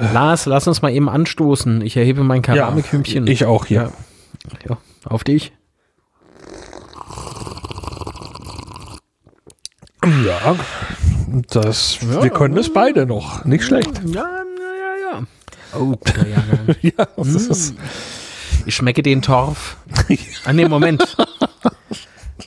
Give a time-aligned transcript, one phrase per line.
[0.00, 1.82] Lars, lass uns mal eben anstoßen.
[1.82, 3.26] Ich erhebe mein Keramikhümmchen.
[3.26, 3.92] ich auch hier.
[4.68, 5.52] Ja, auf dich.
[10.24, 10.56] Ja,
[11.50, 13.44] das, wir können es beide noch.
[13.44, 14.00] Nicht schlecht.
[14.06, 15.26] Ja, ja, ja.
[15.78, 16.76] Oh, Jahrgang.
[16.82, 17.74] Ja, das ist,
[18.64, 19.76] Ich schmecke den Torf.
[20.44, 21.16] Ah, nee, Moment.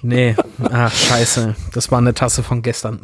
[0.02, 0.36] Nee,
[0.72, 1.56] ach, scheiße.
[1.74, 3.00] Das war eine Tasse von gestern.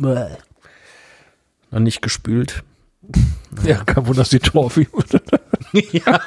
[1.72, 2.64] Noch nicht gespült.
[3.64, 4.88] Ja, kein Wunder, dass die Torfi.
[5.92, 6.20] ja.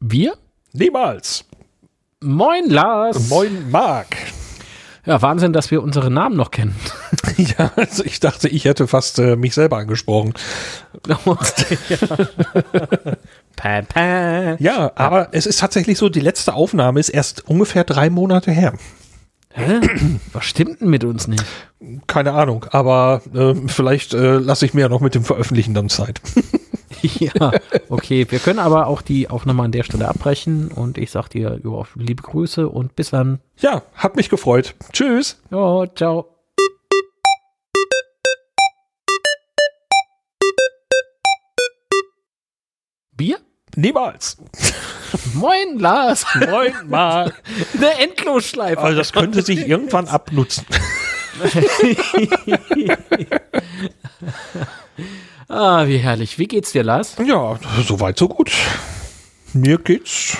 [0.00, 0.36] Wir?
[0.72, 1.44] Niemals.
[2.20, 3.28] Moin, Lars.
[3.28, 4.16] Moin, Marc.
[5.10, 6.76] Ja, Wahnsinn, dass wir unsere Namen noch kennen.
[7.36, 10.34] Ja, also ich dachte, ich hätte fast äh, mich selber angesprochen.
[14.60, 18.74] Ja, aber es ist tatsächlich so, die letzte Aufnahme ist erst ungefähr drei Monate her.
[19.52, 19.80] Hä?
[20.32, 21.44] Was stimmt denn mit uns nicht?
[22.06, 25.88] Keine Ahnung, aber äh, vielleicht äh, lasse ich mir ja noch mit dem Veröffentlichen dann
[25.88, 26.20] Zeit.
[27.18, 27.52] ja,
[27.88, 28.26] okay.
[28.28, 31.84] Wir können aber auch die Aufnahme an der Stelle abbrechen und ich sag dir ja,
[31.94, 33.40] liebe Grüße und bis dann.
[33.58, 34.74] Ja, hat mich gefreut.
[34.92, 35.40] Tschüss.
[35.50, 36.36] Ja, ciao.
[43.12, 43.38] Bier?
[43.76, 44.38] Niemals.
[45.34, 46.24] Moin, Lars.
[46.34, 47.34] Moin, Marc.
[47.76, 48.80] Eine Endlosschleife.
[48.80, 50.64] Also das könnte sich irgendwann abnutzen.
[55.50, 56.38] Ah, wie herrlich.
[56.38, 57.16] Wie geht's dir, Lars?
[57.26, 58.52] Ja, soweit so gut.
[59.52, 60.36] Mir geht's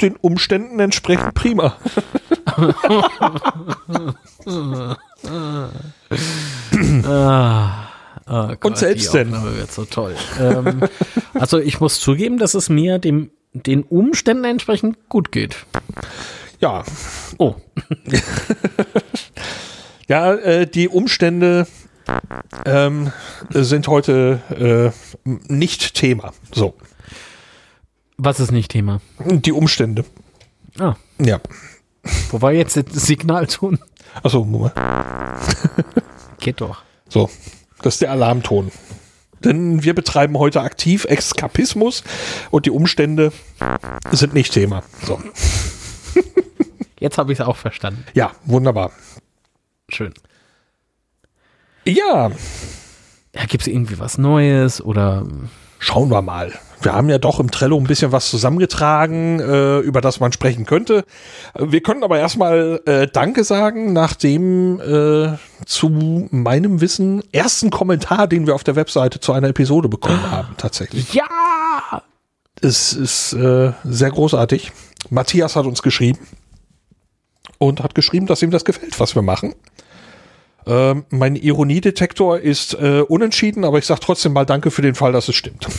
[0.00, 1.76] den Umständen entsprechend prima.
[7.06, 7.88] Ah,
[8.28, 9.34] oh Gott, Und selbst die denn?
[9.34, 10.14] Aufnahme wird so toll.
[10.40, 10.82] ähm,
[11.34, 15.56] also ich muss zugeben, dass es mir dem, den Umständen entsprechend gut geht.
[16.60, 16.84] Ja,
[17.38, 17.56] Oh,
[20.08, 21.66] ja, äh, die Umstände
[22.66, 23.12] ähm,
[23.50, 24.92] sind heute
[25.24, 26.32] äh, nicht Thema.
[26.52, 26.74] So,
[28.16, 29.00] was ist nicht Thema?
[29.24, 30.04] die Umstände.
[30.78, 31.40] Ah, Ja.
[32.30, 33.78] wo war jetzt das Signalton?
[34.22, 34.74] Achso, Moment.
[36.40, 36.82] Geht doch.
[37.08, 37.30] So,
[37.82, 38.70] das ist der Alarmton.
[39.40, 42.02] Denn wir betreiben heute aktiv Exkapismus
[42.50, 43.32] und die Umstände
[44.10, 44.82] sind nicht Thema.
[45.04, 45.20] So.
[46.98, 48.04] Jetzt habe ich es auch verstanden.
[48.14, 48.90] Ja, wunderbar.
[49.90, 50.14] Schön.
[51.86, 52.30] Ja,
[53.34, 55.26] Ja, gibt es irgendwie was Neues oder
[55.78, 56.52] schauen wir mal.
[56.82, 60.66] Wir haben ja doch im Trello ein bisschen was zusammengetragen, äh, über das man sprechen
[60.66, 61.04] könnte.
[61.58, 68.28] Wir können aber erstmal äh, Danke sagen nach dem äh, zu meinem Wissen ersten Kommentar,
[68.28, 71.14] den wir auf der Webseite zu einer Episode bekommen haben, tatsächlich.
[71.14, 72.02] Ja!
[72.60, 74.72] Es ist äh, sehr großartig.
[75.10, 76.20] Matthias hat uns geschrieben
[77.58, 79.54] und hat geschrieben, dass ihm das gefällt, was wir machen.
[80.66, 85.12] Ähm, mein Ironiedetektor ist äh, unentschieden, aber ich sage trotzdem mal Danke für den Fall,
[85.12, 85.66] dass es stimmt.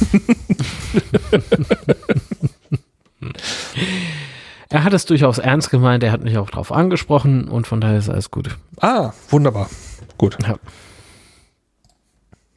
[4.69, 7.97] Er hat es durchaus ernst gemeint, er hat mich auch drauf angesprochen und von daher
[7.97, 8.57] ist alles gut.
[8.81, 9.69] ah, wunderbar.
[10.17, 10.57] Gut, Ja.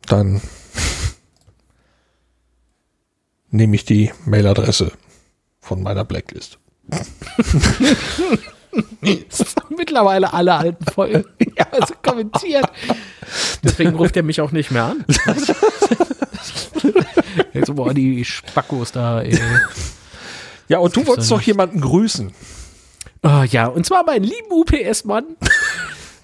[0.06, 0.40] dann
[3.50, 4.92] nehme ich die Mailadresse
[5.60, 6.58] von meiner Blacklist.
[9.76, 11.24] Mittlerweile alle alten Folgen
[11.70, 12.68] also kommentiert.
[13.62, 15.04] Deswegen ruft er mich auch nicht mehr an.
[17.52, 19.38] Jetzt, boah, die Spackos da, ey.
[20.68, 22.32] Ja, und du wolltest doch jemanden grüßen.
[23.22, 25.24] Oh, ja, und zwar meinen lieben UPS-Mann,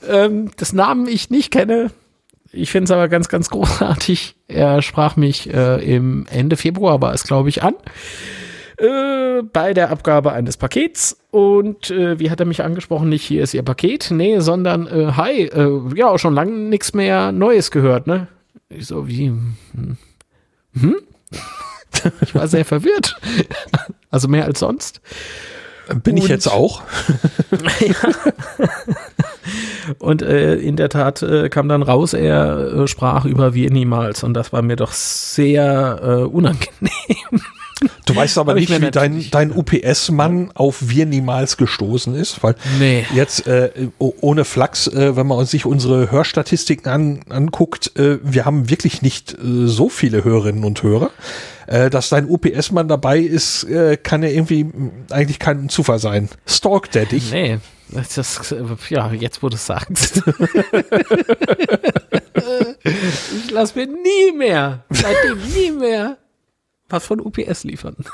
[0.09, 1.91] ähm, das Namen ich nicht kenne.
[2.53, 4.37] Ich finde es aber ganz, ganz großartig.
[4.47, 7.75] Er sprach mich äh, im Ende Februar, war es, glaube ich, an.
[8.79, 11.17] Äh, bei der Abgabe eines Pakets.
[11.31, 13.09] Und äh, wie hat er mich angesprochen?
[13.09, 17.31] Nicht hier ist Ihr Paket, nee, sondern äh, hi, äh, ja, schon lange nichts mehr
[17.33, 18.27] Neues gehört, ne?
[18.69, 19.27] Ich so, wie?
[19.29, 19.97] Hm?
[20.79, 20.97] hm?
[22.21, 23.17] Ich war sehr verwirrt.
[24.11, 25.01] Also mehr als sonst.
[26.03, 26.83] Bin ich Und- jetzt auch?
[29.99, 34.23] Und äh, in der Tat äh, kam dann raus, er äh, sprach über wir niemals.
[34.25, 36.91] Und das war mir doch sehr äh, unangenehm.
[38.15, 43.07] Du weißt aber nicht, wie dein, dein UPS-Mann auf wir niemals gestoßen ist, weil Nee.
[43.15, 48.71] jetzt äh, ohne Flachs, äh, wenn man sich unsere Hörstatistiken an, anguckt, äh, wir haben
[48.71, 51.11] wirklich nicht äh, so viele Hörerinnen und Hörer.
[51.67, 54.67] Äh, dass dein UPS-Mann dabei ist, äh, kann ja irgendwie
[55.11, 56.29] eigentlich kein Zufall sein.
[56.47, 57.33] Stalkt der dich?
[57.33, 57.59] Nee,
[57.89, 60.23] das, das, äh, ja, jetzt wo du es sagst.
[62.85, 66.19] ich lass mir nie mehr, seitdem nie mehr
[66.95, 67.97] was von UPS liefern.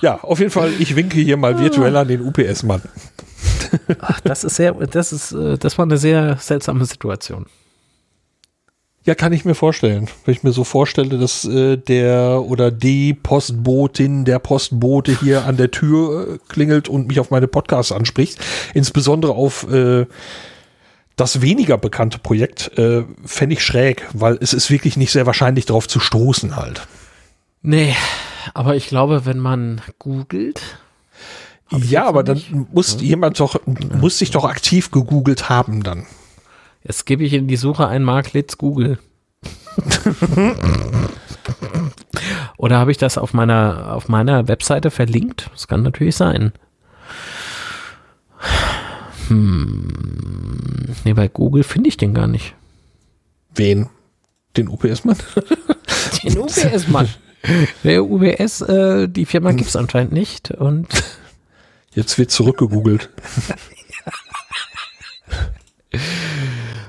[0.00, 2.82] Ja, auf jeden Fall, ich winke hier mal virtuell an den UPS-Mann.
[4.00, 7.46] Ach, das ist sehr, das ist, äh, das war eine sehr seltsame Situation.
[9.04, 10.08] Ja, kann ich mir vorstellen.
[10.26, 15.56] Wenn ich mir so vorstelle, dass äh, der oder die Postbotin, der Postbote hier an
[15.56, 18.38] der Tür äh, klingelt und mich auf meine Podcasts anspricht,
[18.74, 20.04] insbesondere auf äh,
[21.16, 25.66] das weniger bekannte Projekt, äh, fände ich schräg, weil es ist wirklich nicht sehr wahrscheinlich
[25.66, 26.86] darauf zu stoßen halt.
[27.62, 27.94] Nee,
[28.52, 30.60] aber ich glaube, wenn man googelt.
[31.70, 33.58] Ja, aber dann nicht- muss jemand doch,
[34.00, 36.06] muss sich doch aktiv gegoogelt haben dann.
[36.82, 38.98] Jetzt gebe ich in die Suche ein Mark Litz Google.
[42.58, 45.50] Oder habe ich das auf meiner, auf meiner Webseite verlinkt?
[45.52, 46.52] Das kann natürlich sein.
[49.28, 50.94] Hm.
[51.04, 52.54] Nee, bei Google finde ich den gar nicht.
[53.54, 53.88] Wen?
[54.56, 55.16] Den UPS-Mann?
[56.22, 57.08] Den UBS-Mann.
[57.82, 60.50] Der UBS, äh, die Firma gibt es anscheinend nicht.
[60.52, 60.88] Und
[61.94, 63.08] Jetzt wird zurückgegoogelt.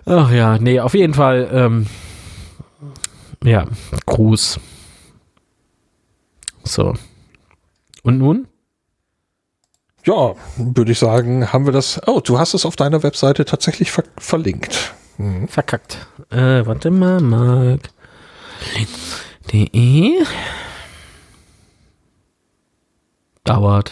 [0.06, 1.86] ach ja, nee, auf jeden Fall, ähm,
[3.44, 3.68] ja,
[4.08, 4.60] Gruß.
[6.64, 6.96] So.
[8.02, 8.48] Und nun?
[10.06, 12.00] Ja, würde ich sagen, haben wir das.
[12.06, 14.94] Oh, du hast es auf deiner Webseite tatsächlich ver verlinkt.
[15.18, 15.48] Mhm.
[15.48, 15.98] Verkackt.
[16.30, 17.90] Äh, warte mal, Mark.
[19.52, 20.24] De.
[23.44, 23.92] Dauert.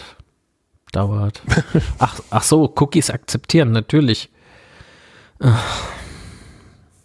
[0.92, 1.42] Dauert.
[1.98, 4.30] Ach, ach so, Cookies akzeptieren, natürlich.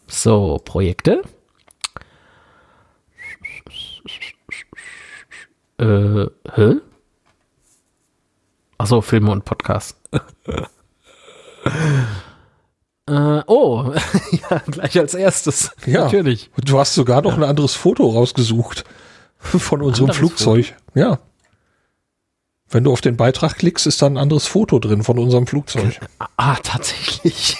[0.07, 1.23] So, Projekte.
[5.79, 6.25] Äh,
[6.55, 6.75] hä?
[8.79, 9.95] Ach so, Filme und Podcasts.
[13.05, 13.91] Äh, oh,
[14.31, 15.71] ja, gleich als erstes.
[15.87, 16.03] Ja.
[16.03, 16.51] Natürlich.
[16.63, 18.83] Du hast sogar noch ein anderes Foto rausgesucht
[19.39, 20.75] von unserem Anderes Flugzeug.
[20.93, 21.17] Ja.
[22.69, 25.99] Wenn du auf den Beitrag klickst, ist da ein anderes Foto drin von unserem Flugzeug.
[26.37, 27.57] Ah, tatsächlich.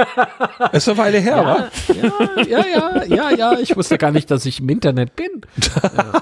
[0.72, 1.70] Ist eine Weile her, wa?
[1.94, 3.58] Ja, ja, ja, ja, ja.
[3.58, 5.40] Ich wusste gar nicht, dass ich im Internet bin.
[5.56, 6.20] Ja.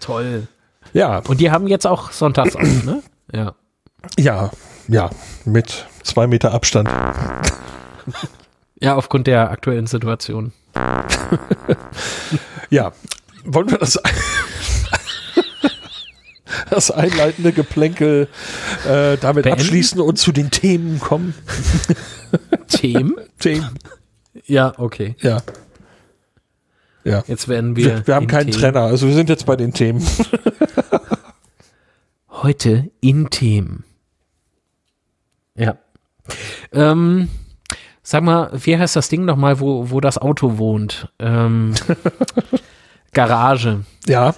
[0.00, 0.48] Toll.
[0.92, 3.02] Ja, Und die haben jetzt auch sonntags auf, ne?
[3.32, 3.54] Ja.
[4.18, 4.50] ja,
[4.88, 5.10] ja,
[5.44, 6.88] mit zwei Meter Abstand.
[8.80, 10.52] Ja, aufgrund der aktuellen Situation.
[12.70, 12.92] Ja,
[13.44, 13.98] wollen wir das,
[16.70, 18.28] das einleitende Geplänkel
[18.88, 19.60] äh, damit Beenden?
[19.60, 21.34] abschließen und zu den Themen kommen?
[22.68, 23.16] Themen?
[23.40, 23.76] Themen,
[24.46, 25.16] Ja, okay.
[25.20, 25.38] ja.
[27.04, 27.22] Ja.
[27.26, 27.84] Jetzt werden wir.
[27.84, 28.60] Wir, wir haben in keinen Themen.
[28.60, 30.02] Trenner, also wir sind jetzt bei den Themen.
[32.30, 33.84] Heute in Themen.
[35.56, 35.76] Ja.
[36.72, 37.28] Ähm,
[38.02, 41.08] sag mal, wie heißt das Ding nochmal, wo, wo das Auto wohnt?
[41.18, 41.74] Ähm,
[43.12, 43.84] Garage.
[44.06, 44.34] Ja,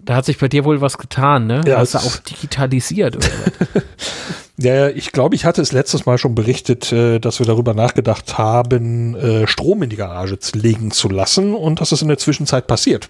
[0.00, 1.60] Da hat sich bei dir wohl was getan, ne?
[1.66, 3.82] Ja, Hast du auch digitalisiert oder was?
[4.58, 8.38] Ja, ich glaube, ich hatte es letztes Mal schon berichtet, äh, dass wir darüber nachgedacht
[8.38, 12.66] haben, äh, Strom in die Garage legen zu lassen und das ist in der Zwischenzeit
[12.66, 13.06] passiert.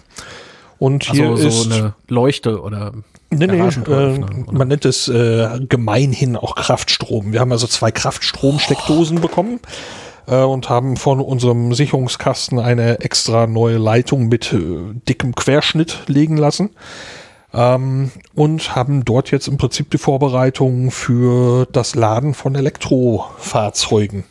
[0.79, 2.93] Und hier Also ist so eine Leuchte oder
[3.31, 4.19] nee, nee, äh,
[4.51, 7.33] man nennt es äh, gemeinhin auch Kraftstrom.
[7.33, 9.61] Wir haben also zwei Kraftstromsteckdosen bekommen
[10.27, 14.59] äh, und haben von unserem Sicherungskasten eine extra neue Leitung mit äh,
[15.09, 16.71] dickem Querschnitt legen lassen.
[17.57, 24.25] Ähm, und haben dort jetzt im Prinzip die Vorbereitung für das Laden von Elektrofahrzeugen.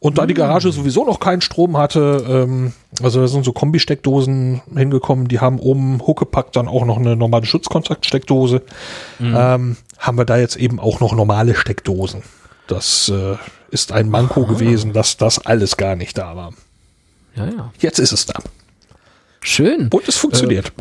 [0.00, 4.62] Und da die Garage sowieso noch keinen Strom hatte, ähm, also da sind so Kombi-Steckdosen
[4.74, 8.62] hingekommen, die haben oben Huckepack dann auch noch eine normale Schutzkontaktsteckdose,
[9.20, 12.22] ähm, haben wir da jetzt eben auch noch normale Steckdosen.
[12.66, 13.36] Das äh,
[13.70, 16.52] ist ein Manko gewesen, dass das alles gar nicht da war.
[17.34, 17.72] ja, ja.
[17.78, 18.34] Jetzt ist es da.
[19.40, 19.88] Schön.
[19.88, 20.72] Und es funktioniert.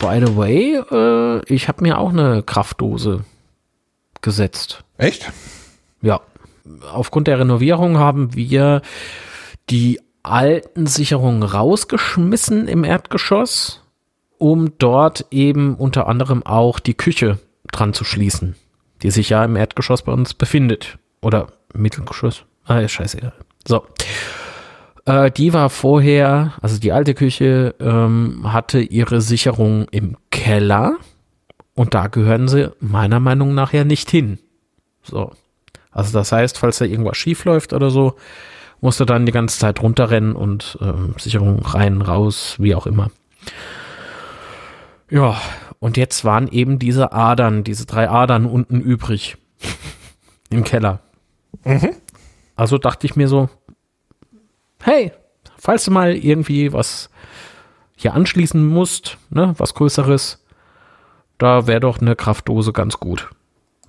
[0.00, 3.24] By the way, äh, ich habe mir auch eine Kraftdose
[4.20, 4.84] gesetzt.
[4.96, 5.30] Echt?
[6.02, 6.20] Ja.
[6.92, 8.82] Aufgrund der Renovierung haben wir
[9.70, 13.82] die alten Sicherungen rausgeschmissen im Erdgeschoss,
[14.36, 17.38] um dort eben unter anderem auch die Küche
[17.72, 18.54] dran zu schließen,
[19.02, 20.98] die sich ja im Erdgeschoss bei uns befindet.
[21.20, 22.44] Oder Mittelgeschoss.
[22.64, 23.32] Ah, ist scheißegal.
[23.66, 23.84] So.
[25.08, 30.96] Äh, die war vorher, also die alte Küche, ähm, hatte ihre Sicherung im Keller
[31.74, 34.38] und da gehören sie meiner Meinung nach ja nicht hin.
[35.02, 35.32] So.
[35.90, 38.16] Also das heißt, falls da irgendwas schief läuft oder so,
[38.82, 43.10] musst du dann die ganze Zeit runterrennen und ähm, Sicherung rein, raus, wie auch immer.
[45.08, 45.40] Ja,
[45.78, 49.38] und jetzt waren eben diese Adern, diese drei Adern unten übrig.
[50.50, 51.00] Im Keller.
[52.56, 53.48] Also dachte ich mir so,
[54.82, 55.12] hey,
[55.58, 57.10] falls du mal irgendwie was
[57.96, 60.44] hier anschließen musst, ne, was Größeres,
[61.38, 63.28] da wäre doch eine Kraftdose ganz gut.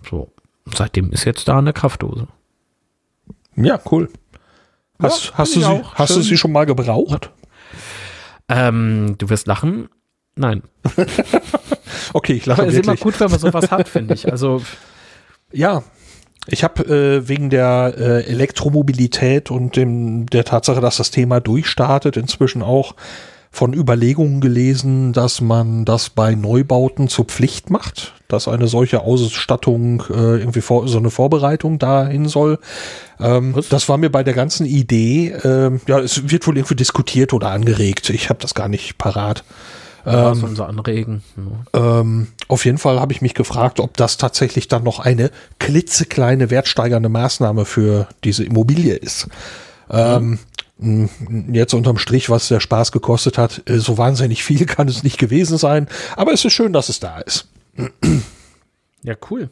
[0.10, 0.31] So,
[0.65, 2.27] seitdem ist jetzt da eine Kraftdose.
[3.55, 4.10] Ja, cool.
[5.01, 7.31] Hast, Ja, hast, du, sie, hast du sie schon mal gebraucht?
[8.48, 9.89] Ähm, du wirst lachen.
[10.36, 10.63] Nein.
[12.13, 14.31] Okay, ich lache Aber es ist immer gut, wenn man sowas hat, finde ich.
[14.31, 14.62] Also,
[15.51, 15.84] Ja,
[16.48, 22.17] ich habe äh, wegen der äh, Elektromobilität und dem, der Tatsache, dass das Thema durchstartet,
[22.17, 22.96] inzwischen auch
[23.51, 30.03] von Überlegungen gelesen, dass man das bei Neubauten zur Pflicht macht, dass eine solche Ausstattung
[30.10, 32.60] äh, irgendwie vor, so eine Vorbereitung dahin soll.
[33.19, 37.34] Ähm, das war mir bei der ganzen Idee, ähm, ja, es wird wohl irgendwie diskutiert
[37.34, 38.12] oder angeregt.
[38.12, 39.43] Ich habe das gar nicht parat.
[40.03, 41.23] Was unser Anregen.
[41.73, 41.99] Ja.
[41.99, 46.49] Ähm, auf jeden Fall habe ich mich gefragt, ob das tatsächlich dann noch eine klitzekleine
[46.49, 49.27] wertsteigernde Maßnahme für diese Immobilie ist.
[49.89, 50.39] Ähm,
[51.51, 55.17] Jetzt unterm Strich, was der Spaß gekostet hat, äh, so wahnsinnig viel kann es nicht
[55.17, 57.49] gewesen sein, aber es ist schön, dass es da ist.
[59.03, 59.49] ja, cool.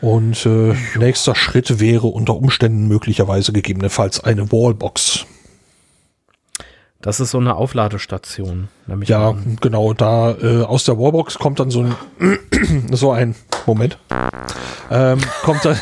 [0.00, 5.26] Und äh, nächster Schritt wäre unter Umständen möglicherweise gegebenenfalls eine Wallbox.
[7.02, 8.68] Das ist so eine Aufladestation.
[8.86, 11.96] Nämlich Ja, genau, da äh, aus der Wallbox kommt dann so ein
[12.92, 13.34] so ein
[13.66, 13.98] Moment.
[14.90, 15.78] Ähm, kommt dann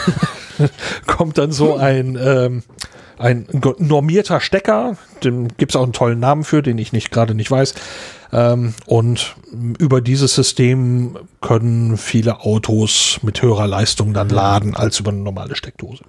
[1.07, 2.63] kommt dann so ein ähm,
[3.19, 3.49] ein
[3.79, 7.51] normierter Stecker, dem gibt es auch einen tollen Namen für, den ich nicht gerade nicht
[7.51, 7.75] weiß.
[8.33, 9.35] Ähm, und
[9.79, 15.57] über dieses System können viele Autos mit höherer Leistung dann laden als über eine normale
[15.57, 16.05] Steckdose.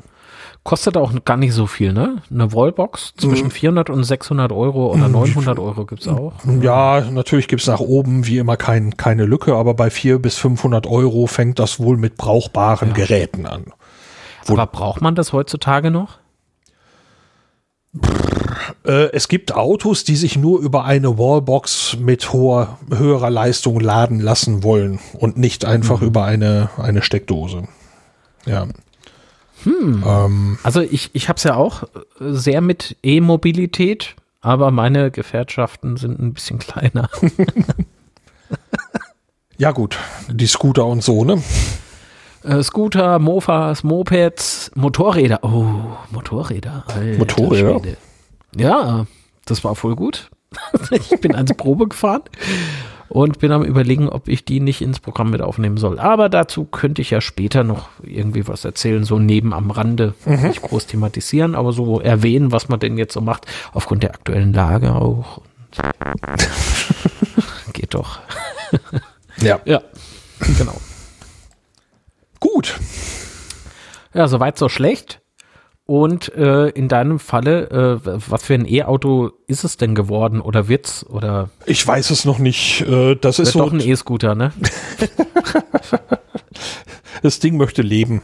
[0.63, 2.21] Kostet auch gar nicht so viel, ne?
[2.29, 6.33] Eine Wallbox zwischen 400 und 600 Euro oder 900 Euro gibt's auch.
[6.61, 10.85] Ja, natürlich gibt's nach oben wie immer kein, keine Lücke, aber bei 400 bis 500
[10.85, 13.65] Euro fängt das wohl mit brauchbaren Geräten an.
[14.47, 16.19] Aber braucht man das heutzutage noch?
[18.85, 24.19] Äh, es gibt Autos, die sich nur über eine Wallbox mit hoher, höherer Leistung laden
[24.19, 27.63] lassen wollen und nicht einfach über eine, eine Steckdose.
[28.45, 28.67] Ja.
[29.65, 31.87] Ähm, Also ich, ich habe es ja auch äh,
[32.19, 37.09] sehr mit E-Mobilität, aber meine Gefährtschaften sind ein bisschen kleiner.
[39.57, 39.97] ja, gut,
[40.29, 41.41] die Scooter und so, ne?
[42.43, 45.39] Äh, Scooter, Mofas, Mopeds, Motorräder.
[45.43, 46.85] Oh, Motorräder.
[46.87, 47.79] Alter Motorräder?
[47.79, 47.97] Schwede.
[48.55, 49.05] Ja,
[49.45, 50.29] das war voll gut.
[50.91, 52.21] ich bin ans Probe gefahren
[53.09, 55.99] und bin am überlegen, ob ich die nicht ins Programm mit aufnehmen soll.
[55.99, 60.13] Aber dazu könnte ich ja später noch irgendwie was erzählen, so neben am Rande.
[60.25, 64.53] Nicht groß thematisieren, aber so erwähnen, was man denn jetzt so macht, aufgrund der aktuellen
[64.53, 65.41] Lage auch.
[67.73, 68.19] Geht doch.
[69.41, 69.57] Ja.
[69.63, 69.81] Ja,
[70.57, 70.75] genau.
[72.41, 72.77] Gut.
[74.13, 75.21] Ja, soweit so schlecht.
[75.89, 80.67] Und äh, in deinem Falle, äh, was für ein E-Auto ist es denn geworden oder
[80.67, 82.81] wird's oder Ich weiß es noch nicht.
[82.81, 83.59] Äh, das ist wird so.
[83.65, 84.53] doch ein E-Scooter, ne?
[87.23, 88.21] das Ding möchte leben.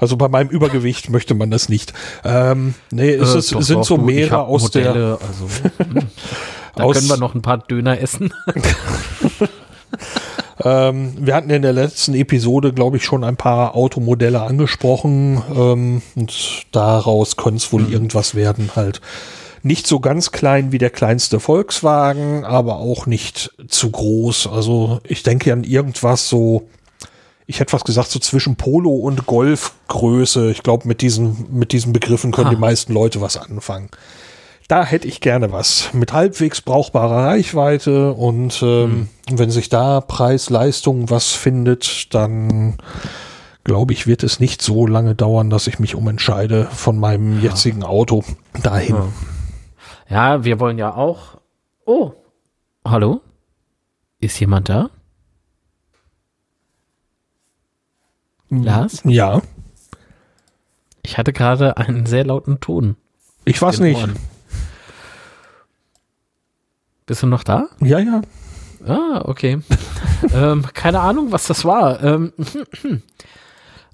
[0.00, 1.92] Also bei meinem Übergewicht möchte man das nicht.
[2.24, 4.88] Ähm, nee, es Äh, ist, doch, sind doch, so du, mehrere aus der.
[4.88, 5.46] Modelle, also
[5.78, 5.94] hm.
[6.74, 8.34] da Aus- können wir noch ein paar Döner essen.
[10.62, 15.42] Ähm, wir hatten in der letzten Episode, glaube ich, schon ein paar Automodelle angesprochen.
[15.54, 19.00] Ähm, und daraus könnte es wohl irgendwas werden, halt.
[19.64, 24.48] Nicht so ganz klein wie der kleinste Volkswagen, aber auch nicht zu groß.
[24.48, 26.68] Also ich denke an irgendwas so,
[27.46, 30.50] ich hätte was gesagt, so zwischen Polo und Golfgröße.
[30.50, 32.50] Ich glaube, mit diesen, mit diesen Begriffen können Ah.
[32.50, 33.88] die meisten Leute was anfangen.
[34.72, 41.10] Da hätte ich gerne was mit halbwegs brauchbarer Reichweite und ähm, wenn sich da Preis-Leistung
[41.10, 42.78] was findet, dann
[43.64, 47.82] glaube ich, wird es nicht so lange dauern, dass ich mich umentscheide von meinem jetzigen
[47.82, 48.24] Auto
[48.62, 48.96] dahin.
[50.08, 50.36] Ja.
[50.38, 51.36] Ja, wir wollen ja auch.
[51.84, 52.12] Oh,
[52.82, 53.20] hallo?
[54.20, 54.88] Ist jemand da?
[58.48, 59.02] Lars?
[59.04, 59.42] Ja,
[61.02, 62.96] Ich hatte gerade einen sehr lauten Ton.
[63.44, 63.98] ich weiß nicht.
[63.98, 64.16] Ohren.
[67.12, 67.68] Bist du noch da?
[67.82, 68.22] Ja, ja.
[68.86, 69.60] Ah, okay.
[70.34, 72.02] ähm, keine Ahnung, was das war.
[72.02, 72.32] Ähm,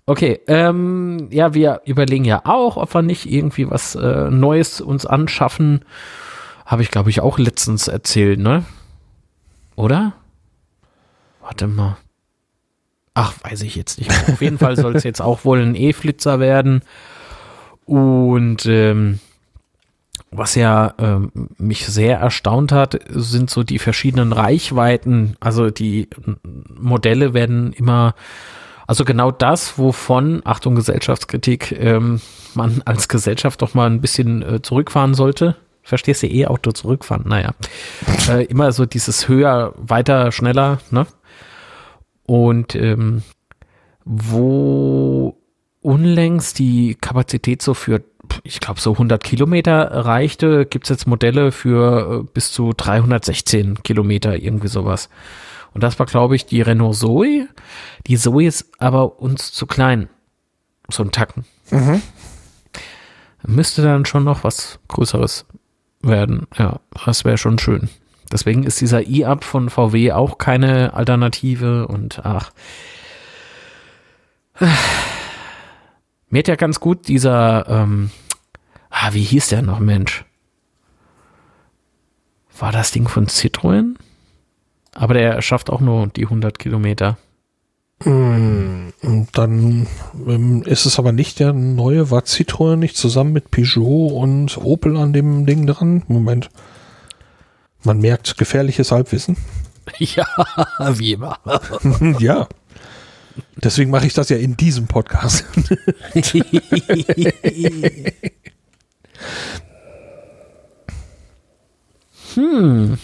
[0.07, 5.05] okay, ähm, ja, wir überlegen ja auch, ob wir nicht irgendwie was äh, Neues uns
[5.05, 5.85] anschaffen.
[6.65, 8.65] Habe ich, glaube ich, auch letztens erzählt, ne?
[9.75, 10.13] Oder?
[11.41, 11.97] Warte mal.
[13.15, 14.11] Ach, weiß ich jetzt nicht.
[14.11, 14.33] mehr.
[14.33, 16.83] Auf jeden Fall soll es jetzt auch wohl ein E-Flitzer werden.
[17.85, 19.19] Und ähm,
[20.31, 25.37] was ja ähm, mich sehr erstaunt hat, sind so die verschiedenen Reichweiten.
[25.41, 26.09] Also die
[26.79, 28.15] Modelle werden immer,
[28.87, 32.21] also genau das, wovon, Achtung Gesellschaftskritik, ähm,
[32.55, 37.55] man als Gesellschaft doch mal ein bisschen äh, zurückfahren sollte, verstehst du, E-Auto zurückfahren, naja.
[38.29, 41.07] Äh, immer so dieses höher, weiter, schneller, ne?
[42.27, 43.23] Und ähm,
[44.05, 45.39] wo
[45.81, 48.03] unlängst die Kapazität so für,
[48.43, 54.37] ich glaube, so 100 Kilometer reichte, gibt's jetzt Modelle für äh, bis zu 316 Kilometer,
[54.37, 55.09] irgendwie sowas.
[55.75, 57.49] Und das war, glaube ich, die Renault Zoe.
[58.07, 60.09] Die Zoe ist aber uns zu klein.
[60.91, 61.45] So ein Tacken.
[61.71, 62.03] Mhm.
[63.47, 65.47] Müsste dann schon noch was Größeres
[66.03, 66.47] werden.
[66.57, 67.89] Ja, das wäre schon schön.
[68.33, 72.51] Deswegen ist dieser E-Up von VW auch keine Alternative und ach.
[76.31, 78.11] Mir hat ja ganz gut dieser, ähm,
[78.91, 80.25] ah, wie hieß der noch, Mensch?
[82.59, 83.95] War das Ding von Citroën?
[84.95, 87.19] Aber der schafft auch nur die 100 Kilometer.
[88.05, 88.93] Und
[89.33, 89.89] dann
[90.27, 94.97] ähm, ist es aber nicht der neue, war Citroën nicht zusammen mit Peugeot und Opel
[94.97, 96.05] an dem Ding dran?
[96.07, 96.49] Moment.
[97.83, 99.37] Man merkt gefährliches Halbwissen.
[100.01, 100.27] Ja,
[100.99, 101.39] wie immer.
[102.19, 102.47] ja.
[103.57, 105.47] Deswegen mache ich das ja in diesem Podcast.
[112.35, 112.99] hm.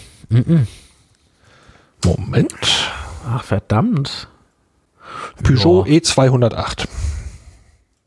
[2.03, 2.91] Moment.
[3.27, 4.27] Ach, verdammt.
[5.43, 6.87] Peugeot E E208.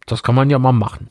[0.06, 1.10] Das kann man ja mal machen.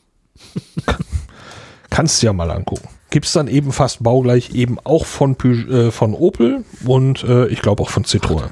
[1.90, 2.88] Kannst du ja mal angucken.
[3.10, 7.46] Gibt es dann eben fast baugleich eben auch von, Peugeot, äh, von Opel und äh,
[7.46, 8.50] ich glaube auch von Citroën.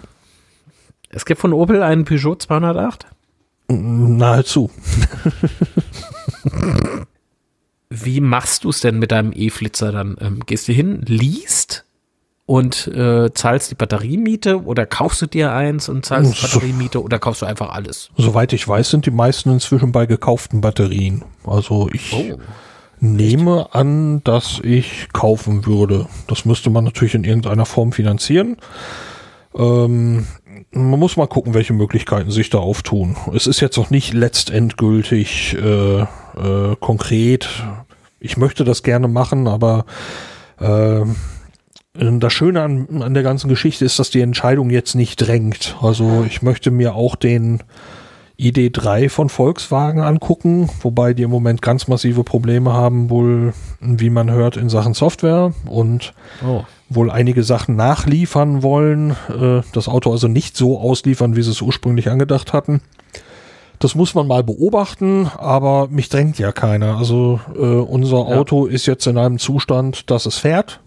[1.10, 3.06] Es gibt von Opel einen Peugeot 208.
[3.68, 4.70] Nahezu.
[7.88, 10.16] Wie machst du es denn mit deinem E-Flitzer dann?
[10.21, 11.85] Ähm, gehst du hin, liest
[12.45, 16.43] und äh, zahlst die Batteriemiete oder kaufst du dir eins und zahlst die.
[16.43, 18.11] Batteriemiete oder kaufst du einfach alles?
[18.16, 21.25] Soweit ich weiß, sind die meisten inzwischen bei gekauften Batterien.
[21.45, 22.38] Also ich Oh.
[23.00, 26.07] nehme an, dass ich kaufen würde.
[26.28, 28.57] Das müsste man natürlich in irgendeiner Form finanzieren.
[29.57, 30.26] Ähm,
[30.73, 33.16] man muss mal gucken, welche Möglichkeiten sich da auftun.
[33.35, 37.48] Es ist jetzt noch nicht letztendgültig äh, äh, konkret.
[38.20, 39.87] Ich möchte das gerne machen, aber
[40.61, 41.05] äh,
[41.94, 45.76] das Schöne an, an der ganzen Geschichte ist, dass die Entscheidung jetzt nicht drängt.
[45.81, 47.62] Also ich möchte mir auch den
[48.38, 54.31] ID3 von Volkswagen angucken, wobei die im Moment ganz massive Probleme haben, wohl, wie man
[54.31, 56.12] hört, in Sachen Software und
[56.44, 56.62] Oh.
[56.90, 61.62] wohl einige Sachen nachliefern wollen, äh, das Auto also nicht so ausliefern, wie sie es
[61.62, 62.83] ursprünglich angedacht hatten.
[63.79, 66.96] Das muss man mal beobachten, aber mich drängt ja keiner.
[66.96, 68.38] Also äh, unser Ja.
[68.38, 70.81] Auto ist jetzt in einem Zustand, dass es fährt.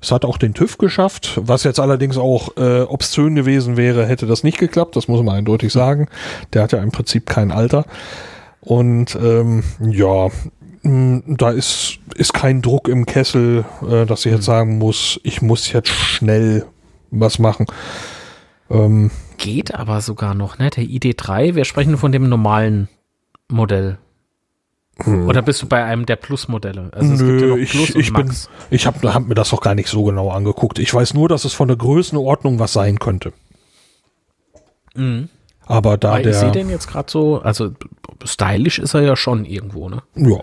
[0.00, 4.26] Es hat auch den TÜV geschafft, was jetzt allerdings auch äh, obszön gewesen wäre, hätte
[4.26, 6.08] das nicht geklappt, das muss man eindeutig sagen.
[6.52, 7.84] Der hat ja im Prinzip kein Alter.
[8.60, 10.28] Und ähm, ja,
[10.82, 15.42] mh, da ist, ist kein Druck im Kessel, äh, dass ich jetzt sagen muss, ich
[15.42, 16.64] muss jetzt schnell
[17.10, 17.66] was machen.
[18.70, 20.70] Ähm, Geht aber sogar noch, ne?
[20.70, 22.88] Der ID3, wir sprechen von dem normalen
[23.48, 23.98] Modell.
[25.06, 26.90] Oder bist du bei einem der Plus-Modelle?
[26.92, 28.32] Also ja Nö, ich, Plus und ich bin,
[28.70, 30.78] ich habe hab mir das auch gar nicht so genau angeguckt.
[30.78, 33.32] Ich weiß nur, dass es von der Größenordnung was sein könnte.
[34.94, 35.28] Mhm.
[35.66, 37.70] Aber da Weil ich sehe der, den jetzt gerade so, also
[38.24, 40.02] stylisch ist er ja schon irgendwo, ne?
[40.16, 40.40] ja,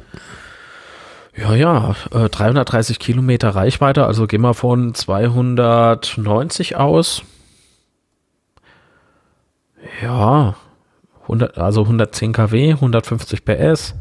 [1.35, 7.23] Ja, ja, äh, 330 Kilometer Reichweite, also gehen wir von 290 aus.
[10.01, 10.55] Ja,
[11.23, 13.95] 100, also 110 kW, 150 PS.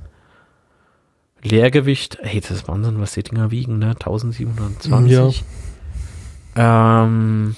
[1.48, 3.90] Leergewicht, ey, das ist Wahnsinn, was die Dinger wiegen, ne?
[3.90, 5.44] 1720.
[6.56, 7.56] Ähm,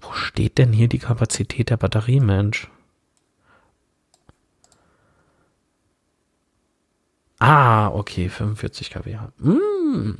[0.00, 2.68] wo steht denn hier die Kapazität der Batterie, Mensch?
[7.38, 9.18] Ah, okay, 45 kWh.
[9.38, 10.16] Mm.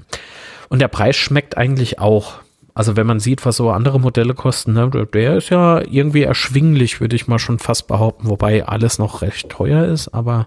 [0.69, 2.41] Und der Preis schmeckt eigentlich auch.
[2.79, 7.01] Also wenn man sieht, was so andere Modelle kosten, ne, der ist ja irgendwie erschwinglich,
[7.01, 10.47] würde ich mal schon fast behaupten, wobei alles noch recht teuer ist, aber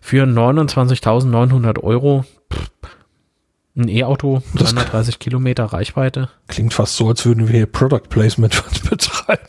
[0.00, 2.70] für 29.900 Euro pff,
[3.76, 6.28] ein E-Auto, Das- 330 Kilometer Reichweite.
[6.48, 9.40] klingt fast so, als würden wir hier Product Placement betreiben.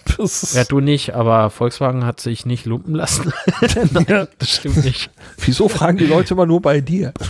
[0.53, 3.33] Ja, du nicht, aber Volkswagen hat sich nicht lumpen lassen.
[3.91, 5.09] Nein, das stimmt nicht.
[5.39, 7.13] wieso fragen die Leute immer nur bei dir?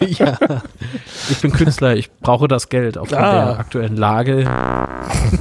[0.00, 0.38] Ja,
[1.28, 2.96] ich bin Künstler, ich brauche das Geld.
[2.96, 3.44] Aufgrund Ah.
[3.46, 4.48] der aktuellen Lage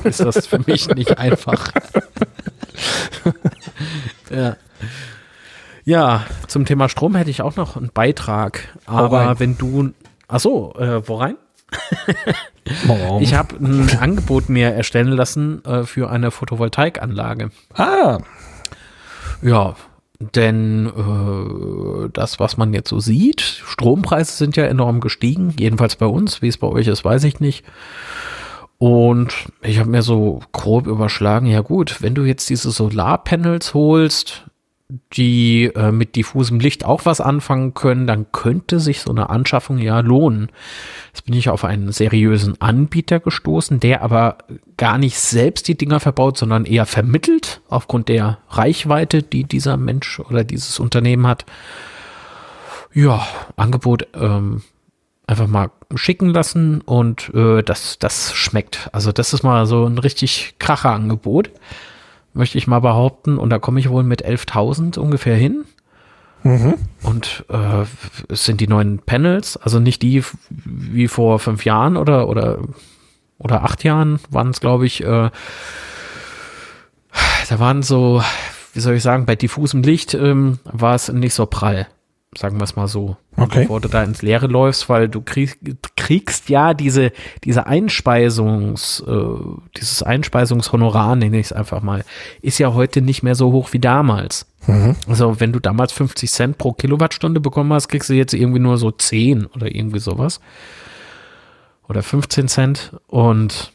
[0.04, 1.72] ist das für mich nicht einfach.
[4.32, 4.56] ja.
[5.86, 8.62] ja, zum Thema Strom hätte ich auch noch einen Beitrag.
[8.88, 9.92] Aber wenn du.
[10.28, 11.38] Ach so, äh, wo rein?
[13.22, 17.50] Ich habe ein Angebot mir erstellen lassen äh, für eine Photovoltaikanlage.
[17.76, 18.20] ah,
[19.42, 19.76] Ja,
[20.20, 26.08] Denn äh, das, was man jetzt so sieht, Strompreise sind ja enorm gestiegen, jedenfalls bei
[26.08, 26.42] uns.
[26.42, 27.64] Wie es bei euch ist, weiß ich nicht.
[28.80, 34.46] Und ich habe mir so grob überschlagen, ja gut, wenn du jetzt diese Solarpanels holst,
[35.14, 39.80] die äh, mit diffusem Licht auch was anfangen können, dann könnte sich so eine Anschaffung
[39.80, 40.50] ja lohnen.
[41.08, 44.38] Jetzt bin ich auf einen seriösen Anbieter gestoßen, der aber
[44.78, 50.22] gar nicht selbst die Dinger verbaut, sondern eher vermittelt aufgrund der Reichweite, die dieser Mensch
[50.22, 51.46] oder dieses Unternehmen hat.
[52.94, 54.62] Ja, Angebot ähm,
[55.28, 58.90] einfach mal schicken lassen und äh, das, das schmeckt.
[58.94, 61.52] Also das ist mal so ein richtig kracher Angebot
[62.38, 63.38] möchte ich mal behaupten.
[63.38, 65.66] Und da komme ich wohl mit 11.000 ungefähr hin.
[66.44, 66.76] Mhm.
[67.04, 67.86] Und äh,
[68.30, 72.60] es sind die neuen Panels, also nicht die wie vor fünf Jahren oder, oder,
[73.40, 75.04] oder acht Jahren waren es, glaube ich.
[75.04, 75.30] Äh,
[77.50, 78.22] da waren so,
[78.74, 81.88] wie soll ich sagen, bei diffusem Licht ähm, war es nicht so prall
[82.38, 83.18] sagen wir es mal so.
[83.36, 83.62] Okay.
[83.62, 85.58] Bevor du da ins Leere läufst, weil du krieg,
[85.96, 87.12] kriegst ja diese,
[87.44, 89.14] diese Einspeisungs, äh,
[89.76, 92.04] dieses Einspeisungshonorar, nenne ich es einfach mal,
[92.42, 94.46] ist ja heute nicht mehr so hoch wie damals.
[94.68, 94.96] Mhm.
[95.08, 98.78] Also wenn du damals 50 Cent pro Kilowattstunde bekommen hast, kriegst du jetzt irgendwie nur
[98.78, 100.40] so 10 oder irgendwie sowas.
[101.90, 103.72] Oder 15 Cent und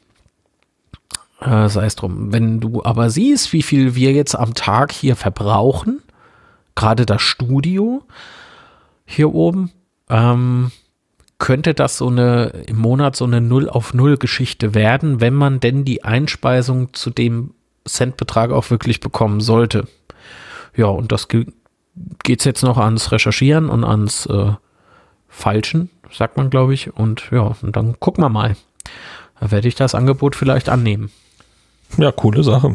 [1.41, 2.33] äh, sei es drum.
[2.33, 6.03] Wenn du aber siehst, wie viel wir jetzt am Tag hier verbrauchen,
[6.75, 8.03] gerade das Studio,
[9.05, 9.71] hier oben,
[10.09, 10.71] ähm,
[11.39, 15.59] könnte das so eine im Monat so eine Null auf Null Geschichte werden, wenn man
[15.59, 19.89] denn die Einspeisung zu dem Centbetrag auch wirklich bekommen sollte.
[20.77, 24.53] Ja, und das geht jetzt noch ans Recherchieren und ans äh,
[25.29, 26.95] Falschen, sagt man, glaube ich.
[26.95, 28.57] Und ja, und dann gucken wir mal.
[29.41, 31.11] Da werde ich das Angebot vielleicht annehmen.
[31.99, 32.75] Ja, coole Sache.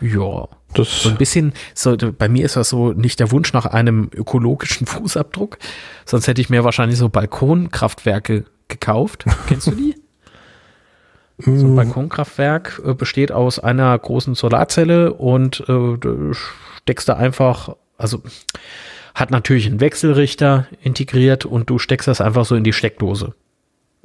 [0.00, 0.48] Ja.
[0.74, 4.10] Das so ein bisschen, so, bei mir ist das so nicht der Wunsch nach einem
[4.14, 5.58] ökologischen Fußabdruck,
[6.06, 9.24] sonst hätte ich mir wahrscheinlich so Balkonkraftwerke gekauft.
[9.46, 9.94] Kennst du die?
[11.38, 11.76] So ein mm.
[11.76, 16.32] Balkonkraftwerk äh, besteht aus einer großen Solarzelle und äh,
[16.76, 18.22] steckst da einfach, also
[19.14, 23.34] hat natürlich einen Wechselrichter integriert und du steckst das einfach so in die Steckdose.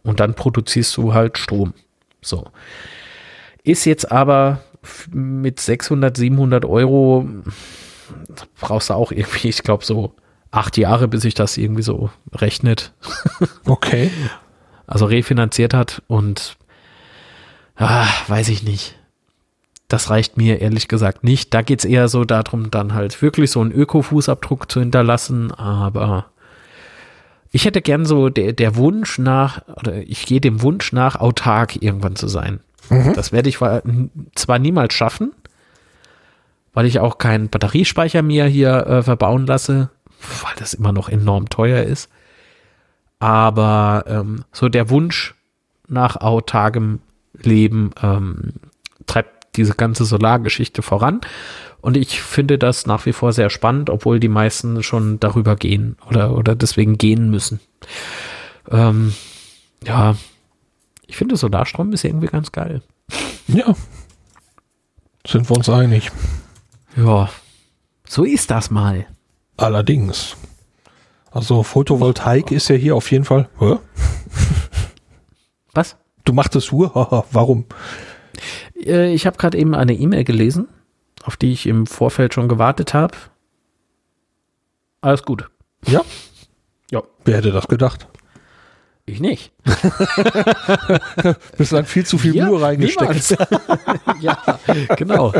[0.03, 1.73] Und dann produzierst du halt Strom.
[2.21, 2.47] So.
[3.63, 4.61] Ist jetzt aber
[5.11, 7.27] mit 600, 700 Euro
[8.59, 10.13] brauchst du auch irgendwie, ich glaube, so
[10.51, 12.93] acht Jahre, bis sich das irgendwie so rechnet.
[13.65, 14.11] Okay.
[14.85, 16.55] Also refinanziert hat und
[17.75, 18.97] ah, weiß ich nicht.
[19.89, 21.53] Das reicht mir ehrlich gesagt nicht.
[21.53, 26.27] Da geht es eher so darum, dann halt wirklich so einen Öko-Fußabdruck zu hinterlassen, aber
[27.51, 31.81] ich hätte gern so der, der Wunsch nach, oder ich gehe dem Wunsch nach, autark
[31.81, 32.61] irgendwann zu sein.
[32.89, 33.13] Mhm.
[33.13, 33.57] Das werde ich
[34.35, 35.33] zwar niemals schaffen,
[36.73, 39.89] weil ich auch keinen Batteriespeicher mir hier äh, verbauen lasse,
[40.43, 42.09] weil das immer noch enorm teuer ist.
[43.19, 45.35] Aber ähm, so der Wunsch
[45.87, 46.99] nach autarkem
[47.41, 48.53] Leben ähm,
[49.05, 51.21] treibt diese ganze Solargeschichte voran.
[51.81, 55.95] Und ich finde das nach wie vor sehr spannend, obwohl die meisten schon darüber gehen
[56.07, 57.59] oder, oder deswegen gehen müssen.
[58.69, 59.13] Ähm,
[59.85, 60.15] ja,
[61.07, 62.81] ich finde Solarstrom ist irgendwie ganz geil.
[63.47, 63.75] Ja.
[65.25, 66.11] Sind wir uns einig.
[66.95, 67.29] Ja.
[68.07, 69.07] So ist das mal.
[69.57, 70.35] Allerdings.
[71.31, 73.49] Also Photovoltaik ist ja hier auf jeden Fall.
[73.59, 73.77] Hä?
[75.73, 75.95] Was?
[76.25, 77.25] Du machst es Uhr?
[77.31, 77.65] Warum?
[78.75, 80.67] Äh, ich habe gerade eben eine E-Mail gelesen,
[81.23, 83.17] auf die ich im Vorfeld schon gewartet habe.
[85.01, 85.49] Alles gut.
[85.85, 86.01] Ja?
[86.91, 87.03] Ja.
[87.25, 88.07] Wer hätte das gedacht?
[89.09, 89.53] Ich nicht.
[91.57, 93.37] Bislang viel zu viel ja, Mühe reingesteckt.
[94.19, 94.37] ja,
[94.97, 95.31] genau.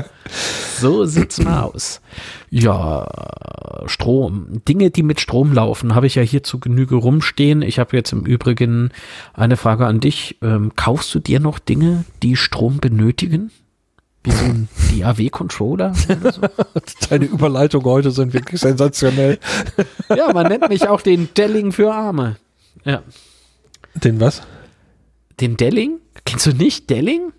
[0.79, 1.99] So sieht's mal aus.
[2.49, 3.05] Ja,
[3.85, 4.61] Strom.
[4.65, 7.61] Dinge, die mit Strom laufen, habe ich ja hier zu Genüge rumstehen.
[7.61, 8.91] Ich habe jetzt im Übrigen
[9.33, 10.37] eine Frage an dich.
[10.41, 13.51] Ähm, kaufst du dir noch Dinge, die Strom benötigen?
[14.23, 15.93] Wie so ein DAW-Controller?
[15.93, 16.41] So?
[17.09, 19.39] Deine Überleitung heute sind wirklich sensationell.
[20.07, 22.37] ja, man nennt mich auch den Delling für Arme.
[22.85, 23.03] Ja.
[24.03, 24.41] Den was?
[25.39, 25.99] Den Delling?
[26.25, 27.31] Kennst du nicht Delling?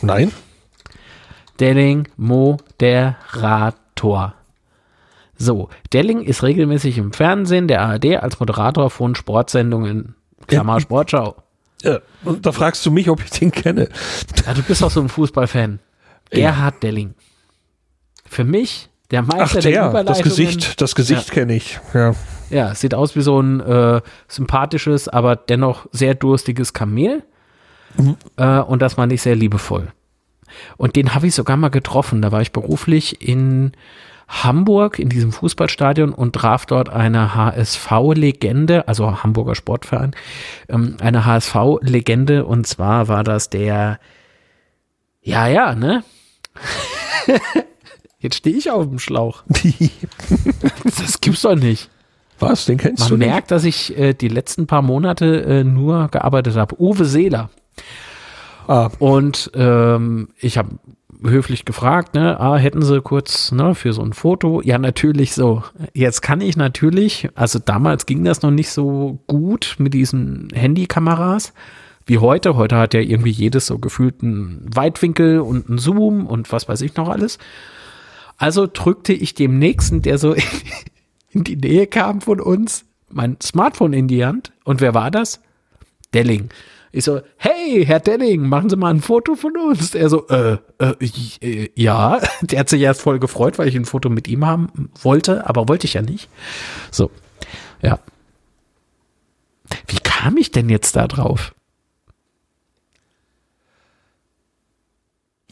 [0.00, 0.32] Nein.
[1.60, 3.24] Delling Moderator.
[5.36, 10.14] So, Delling ist regelmäßig im Fernsehen der ARD als Moderator von Sportsendungen.
[10.46, 10.80] Klammer ja.
[10.80, 11.36] Sportschau.
[11.82, 13.88] Ja, und da fragst du mich, ob ich den kenne.
[14.46, 15.80] Ja, du bist auch so ein Fußballfan.
[16.30, 16.80] Gerhard ja.
[16.80, 17.14] Delling.
[18.24, 20.04] Für mich der Meister Ach, der, der.
[20.04, 21.34] Das Gesicht, das Gesicht ja.
[21.34, 21.80] kenne ich.
[21.92, 22.14] Ja.
[22.52, 27.22] Ja, sieht aus wie so ein äh, sympathisches, aber dennoch sehr durstiges Kamel.
[27.96, 28.16] Mhm.
[28.36, 29.88] Äh, und das war nicht sehr liebevoll.
[30.76, 32.20] Und den habe ich sogar mal getroffen.
[32.20, 33.72] Da war ich beruflich in
[34.28, 40.14] Hamburg in diesem Fußballstadion und traf dort eine HSV-Legende, also Hamburger Sportverein,
[40.68, 43.98] ähm, eine HSV-Legende und zwar war das der,
[45.22, 46.04] ja, ja, ne?
[48.18, 49.42] Jetzt stehe ich auf dem Schlauch.
[50.84, 51.90] das gibt's doch nicht.
[52.42, 56.08] Was, den kennst Man du merkt, dass ich äh, die letzten paar Monate äh, nur
[56.08, 56.80] gearbeitet habe.
[56.80, 57.50] Uwe Seeler.
[58.68, 58.90] Ah.
[58.98, 60.78] Und ähm, ich habe
[61.24, 64.60] höflich gefragt, ne, ah, hätten sie kurz ne, für so ein Foto?
[64.62, 65.62] Ja, natürlich so.
[65.94, 71.52] Jetzt kann ich natürlich, also damals ging das noch nicht so gut mit diesen Handykameras
[72.06, 72.56] wie heute.
[72.56, 76.80] Heute hat ja irgendwie jedes so gefühlt einen Weitwinkel und einen Zoom und was weiß
[76.82, 77.38] ich noch alles.
[78.38, 80.34] Also drückte ich dem Nächsten, der so
[81.32, 84.52] in die Nähe kam von uns, mein Smartphone in die Hand.
[84.64, 85.40] Und wer war das?
[86.14, 86.50] Delling.
[86.94, 89.94] Ich so, hey, Herr Delling, machen Sie mal ein Foto von uns.
[89.94, 90.94] Er so, äh, äh,
[91.40, 92.20] äh, ja.
[92.42, 95.68] Der hat sich erst voll gefreut, weil ich ein Foto mit ihm haben wollte, aber
[95.68, 96.28] wollte ich ja nicht.
[96.90, 97.10] So,
[97.80, 97.98] ja.
[99.86, 101.54] Wie kam ich denn jetzt da drauf?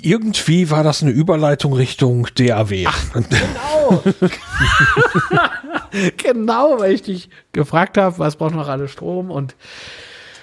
[0.02, 2.86] Irgendwie war das eine Überleitung Richtung DAW.
[3.12, 4.02] Genau.
[6.16, 9.54] genau, weil ich dich gefragt habe, was braucht noch alle Strom und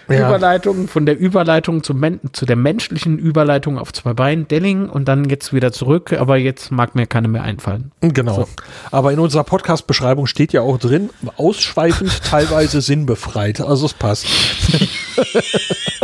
[0.10, 0.30] Ja.
[0.30, 5.30] Überleitung, von der Überleitung Men zu der menschlichen Überleitung auf zwei Beinen, Delling und dann
[5.30, 7.92] jetzt wieder zurück, aber jetzt mag mir keine mehr einfallen.
[8.00, 8.48] Genau.
[8.90, 13.60] Aber in unserer Podcast-Beschreibung steht ja auch drin, ausschweifend, teilweise sinnbefreit.
[13.60, 14.28] Also es passt.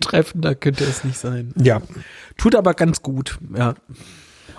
[0.00, 1.52] Treffender könnte es nicht sein.
[1.56, 1.80] Ja.
[2.36, 3.74] Tut aber ganz gut, ja.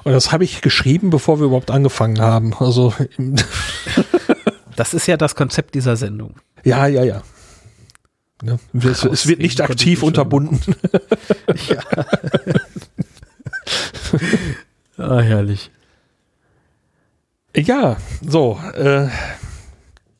[0.03, 2.53] Und das habe ich geschrieben, bevor wir überhaupt angefangen haben.
[2.53, 2.93] Also
[4.75, 6.35] Das ist ja das Konzept dieser Sendung.
[6.63, 7.21] ja, ja, ja.
[8.41, 8.59] Ne?
[8.73, 10.59] Es, es wird nicht aktiv unterbunden.
[14.97, 15.71] Ah, herrlich.
[17.55, 18.59] Ja, so.
[18.75, 19.07] Äh,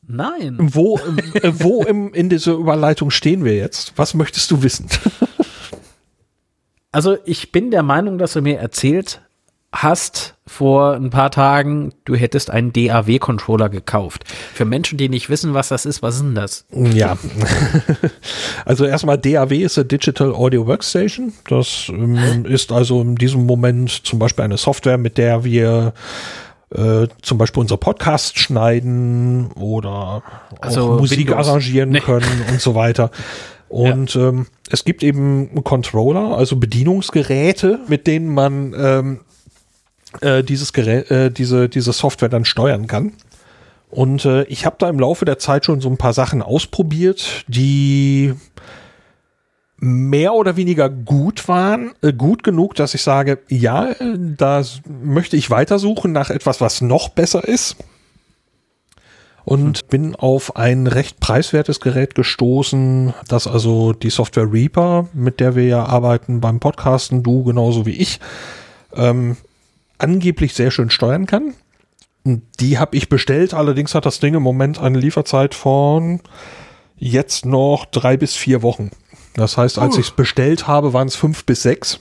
[0.06, 0.56] Nein.
[0.58, 3.92] wo äh, wo im, in dieser Überleitung stehen wir jetzt?
[3.96, 4.88] Was möchtest du wissen?
[6.90, 9.20] Also ich bin der Meinung, dass du mir erzählt
[9.74, 14.24] hast vor ein paar Tagen, du hättest einen DAW-Controller gekauft.
[14.54, 16.64] Für Menschen, die nicht wissen, was das ist, was ist denn das?
[16.70, 17.16] Ja.
[18.64, 21.32] Also erstmal DAW ist eine Digital Audio Workstation.
[21.48, 25.92] Das ähm, ist also in diesem Moment zum Beispiel eine Software, mit der wir
[26.74, 30.22] äh, zum Beispiel unsere Podcasts schneiden oder
[30.60, 31.48] Also Musik Windows.
[31.48, 32.00] arrangieren Nee.
[32.00, 33.10] können und so weiter.
[33.68, 39.20] Und ähm, es gibt eben Controller, also Bedienungsgeräte, mit denen man ähm,
[40.20, 43.12] äh, dieses Gerät, äh, diese, diese Software dann steuern kann.
[43.90, 47.44] Und äh, ich habe da im Laufe der Zeit schon so ein paar Sachen ausprobiert,
[47.46, 48.34] die
[49.76, 53.94] mehr oder weniger gut waren, äh, gut genug, dass ich sage, ja,
[54.36, 57.76] da möchte ich weitersuchen nach etwas, was noch besser ist.
[59.44, 65.54] Und bin auf ein recht preiswertes Gerät gestoßen, das also die Software Reaper, mit der
[65.54, 68.20] wir ja arbeiten beim Podcasten, du genauso wie ich,
[68.96, 69.36] ähm,
[69.98, 71.54] angeblich sehr schön steuern kann.
[72.60, 76.20] Die habe ich bestellt, allerdings hat das Ding im Moment eine Lieferzeit von
[76.96, 78.90] jetzt noch drei bis vier Wochen.
[79.34, 80.00] Das heißt, als Oh.
[80.00, 82.00] ich es bestellt habe, waren es fünf bis sechs.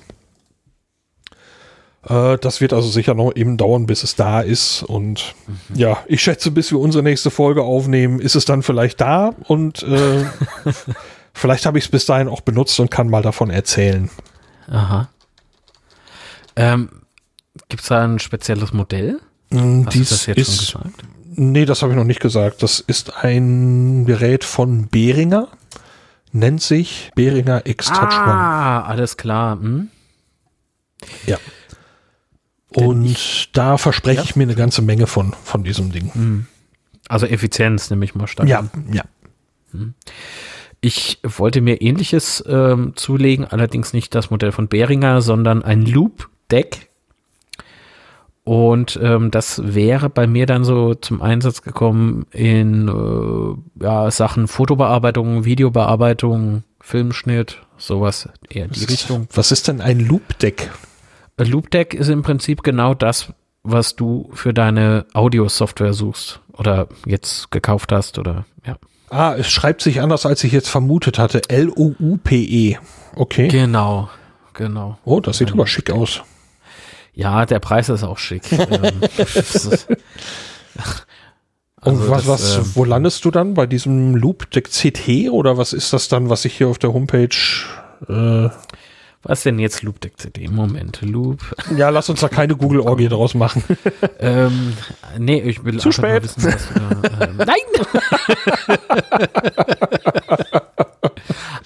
[2.08, 4.84] Äh, das wird also sicher noch eben dauern, bis es da ist.
[4.84, 5.36] Und
[5.74, 9.34] ja, ich schätze, bis wir unsere nächste Folge aufnehmen, ist es dann vielleicht da.
[9.48, 10.26] Und äh,
[11.34, 14.10] vielleicht habe ich es bis dahin auch benutzt und kann mal davon erzählen.
[14.70, 15.10] Aha.
[16.56, 17.03] Ähm,
[17.70, 19.20] Gibt es da ein spezielles Modell?
[19.50, 21.04] Mm, Hast du Dies das jetzt ist, schon gesagt?
[21.36, 22.62] Nee, das habe ich noch nicht gesagt.
[22.64, 25.48] Das ist ein Gerät von Behringer.
[26.32, 28.12] Nennt sich Behringer X-Touch One.
[28.32, 29.60] Ah, alles klar.
[29.60, 29.90] Hm?
[31.28, 31.38] Ja.
[32.76, 34.24] Denn Und da verspreche Ja.
[34.24, 36.48] ich mir eine ganze Menge von, von diesem Ding.
[37.08, 38.48] Also Effizienz nehme ich mal stark.
[38.48, 39.04] Ja, ja.
[40.82, 46.90] Ich wollte mir ähnliches ähm, zulegen, allerdings nicht das Modell von Behringer, sondern ein Loop-Deck.
[48.46, 54.48] Und ähm, das wäre bei mir dann so zum Einsatz gekommen in äh, ja, Sachen
[54.48, 59.28] Fotobearbeitung, Videobearbeitung, Filmschnitt, sowas eher die Richtung.
[59.34, 60.72] Was ist denn ein Loop-Deck?
[61.38, 63.32] Ein Loop-Deck ist im Prinzip genau das,
[63.64, 68.76] was du für deine Audio-Software suchst oder jetzt gekauft hast oder ja.
[69.10, 71.42] Ah, es schreibt sich anders, als ich jetzt vermutet hatte.
[71.48, 72.78] L-O-U-P-E.
[73.16, 73.48] Okay.
[73.48, 74.10] Genau,
[74.54, 74.98] genau.
[75.06, 76.24] Oh, das sieht aber schick aus.
[77.14, 78.52] Ja, der Preis ist auch schick.
[78.52, 79.88] ähm, ist-
[81.86, 85.58] Und Also was, das, was, ähm, wo landest du dann bei diesem Loop-Deck CT oder
[85.58, 87.28] was ist das dann, was ich hier auf der Homepage
[88.08, 88.50] äh,
[89.22, 90.48] Was denn jetzt Loop Deck CD?
[90.50, 91.40] Moment, Loop.
[91.78, 93.64] Ja, lass uns da keine Google-Orgie draus machen.
[94.20, 94.74] ähm,
[95.18, 96.12] nee, ich will Zu einfach spät.
[96.14, 97.58] Mal wissen, was da, ähm, Nein!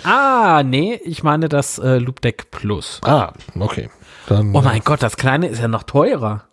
[0.04, 3.00] ah, nee, ich meine das äh, Loop Deck Plus.
[3.04, 3.90] Ah, okay.
[4.28, 6.44] Dann, Oh mein Gott, das kleine ist ja noch teurer.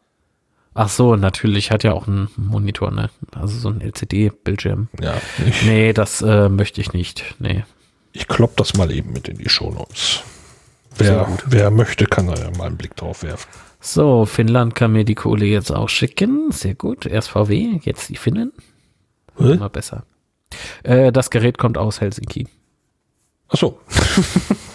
[0.75, 3.11] Ach so, natürlich hat ja auch einen Monitor, ne?
[3.33, 4.89] Also so ein LCD-Bildschirm.
[5.01, 5.15] ja,
[5.47, 7.37] ich, Nee, das äh, möchte ich nicht.
[7.39, 7.65] Nee.
[8.13, 10.23] ich klopp das mal eben mit in die Shownotes.
[10.97, 13.49] Wer, wer möchte, kann da ja mal einen Blick drauf werfen.
[13.81, 16.51] So, Finnland kann mir die Kohle jetzt auch schicken.
[16.53, 17.07] Sehr gut.
[17.07, 18.53] Erst VW, jetzt die Finnen.
[19.37, 19.53] Hä?
[19.53, 20.05] Immer besser.
[20.85, 22.47] Äh, das Gerät kommt aus Helsinki.
[23.49, 23.81] Achso.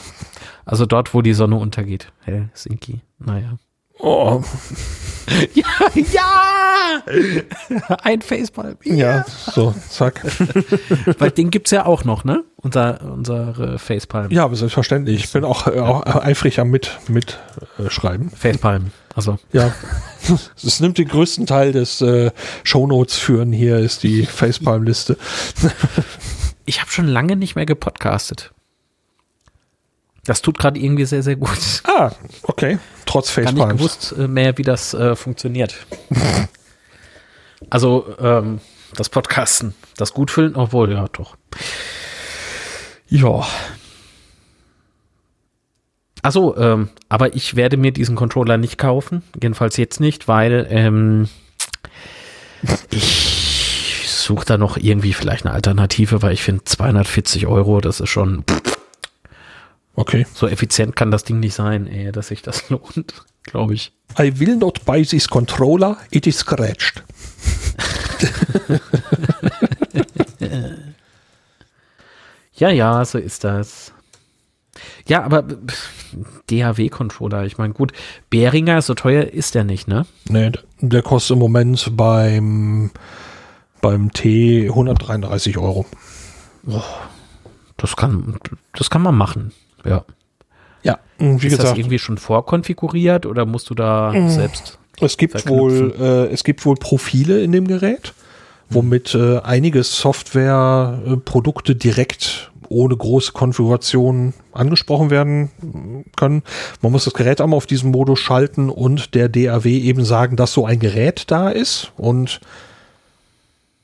[0.70, 2.12] Also dort, wo die Sonne untergeht.
[2.26, 3.02] Helsinki.
[3.18, 3.58] Naja.
[3.98, 4.44] Oh,
[5.54, 5.64] Ja,
[5.96, 7.02] ja!
[8.04, 8.78] Ein Facepalm.
[8.84, 10.22] ja, so, zack.
[11.20, 12.44] Weil den gibt's ja auch noch, ne?
[12.58, 14.32] Unser, unsere Facepalm.
[14.32, 15.24] Ja, aber selbstverständlich.
[15.26, 17.40] Ich bin auch, äh, auch eifrig am mit, mit
[17.80, 18.30] äh, schreiben.
[18.30, 18.92] Facepalm.
[19.16, 19.38] Also.
[19.52, 19.74] Ja.
[20.64, 22.32] Es nimmt den größten Teil des äh,
[22.64, 23.52] Shownotes führen.
[23.54, 25.18] Hier ist die Facepalm-Liste.
[26.66, 28.52] Ich habe schon lange nicht mehr gepodcastet.
[30.26, 31.82] Das tut gerade irgendwie sehr, sehr gut.
[31.86, 32.12] Ah,
[32.44, 32.78] okay.
[33.06, 33.78] Trotz Gar nicht Facepalms.
[33.80, 35.76] gewusst äh, mehr, wie das äh, funktioniert.
[37.70, 38.60] also ähm,
[38.96, 41.36] das Podcasten, das Gutfüllen, obwohl, ja, doch.
[43.08, 43.46] Ja.
[46.22, 51.30] Also, ähm, aber ich werde mir diesen Controller nicht kaufen, jedenfalls jetzt nicht, weil ähm,
[52.92, 58.10] ich suche da noch irgendwie vielleicht eine Alternative, weil ich finde 240 Euro, das ist
[58.10, 58.44] schon
[60.00, 60.26] Okay.
[60.34, 63.92] so effizient kann das Ding nicht sein, ey, dass sich das lohnt, glaube ich.
[64.18, 65.98] I will not buy this controller.
[66.10, 67.04] It is scratched.
[72.60, 73.94] Ja, ja, so ist das.
[75.08, 75.46] Ja, aber
[76.50, 77.94] DAW-Controller, ich meine, gut,
[78.30, 80.06] Behringer, so teuer ist der nicht, ne?
[80.28, 82.92] Nee, der kostet im Moment beim,
[83.82, 85.86] beim T 133 Euro.
[87.78, 88.38] Das kann,
[88.74, 89.54] das kann man machen,
[89.86, 90.06] ja.
[90.82, 94.80] Ja, wie ist das gesagt, irgendwie schon vorkonfiguriert oder musst du da selbst?
[95.02, 98.14] es gibt wohl, äh, es gibt wohl Profile in dem Gerät,
[98.70, 106.44] womit äh, einige Softwareprodukte direkt ohne große Konfiguration angesprochen werden äh, können.
[106.82, 110.54] Man muss das Gerät einmal auf diesen Modus schalten und der DAW eben sagen, dass
[110.54, 112.40] so ein Gerät da ist und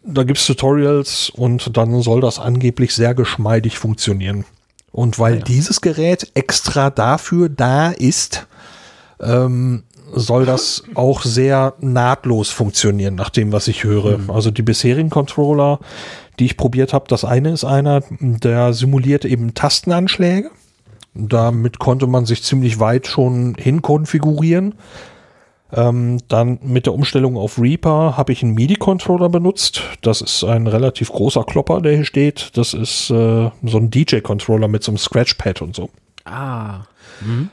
[0.08, 4.45] da gibt es Tutorials und dann soll das angeblich sehr geschmeidig funktionieren.
[4.95, 5.43] Und weil Ah ja.
[5.43, 8.47] dieses Gerät extra dafür da ist,
[9.19, 14.21] ähm, soll das auch sehr nahtlos funktionieren, nach dem, was ich höre.
[14.29, 15.79] Also die bisherigen Controller,
[16.39, 20.49] die ich probiert habe, das eine ist einer, der simuliert eben Tastenanschläge.
[21.13, 24.75] Damit konnte man sich ziemlich weit schon hinkonfigurieren.
[25.75, 29.81] Ähm, dann mit der Umstellung auf Reaper habe ich einen MIDI-Controller benutzt.
[30.01, 32.51] Das ist ein relativ großer Klopper, der hier steht.
[32.55, 35.89] Das ist äh, so ein DJ-Controller mit so einem Scratchpad und so.
[36.23, 36.85] Ah,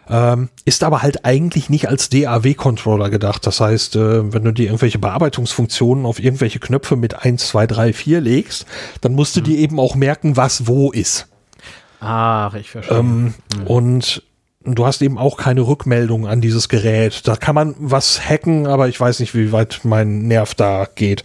[0.08, 3.46] Ähm, ist aber halt eigentlich nicht als DAW-Controller gedacht.
[3.46, 7.92] Das heißt, äh, wenn du dir irgendwelche Bearbeitungsfunktionen auf irgendwelche Knöpfe mit 1, 2, 3,
[7.92, 8.66] 4 legst,
[9.00, 11.28] dann musst du dir eben auch merken, was wo ist.
[12.00, 12.98] ach, ich verstehe.
[12.98, 13.34] Ähm,
[13.66, 14.22] Und
[14.64, 17.26] du hast eben auch keine Rückmeldung an dieses Gerät.
[17.26, 21.22] Da kann man was hacken, aber ich weiß nicht, wie weit mein Nerv da geht.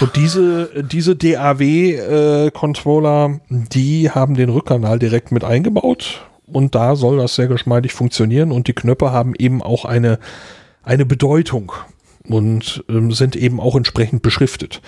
[0.00, 6.26] Und diese, diese DAW-Controller, die haben den Rückkanal direkt mit eingebaut.
[6.46, 8.50] Und da soll das sehr geschmeidig funktionieren.
[8.52, 10.18] Und die Knöpfe haben eben auch eine,
[10.82, 11.72] eine Bedeutung
[12.28, 14.80] und ähm, sind eben auch entsprechend beschriftet.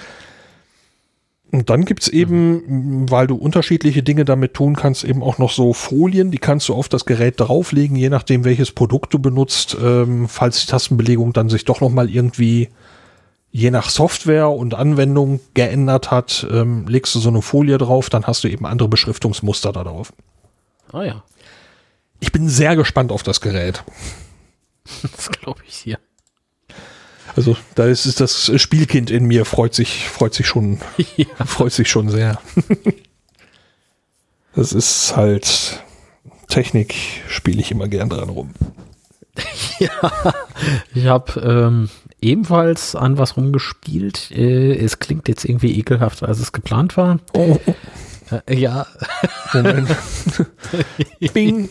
[1.52, 5.74] Und dann gibt's eben, weil du unterschiedliche Dinge damit tun kannst, eben auch noch so
[5.74, 9.76] Folien, die kannst du auf das Gerät drauflegen, je nachdem, welches Produkt du benutzt.
[9.78, 12.70] Ähm, falls die Tastenbelegung dann sich doch noch mal irgendwie
[13.50, 18.26] je nach Software und Anwendung geändert hat, ähm, legst du so eine Folie drauf, dann
[18.26, 20.14] hast du eben andere Beschriftungsmuster da drauf.
[20.90, 21.22] ah ja,
[22.18, 23.84] Ich bin sehr gespannt auf das Gerät.
[25.02, 25.98] das glaube ich hier.
[27.36, 30.78] Also da ist, das Spielkind in mir freut sich, freut sich schon,
[31.16, 31.26] ja.
[31.46, 32.38] freut sich schon sehr.
[34.54, 35.82] das ist halt
[36.48, 36.94] Technik,
[37.28, 38.50] spiele ich immer gern dran rum.
[40.94, 41.88] Ich habe ähm,
[42.20, 44.30] ebenfalls an was rumgespielt.
[44.30, 47.18] Äh, es klingt jetzt irgendwie ekelhaft, als es geplant war.
[47.34, 47.58] Oh,
[48.46, 48.86] Äh, ja,
[49.52, 49.88] Moment.
[51.32, 51.68] Bing.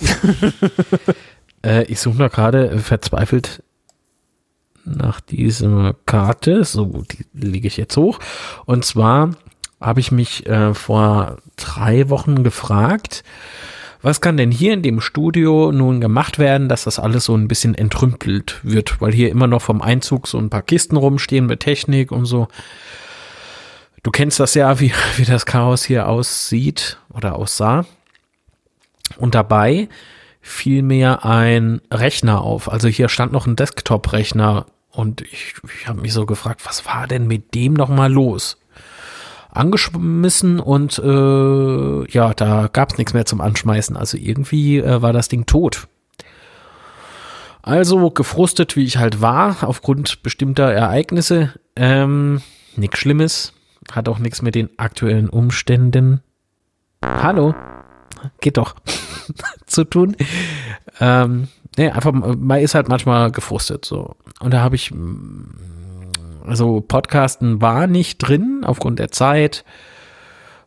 [1.65, 3.63] äh, ich suche da gerade verzweifelt
[4.85, 6.63] nach dieser Karte.
[6.63, 8.19] So, die lege ich jetzt hoch.
[8.65, 9.31] Und zwar
[9.79, 13.23] habe ich mich äh, vor drei Wochen gefragt,
[14.01, 17.47] was kann denn hier in dem Studio nun gemacht werden, dass das alles so ein
[17.47, 21.59] bisschen entrümpelt wird, weil hier immer noch vom Einzug so ein paar Kisten rumstehen mit
[21.59, 22.47] Technik und so.
[24.01, 27.85] Du kennst das ja, wie, wie das Chaos hier aussieht oder aussah.
[29.17, 29.87] Und dabei
[30.41, 32.71] fiel mir ein Rechner auf.
[32.71, 37.07] Also hier stand noch ein Desktop-Rechner und ich, ich habe mich so gefragt, was war
[37.07, 38.57] denn mit dem noch mal los?
[39.51, 43.97] Angeschmissen und äh, ja, da gab es nichts mehr zum Anschmeißen.
[43.97, 45.87] Also irgendwie äh, war das Ding tot.
[47.61, 51.53] Also gefrustet, wie ich halt war, aufgrund bestimmter Ereignisse.
[51.75, 52.41] Ähm,
[52.75, 53.53] nichts Schlimmes.
[53.91, 56.21] Hat auch nichts mit den aktuellen Umständen.
[57.03, 57.53] Hallo?
[58.39, 58.75] Geht doch.
[59.65, 60.15] zu tun.
[60.99, 61.47] Ähm,
[61.77, 64.15] nee, einfach, man ist halt manchmal gefrustet so.
[64.39, 64.91] Und da habe ich,
[66.45, 69.63] also Podcasten war nicht drin aufgrund der Zeit.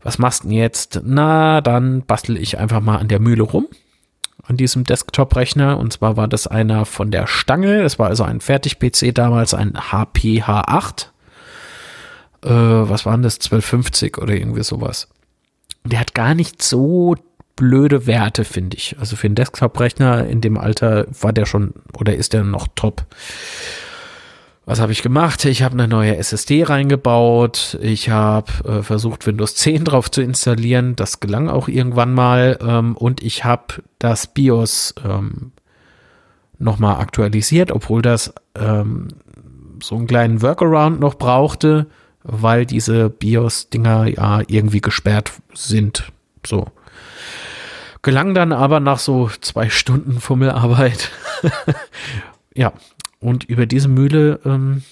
[0.03, 1.01] Was machst du denn jetzt?
[1.03, 3.67] Na, dann bastel ich einfach mal an der Mühle rum.
[4.47, 5.79] An diesem Desktop-Rechner.
[5.79, 7.83] Und zwar war das einer von der Stange.
[7.83, 11.07] Das war also ein Fertig-PC damals, ein HP H8.
[12.45, 13.37] Äh, was waren das?
[13.37, 15.09] 1250 oder irgendwie sowas.
[15.85, 17.17] Der hat gar nicht so
[17.57, 18.97] blöde Werte, finde ich.
[18.99, 23.07] Also für einen Desktop-Rechner in dem Alter war der schon oder ist der noch top.
[24.67, 25.45] Was habe ich gemacht?
[25.45, 27.79] Ich habe eine neue SSD reingebaut.
[27.83, 30.97] Ich habe äh, versucht, Windows 10 drauf zu installieren.
[30.97, 32.59] Das gelang auch irgendwann mal.
[32.63, 35.53] Ähm, und ich habe das BIOS ähm,
[36.59, 39.09] nochmal aktualisiert, obwohl das ähm,
[39.83, 41.87] so einen kleinen Workaround noch brauchte,
[42.23, 46.11] weil diese BIOS-Dinger ja irgendwie gesperrt sind.
[46.47, 46.69] So.
[48.05, 51.11] Gelang dann aber nach so zwei Stunden Fummelarbeit.
[52.55, 52.75] ja,
[53.19, 54.83] und über diese Mühle ähm,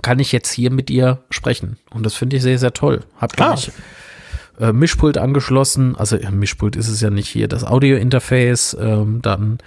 [0.00, 1.76] kann ich jetzt hier mit dir sprechen.
[1.90, 3.04] Und das finde ich sehr, sehr toll.
[3.18, 3.70] Hab gleich
[4.58, 4.68] ah.
[4.68, 5.96] äh, Mischpult angeschlossen.
[5.96, 7.46] Also äh, Mischpult ist es ja nicht hier.
[7.46, 9.58] Das Audio-Interface, ähm, dann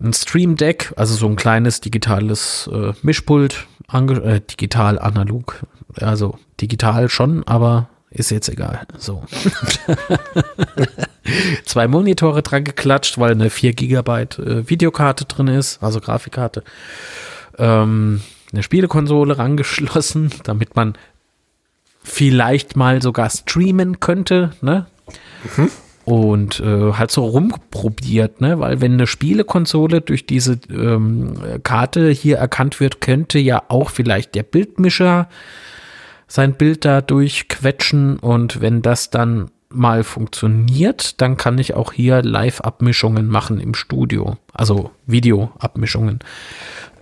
[0.00, 7.08] ein Stream Deck, also so ein kleines digitales äh, Mischpult, äh, digital analog, also digital
[7.08, 8.86] schon, aber ist jetzt egal.
[8.98, 9.22] So.
[11.64, 16.64] Zwei Monitore dran geklatscht, weil eine 4 Gigabyte äh, Videokarte drin ist, also Grafikkarte.
[17.58, 18.20] Ähm,
[18.52, 20.94] eine Spielekonsole rangeschlossen, damit man
[22.02, 24.86] vielleicht mal sogar streamen könnte, ne?
[25.56, 25.70] Mhm.
[26.04, 28.58] Und äh, halt so rumprobiert, ne?
[28.58, 34.34] Weil wenn eine Spielekonsole durch diese ähm, Karte hier erkannt wird, könnte ja auch vielleicht
[34.34, 35.28] der Bildmischer
[36.30, 42.22] sein Bild da durchquetschen und wenn das dann mal funktioniert, dann kann ich auch hier
[42.22, 46.20] Live-Abmischungen machen im Studio, also Video-Abmischungen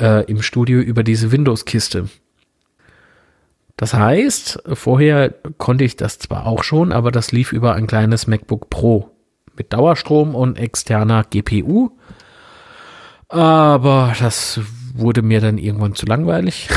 [0.01, 2.09] äh, im Studio über diese Windows-Kiste.
[3.77, 8.27] Das heißt, vorher konnte ich das zwar auch schon, aber das lief über ein kleines
[8.27, 9.11] MacBook Pro
[9.57, 11.91] mit Dauerstrom und externer GPU.
[13.29, 14.61] Aber das
[14.99, 16.69] wurde mir dann irgendwann zu langweilig.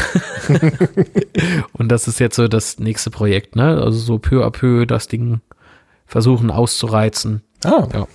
[1.74, 3.82] und das ist jetzt so das nächste Projekt, ne?
[3.82, 5.42] Also so peu à peu das Ding
[6.06, 7.42] versuchen auszureizen.
[7.64, 7.88] Ah.
[7.94, 8.08] Ja.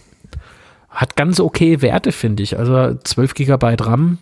[0.88, 2.58] Hat ganz okay Werte, finde ich.
[2.58, 4.18] Also 12 Gigabyte RAM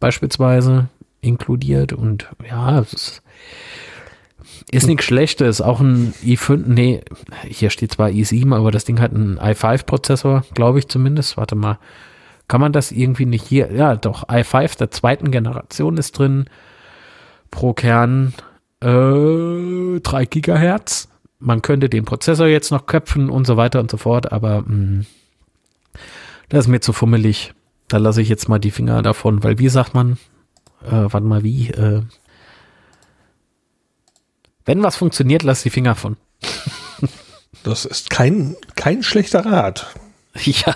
[0.00, 0.88] beispielsweise
[1.20, 3.22] inkludiert und ja, es ist,
[4.70, 5.60] ist nichts Schlechtes.
[5.60, 7.00] Auch ein i5, nee,
[7.48, 11.36] hier steht zwar i7, aber das Ding hat einen i5-Prozessor, glaube ich zumindest.
[11.36, 11.78] Warte mal.
[12.48, 13.72] Kann man das irgendwie nicht hier?
[13.72, 16.44] Ja, doch, i5 der zweiten Generation ist drin.
[17.50, 18.34] Pro Kern
[18.80, 21.08] äh, 3 Gigahertz.
[21.38, 24.68] Man könnte den Prozessor jetzt noch köpfen und so weiter und so fort, aber mh,
[24.68, 25.06] mm,
[26.48, 27.54] das ist mir zu fummelig.
[27.88, 30.18] Da lasse ich jetzt mal die Finger davon, weil wie sagt man,
[30.84, 32.02] äh, warte mal, wie, äh,
[34.64, 36.16] wenn was funktioniert, lass die Finger von.
[37.62, 39.94] das ist kein, kein schlechter Rat.
[40.36, 40.74] Ja.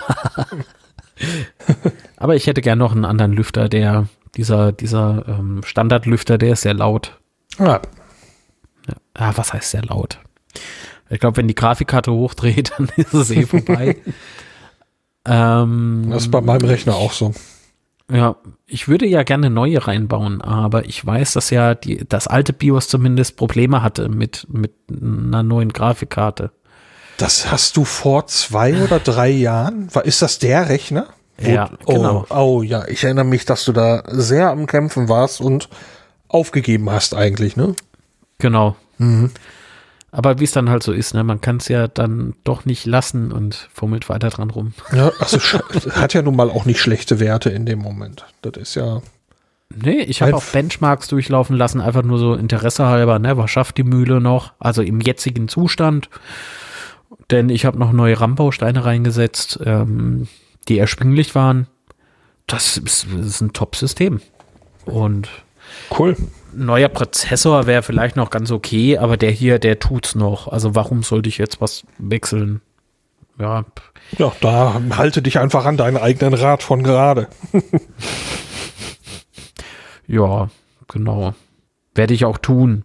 [2.17, 6.61] Aber ich hätte gern noch einen anderen Lüfter, der, dieser, dieser ähm, Standardlüfter, der ist
[6.61, 7.19] sehr laut.
[7.57, 7.81] Ah.
[8.87, 8.95] Ja.
[9.13, 10.19] Ah, was heißt sehr laut?
[11.09, 13.97] Ich glaube, wenn die Grafikkarte hochdreht, dann ist es eh vorbei.
[15.25, 17.33] ähm, das ist bei meinem Rechner auch so.
[18.11, 22.53] Ja, ich würde ja gerne neue reinbauen, aber ich weiß, dass ja die, das alte
[22.53, 26.51] BIOS zumindest Probleme hatte mit, mit einer neuen Grafikkarte.
[27.19, 29.89] Das hast du vor zwei oder drei Jahren?
[30.05, 31.07] Ist das der Rechner?
[31.37, 32.25] Wo, ja, oh, genau.
[32.29, 35.67] Oh ja, ich erinnere mich, dass du da sehr am Kämpfen warst und
[36.29, 37.75] aufgegeben hast eigentlich, ne?
[38.37, 38.77] Genau.
[38.99, 39.31] Mhm.
[40.11, 42.85] Aber wie es dann halt so ist, ne, man kann es ja dann doch nicht
[42.85, 44.73] lassen und fummelt weiter dran rum.
[44.93, 45.39] Ja, also
[45.91, 48.25] hat ja nun mal auch nicht schlechte Werte in dem Moment.
[48.41, 49.01] Das ist ja.
[49.75, 53.35] Nee, ich habe auch Benchmarks durchlaufen lassen, einfach nur so Interesse halber, ne?
[53.37, 54.53] Was schafft die Mühle noch?
[54.57, 56.09] Also im jetzigen Zustand.
[57.31, 60.27] Denn ich habe noch neue RAM-Bausteine reingesetzt, ähm,
[60.67, 61.67] die erschwinglich waren.
[62.47, 64.21] Das ist, das ist ein Top-System.
[64.85, 65.29] Und
[65.97, 66.15] Cool.
[66.53, 70.47] neuer Prozessor wäre vielleicht noch ganz okay, aber der hier, der tut's noch.
[70.47, 72.61] Also warum sollte ich jetzt was wechseln?
[73.39, 73.65] Ja,
[74.17, 77.27] Ja, da halte dich einfach an deinen eigenen Rat von gerade.
[80.07, 80.49] ja,
[80.87, 81.33] genau.
[81.95, 82.83] Werde ich auch tun.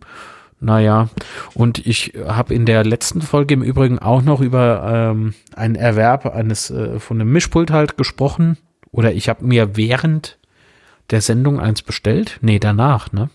[0.60, 1.10] Naja,
[1.54, 6.26] und ich habe in der letzten Folge im Übrigen auch noch über ähm, einen Erwerb
[6.26, 8.56] eines äh, von einem Mischpult halt gesprochen.
[8.90, 10.38] Oder ich habe mir während
[11.10, 12.38] der Sendung eins bestellt.
[12.40, 13.28] Nee, danach, ne?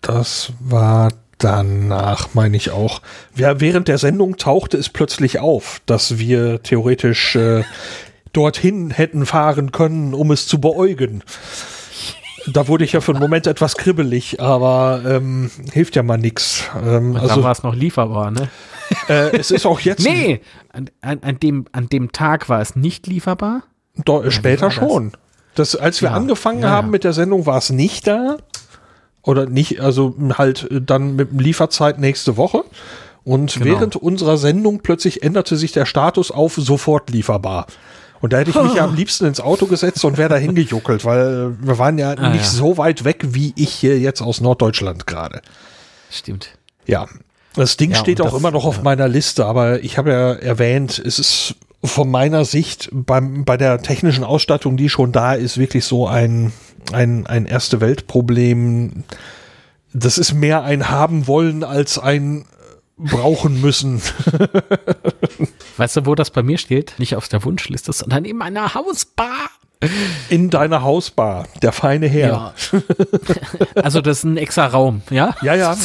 [0.00, 3.02] Das war danach, meine ich auch.
[3.36, 7.64] Ja, während der Sendung tauchte es plötzlich auf, dass wir theoretisch äh,
[8.32, 11.22] dorthin hätten fahren können, um es zu beäugen.
[12.46, 16.64] Da wurde ich ja für einen Moment etwas kribbelig, aber ähm, hilft ja mal nix.
[16.84, 18.48] Ähm, also war es noch lieferbar, ne?
[19.08, 20.40] äh, es ist auch jetzt Nee,
[20.72, 23.62] an, an, dem, an dem Tag war es nicht lieferbar.
[24.04, 24.74] Do, später war das?
[24.78, 25.12] schon.
[25.54, 28.36] Das, als wir Ja, angefangen ja, haben mit der Sendung, war es nicht da.
[29.22, 32.64] Oder nicht, also halt äh, dann mit Lieferzeit nächste Woche.
[33.22, 33.64] Und Genau.
[33.64, 37.66] während unserer Sendung plötzlich änderte sich der Status auf sofort lieferbar.
[38.24, 41.04] Und da hätte ich mich ja am liebsten ins Auto gesetzt und wäre da hingejuckelt,
[41.04, 42.50] weil wir waren ja Ah, nicht ja.
[42.50, 45.42] so weit weg wie ich hier jetzt aus Norddeutschland gerade.
[46.10, 46.56] Stimmt.
[46.86, 47.06] Ja,
[47.54, 48.82] das Ding Ja, steht auch das- immer noch auf ja.
[48.82, 53.82] meiner Liste, aber ich habe ja erwähnt, es ist von meiner Sicht beim, bei der
[53.82, 56.50] technischen Ausstattung, die schon da ist, wirklich so ein,
[56.94, 59.04] ein, ein erste Weltproblem.
[59.92, 62.46] Das ist mehr ein haben wollen als ein
[62.96, 64.00] brauchen müssen.
[65.76, 66.94] Weißt du, wo das bei mir steht?
[66.98, 69.50] Nicht auf der Wunschliste, sondern in meiner Hausbar.
[70.30, 72.28] In deiner Hausbar, der feine Herr.
[72.28, 72.54] Ja.
[73.82, 75.34] also das ist ein extra Raum, ja?
[75.42, 75.76] Ja, ja.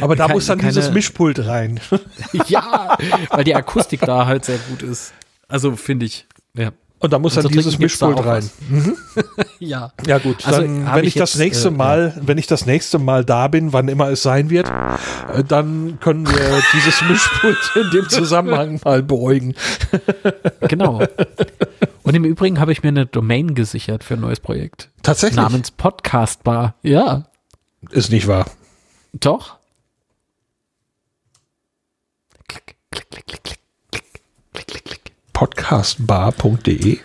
[0.00, 1.80] Aber da Keine- muss dann keine- dieses Mischpult rein.
[2.46, 2.96] ja,
[3.30, 5.12] weil die Akustik da halt sehr gut ist.
[5.48, 6.26] Also finde ich.
[6.54, 6.70] Ja.
[7.00, 8.48] Und da muss dann dieses Mischpult rein.
[8.68, 8.96] Mhm.
[9.58, 9.92] Ja.
[10.06, 12.98] Ja gut, also dann, wenn ich, jetzt, das nächste äh, Mal, wenn ich das nächste
[12.98, 17.90] Mal da bin, wann immer es sein wird, äh, dann können wir dieses Mischpult in
[17.90, 19.54] dem Zusammenhang mal beruhigen.
[20.68, 21.02] genau.
[22.02, 24.88] Und im Übrigen habe ich mir eine Domain gesichert für ein neues Projekt.
[25.02, 25.36] Tatsächlich.
[25.36, 26.74] Namens Podcastbar.
[26.82, 27.26] Ja.
[27.90, 28.46] Ist nicht wahr.
[29.12, 29.56] Doch.
[32.48, 33.39] Klick, klick, klick, klick.
[35.40, 36.98] Podcastbar.de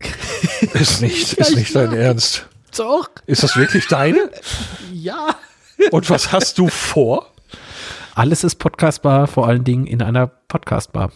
[0.72, 2.46] Ist nicht, ist nicht dein Ernst.
[2.74, 3.10] Doch.
[3.26, 4.30] Ist das wirklich deine?
[4.94, 5.36] Ja.
[5.90, 7.34] Und was hast du vor?
[8.14, 11.12] Alles ist Podcastbar, vor allen Dingen in einer Podcastbar.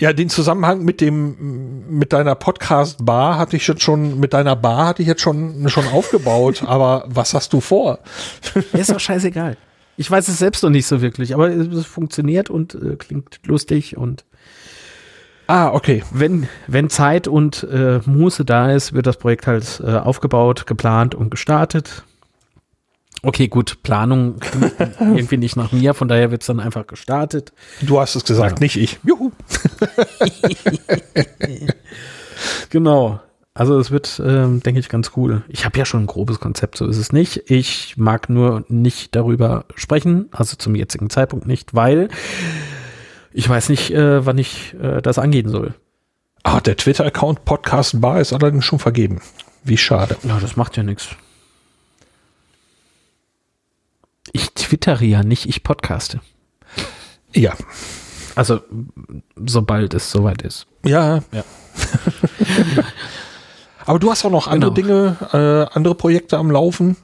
[0.00, 4.86] Ja, den Zusammenhang mit dem, mit deiner Podcast-Bar hatte ich jetzt schon, mit deiner Bar
[4.86, 8.00] hatte ich jetzt schon, schon aufgebaut, aber was hast du vor?
[8.72, 9.56] Ist doch scheißegal.
[9.96, 13.96] Ich weiß es selbst noch nicht so wirklich, aber es, funktioniert und äh, klingt lustig
[13.96, 14.24] und
[15.46, 16.02] Ah, okay.
[16.10, 21.14] wenn, wenn Zeit und äh, Muße da ist, wird das Projekt halt äh, aufgebaut, geplant
[21.14, 22.02] und gestartet.
[23.22, 27.52] Okay, gut, Planung klingt irgendwie nicht nach mir, von daher wird es dann einfach gestartet.
[27.82, 28.98] Du hast es gesagt, nicht ich.
[29.04, 29.32] Juhu.
[32.70, 33.20] Genau.
[33.56, 35.44] Also es wird, ähm, denke ich, ganz cool.
[35.46, 37.48] Ich habe ja schon ein grobes Konzept, so ist es nicht.
[37.48, 42.08] Ich mag nur nicht darüber sprechen, also zum jetzigen Zeitpunkt nicht, weil
[43.32, 45.74] ich weiß nicht, äh, wann ich äh, das angehen soll.
[46.42, 49.20] Ah, der Twitter-Account Podcast Bar ist allerdings schon vergeben.
[49.62, 50.16] Wie schade.
[50.24, 51.08] Ja, das macht ja nichts.
[54.32, 56.20] Ich twittere ja nicht, ich podcaste.
[57.32, 57.54] Ja.
[58.34, 58.62] Also,
[59.36, 60.66] sobald es soweit ist.
[60.84, 61.22] Ja.
[61.30, 61.44] Ja.
[63.86, 64.88] Aber du hast auch noch andere Genau.
[64.88, 66.96] Dinge, äh, andere Projekte am Laufen.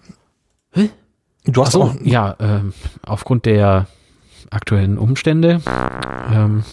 [0.72, 0.90] Hä?
[1.44, 2.72] Du hast Achso, auch, ja, ähm,
[3.04, 3.86] aufgrund der
[4.50, 5.60] aktuellen Umstände
[6.32, 6.64] ähm,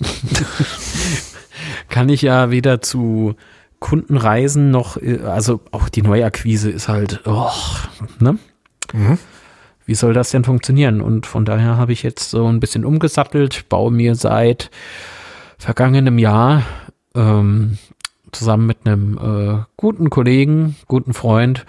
[1.89, 3.35] kann ich ja weder zu
[3.79, 7.51] Kundenreisen noch, äh, also auch die Neuakquise ist halt, oh,
[8.19, 8.37] ne?
[8.93, 9.17] Mhm.
[9.85, 10.99] Wie soll das denn funktionieren?
[11.01, 14.69] Und von daher habe ich jetzt so ein bisschen umgesattelt, baue mir seit
[15.57, 16.63] vergangenem Jahr
[17.15, 17.77] ähm,
[18.31, 21.65] zusammen mit einem äh, guten Kollegen, guten Freund,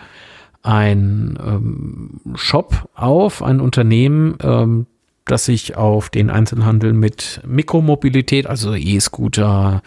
[0.62, 4.86] ein ähm, Shop auf, ein Unternehmen, ähm,
[5.24, 9.82] das sich auf den Einzelhandel mit Mikromobilität, also E-Scooter,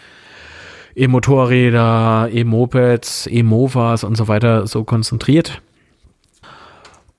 [0.94, 5.62] E-Motorräder, E-Mopeds, E-Movas und so weiter so konzentriert.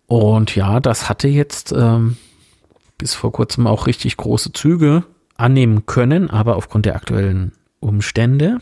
[0.08, 2.18] Und ja, das hatte jetzt ähm,
[2.98, 5.04] bis vor kurzem auch richtig große Züge
[5.36, 8.60] annehmen können, aber aufgrund der aktuellen Umstände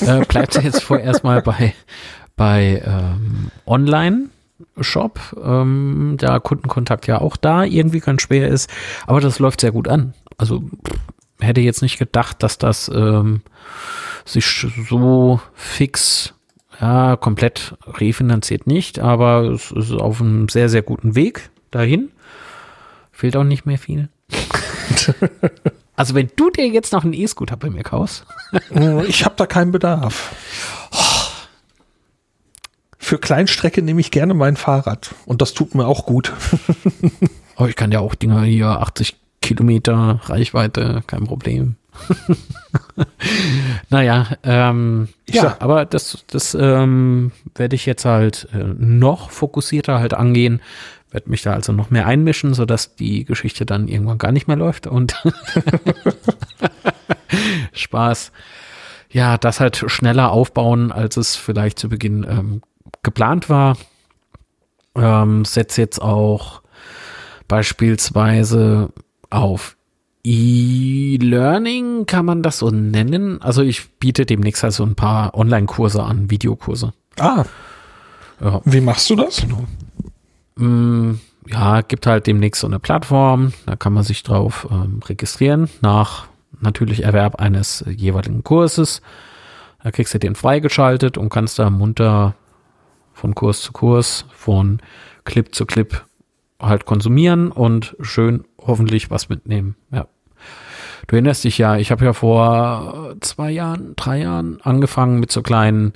[0.00, 1.74] äh, bleibt es jetzt vorerst mal bei,
[2.36, 4.30] bei ähm, online.
[4.80, 8.70] Shop, ähm, da Kundenkontakt ja auch da irgendwie ganz schwer ist,
[9.06, 10.14] aber das läuft sehr gut an.
[10.38, 10.98] Also pff,
[11.40, 13.42] hätte jetzt nicht gedacht, dass das ähm,
[14.24, 16.34] sich so fix,
[16.80, 22.10] ja, komplett refinanziert nicht, aber es ist auf einem sehr, sehr guten Weg dahin.
[23.12, 24.08] Fehlt auch nicht mehr viel.
[25.96, 28.24] also wenn du dir jetzt noch einen E-Scooter bei mir kaufst.
[29.08, 30.34] ich habe da keinen Bedarf.
[32.98, 36.32] Für Kleinstrecke nehme ich gerne mein Fahrrad und das tut mir auch gut.
[37.56, 41.76] oh, ich kann ja auch Dinger hier 80 Kilometer Reichweite, kein Problem.
[43.90, 49.98] naja, ähm, ja, sag, aber das, das ähm, werde ich jetzt halt äh, noch fokussierter
[49.98, 50.60] halt angehen,
[51.10, 54.56] werde mich da also noch mehr einmischen, sodass die Geschichte dann irgendwann gar nicht mehr
[54.56, 55.22] läuft und
[57.72, 58.32] Spaß.
[59.10, 62.62] Ja, das halt schneller aufbauen, als es vielleicht zu Beginn ähm,
[63.02, 63.76] geplant war.
[64.94, 66.62] Ähm, setze jetzt auch
[67.48, 68.90] beispielsweise
[69.30, 69.76] auf
[70.24, 73.40] E-Learning, kann man das so nennen?
[73.40, 76.92] Also ich biete demnächst also ein paar Online-Kurse an, Videokurse.
[77.20, 77.44] Ah.
[78.40, 78.60] Ja.
[78.64, 79.40] Wie machst du das?
[79.42, 79.64] Genau.
[80.56, 81.14] Mm,
[81.46, 86.26] ja, gibt halt demnächst so eine Plattform, da kann man sich drauf ähm, registrieren, nach
[86.60, 89.02] natürlich Erwerb eines jeweiligen Kurses.
[89.82, 92.34] Da kriegst du den freigeschaltet und kannst da munter
[93.12, 94.80] von Kurs zu Kurs, von
[95.24, 96.04] Clip zu Clip
[96.60, 99.76] halt konsumieren und schön hoffentlich was mitnehmen.
[99.90, 100.06] Ja.
[101.06, 105.42] Du erinnerst dich ja, ich habe ja vor zwei Jahren, drei Jahren angefangen mit so
[105.42, 105.92] kleinen,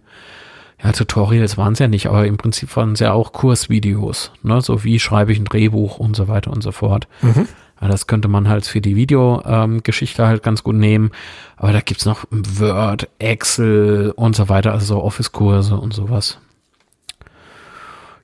[0.83, 4.61] ja, Tutorials waren es ja nicht, aber im Prinzip waren es ja auch Kursvideos, ne?
[4.61, 7.07] So wie schreibe ich ein Drehbuch und so weiter und so fort.
[7.21, 7.49] Mhm.
[7.81, 11.13] Ja, das könnte man halt für die Videogeschichte ähm, halt ganz gut nehmen.
[11.57, 16.39] Aber da gibt's noch Word, Excel und so weiter, also so Office-Kurse und sowas.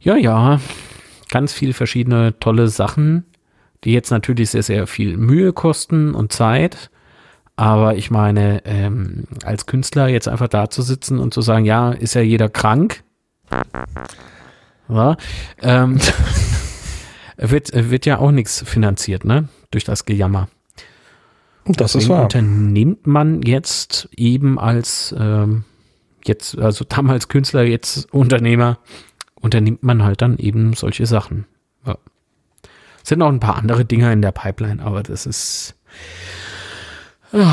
[0.00, 0.60] Ja, ja,
[1.30, 3.24] ganz viele verschiedene tolle Sachen,
[3.84, 6.90] die jetzt natürlich sehr, sehr viel Mühe kosten und Zeit.
[7.56, 11.92] Aber ich meine, ähm, als Künstler jetzt einfach da zu sitzen und zu sagen, ja,
[11.92, 13.02] ist ja jeder krank.
[14.88, 15.16] Ja,
[15.62, 15.98] ähm,
[17.38, 19.48] wird, wird ja auch nichts finanziert, ne?
[19.70, 20.48] Durch das Gejammer.
[21.64, 22.22] Das Deswegen ist wahr.
[22.24, 25.64] Unternimmt man jetzt eben als ähm,
[26.24, 28.78] jetzt, also damals Künstler, jetzt Unternehmer,
[29.34, 31.46] unternimmt man halt dann eben solche Sachen.
[31.84, 31.96] Ja.
[33.02, 35.74] Es sind auch ein paar andere Dinge in der Pipeline, aber das ist
[37.32, 37.44] oh,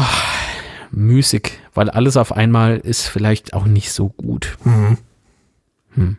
[0.92, 4.58] müßig, weil alles auf einmal ist vielleicht auch nicht so gut.
[4.64, 4.98] Mhm.
[5.96, 6.18] Hm.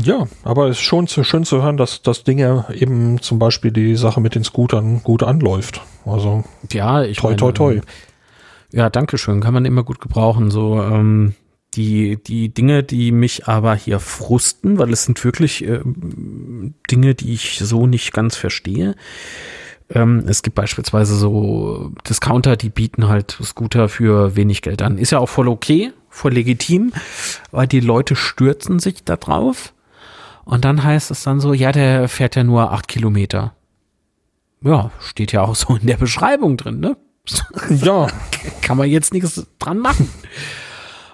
[0.00, 3.40] Ja, aber es ist schon zu, schön zu hören, dass das Ding ja eben zum
[3.40, 5.82] Beispiel die Sache mit den Scootern gut anläuft.
[6.04, 7.80] Also ja, ich toi, toi, toi.
[8.70, 9.40] Ja, danke schön.
[9.40, 10.50] Kann man immer gut gebrauchen.
[10.52, 11.34] So ähm,
[11.74, 15.80] die, die Dinge, die mich aber hier frusten, weil es sind wirklich äh,
[16.90, 18.94] Dinge, die ich so nicht ganz verstehe.
[19.90, 24.98] Ähm, es gibt beispielsweise so Discounter, die bieten halt Scooter für wenig Geld an.
[24.98, 26.92] Ist ja auch voll okay, voll legitim,
[27.50, 29.72] weil die Leute stürzen sich da drauf.
[30.44, 33.54] Und dann heißt es dann so, ja, der fährt ja nur acht Kilometer.
[34.62, 36.96] Ja, steht ja auch so in der Beschreibung drin, ne?
[37.70, 38.08] Ja.
[38.62, 40.10] Kann man jetzt nichts dran machen.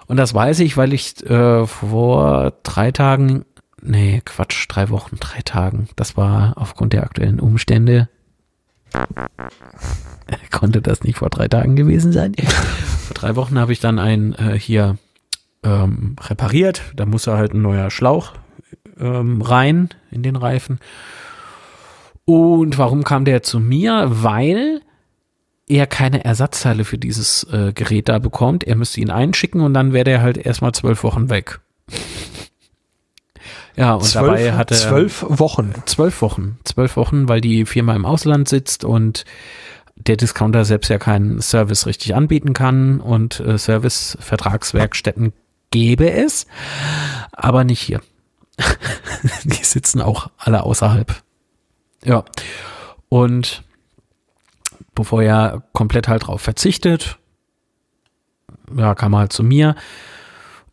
[0.07, 3.45] Und das weiß ich, weil ich äh, vor drei Tagen,
[3.81, 8.09] nee, Quatsch, drei Wochen, drei Tagen, das war aufgrund der aktuellen Umstände,
[10.51, 12.33] konnte das nicht vor drei Tagen gewesen sein.
[13.07, 14.97] vor drei Wochen habe ich dann ein äh, hier
[15.63, 16.81] ähm, repariert.
[16.95, 18.33] Da muss er halt ein neuer Schlauch
[18.99, 20.79] ähm, rein in den Reifen.
[22.25, 24.07] Und warum kam der zu mir?
[24.09, 24.81] Weil
[25.67, 28.63] er keine Ersatzteile für dieses äh, Gerät da bekommt.
[28.63, 31.59] Er müsste ihn einschicken und dann wäre der halt erstmal zwölf Wochen weg.
[33.75, 35.73] Ja, und zwölf, dabei hatte zwölf Wochen.
[35.85, 36.57] Zwölf Wochen.
[36.63, 39.25] Zwölf Wochen, weil die Firma im Ausland sitzt und
[39.95, 45.33] der Discounter selbst ja keinen Service richtig anbieten kann und äh, Service-Vertragswerkstätten
[45.71, 46.47] gäbe es,
[47.31, 48.01] aber nicht hier.
[49.43, 51.15] die sitzen auch alle außerhalb.
[52.03, 52.23] Ja.
[53.09, 53.63] Und
[54.93, 57.17] bevor er komplett halt drauf verzichtet,
[58.75, 59.75] ja, kam er halt zu mir.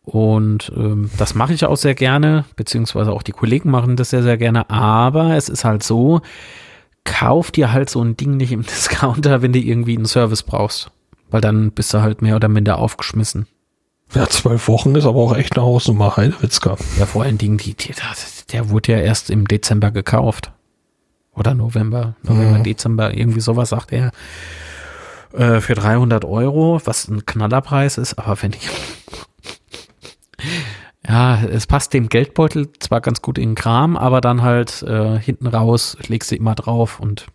[0.04, 4.22] Und ähm, das mache ich auch sehr gerne, beziehungsweise auch die Kollegen machen das sehr,
[4.22, 4.68] sehr gerne.
[4.68, 6.20] Aber es ist halt so,
[7.04, 10.90] kauf dir halt so ein Ding nicht im Discounter, wenn du irgendwie einen Service brauchst.
[11.30, 13.46] Weil dann bist du halt mehr oder minder aufgeschmissen.
[14.14, 16.76] Ja, zwölf Wochen ist aber auch echt eine Hausnummer, Heidewitzka.
[16.98, 17.94] Ja, vor allen Dingen, die, die,
[18.52, 20.52] der wurde ja erst im Dezember gekauft.
[21.34, 22.64] Oder November, November, mhm.
[22.64, 24.10] Dezember, irgendwie sowas sagt er.
[25.32, 28.68] Äh, für 300 Euro, was ein Knallerpreis ist, aber wenn ich.
[31.06, 35.18] Ja, es passt dem Geldbeutel zwar ganz gut in den Kram, aber dann halt äh,
[35.18, 37.26] hinten raus legst du immer drauf und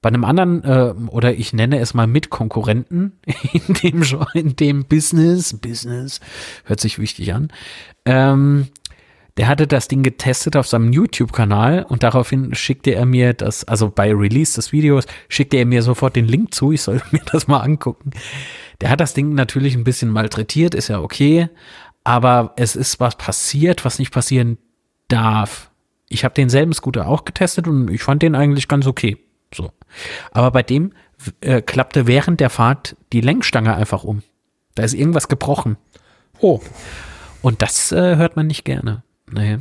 [0.00, 3.12] bei einem anderen, äh, oder ich nenne es mal Mitkonkurrenten
[3.52, 4.02] in dem,
[4.34, 6.20] in dem Business, Business,
[6.64, 7.52] hört sich wichtig an,
[8.04, 8.66] ähm,
[9.38, 13.88] der hatte das Ding getestet auf seinem YouTube-Kanal und daraufhin schickte er mir das, also
[13.88, 17.46] bei Release des Videos, schickte er mir sofort den Link zu, ich soll mir das
[17.46, 18.10] mal angucken.
[18.80, 21.48] Der hat das Ding natürlich ein bisschen malträtiert, ist ja okay,
[22.04, 24.58] aber es ist was passiert, was nicht passieren
[25.08, 25.70] darf.
[26.08, 29.16] Ich habe denselben Scooter auch getestet und ich fand den eigentlich ganz okay.
[29.54, 29.70] So.
[30.32, 30.92] Aber bei dem
[31.40, 34.22] äh, klappte während der Fahrt die Lenkstange einfach um.
[34.74, 35.76] Da ist irgendwas gebrochen.
[36.40, 36.60] Oh.
[37.42, 39.02] Und das äh, hört man nicht gerne.
[39.30, 39.58] Nee.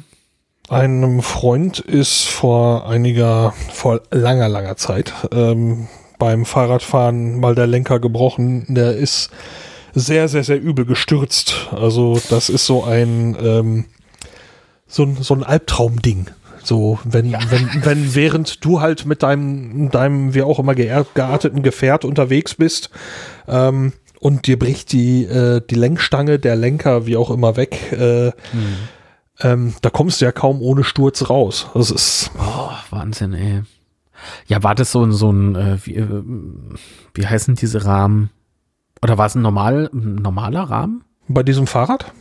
[0.70, 5.88] Einem Freund ist vor einiger, vor langer, langer Zeit ähm,
[6.18, 8.66] beim Fahrradfahren mal der Lenker gebrochen.
[8.70, 9.32] Der ist
[9.94, 11.70] sehr, sehr, sehr übel gestürzt.
[11.72, 13.86] Also das ist so ein ähm,
[14.92, 16.28] so ein, so ein Albtraumding.
[16.64, 17.40] So, wenn, ja.
[17.50, 22.92] wenn, wenn während du halt mit deinem, deinem, wie auch immer, gearteten Gefährt unterwegs bist,
[23.48, 28.28] ähm, und dir bricht die, äh, die Lenkstange, der Lenker, wie auch immer, weg, äh,
[28.28, 28.78] mhm.
[29.40, 31.68] ähm, da kommst du ja kaum ohne Sturz raus.
[31.74, 32.30] Das ist.
[32.38, 33.64] Oh, Wahnsinn, ey.
[34.46, 36.08] Ja, war das so, so ein, äh, wie, äh,
[37.16, 38.30] wie heißen diese Rahmen?
[39.04, 41.04] Oder war es ein, normal, normaler Rahmen?
[41.28, 42.14] Bei diesem Fahrrad?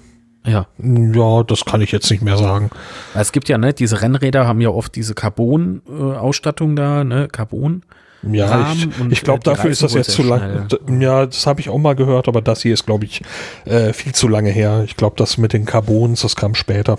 [0.47, 0.67] Ja.
[0.79, 2.71] Ja, das kann ich jetzt nicht mehr sagen.
[3.15, 7.83] Es gibt ja, ne, diese Rennräder haben ja oft diese Carbon-Ausstattung da, ne, Carbon.
[8.23, 10.69] Ja, Rahmen ich, ich glaube, dafür ist das jetzt zu lang.
[11.01, 13.23] Ja, das habe ich auch mal gehört, aber das hier ist, glaube ich,
[13.65, 14.83] äh, viel zu lange her.
[14.85, 16.99] Ich glaube, das mit den Carbons, das kam später.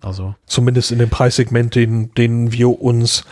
[0.00, 0.34] Also.
[0.46, 3.24] Zumindest in dem Preissegment, den, den wir uns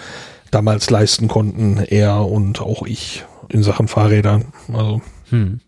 [0.51, 4.47] damals leisten konnten, er und auch ich in Sachen Fahrrädern.
[4.72, 5.01] Also.
[5.31, 5.61] Hm.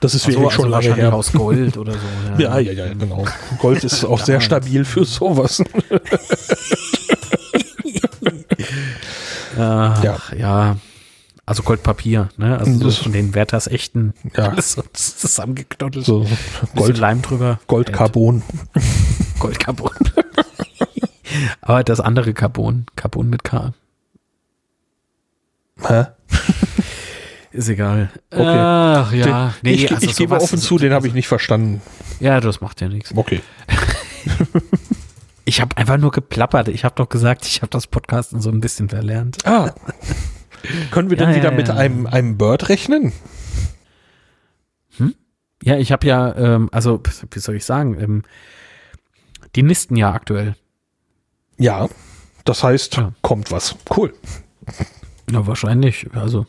[0.00, 1.14] Das ist wirklich so, schon also lange her.
[1.14, 1.98] aus Gold oder so.
[2.38, 3.24] Ja, ja, ja, ja genau.
[3.58, 5.62] Gold ist auch sehr stabil für sowas.
[9.58, 10.18] Ach, ja.
[10.36, 10.76] ja.
[11.46, 12.58] Also Goldpapier, ne?
[12.58, 14.48] Also das, von den Werthers echten ja.
[14.48, 16.04] alles so zusammengeknottelt.
[16.04, 16.26] So
[16.74, 17.60] Gold, Leim drüber.
[17.68, 18.42] Goldcarbon.
[19.38, 19.92] Goldcarbon.
[21.60, 23.72] Aber das andere Carbon, Carbon mit K.
[25.86, 26.06] Hä?
[27.56, 28.10] Ist egal.
[28.30, 28.42] Okay.
[28.44, 29.24] Ach, ja.
[29.24, 31.80] Den, nee, ich, also ich gebe offen zu, den habe ich nicht verstanden.
[32.20, 33.16] Ja, das macht ja nichts.
[33.16, 33.40] Okay.
[35.46, 36.68] ich habe einfach nur geplappert.
[36.68, 39.38] Ich habe doch gesagt, ich habe das Podcasten so ein bisschen verlernt.
[39.46, 39.74] Ah.
[40.90, 43.14] Können wir ja, dann wieder ja, mit einem, einem Bird rechnen?
[44.98, 45.14] Hm?
[45.62, 47.00] Ja, ich habe ja, ähm, also,
[47.30, 48.22] wie soll ich sagen, ähm,
[49.54, 50.56] die nisten ja aktuell.
[51.56, 51.88] Ja,
[52.44, 53.76] das heißt, kommt was.
[53.96, 54.12] Cool.
[55.30, 56.06] Ja, wahrscheinlich.
[56.12, 56.46] Also,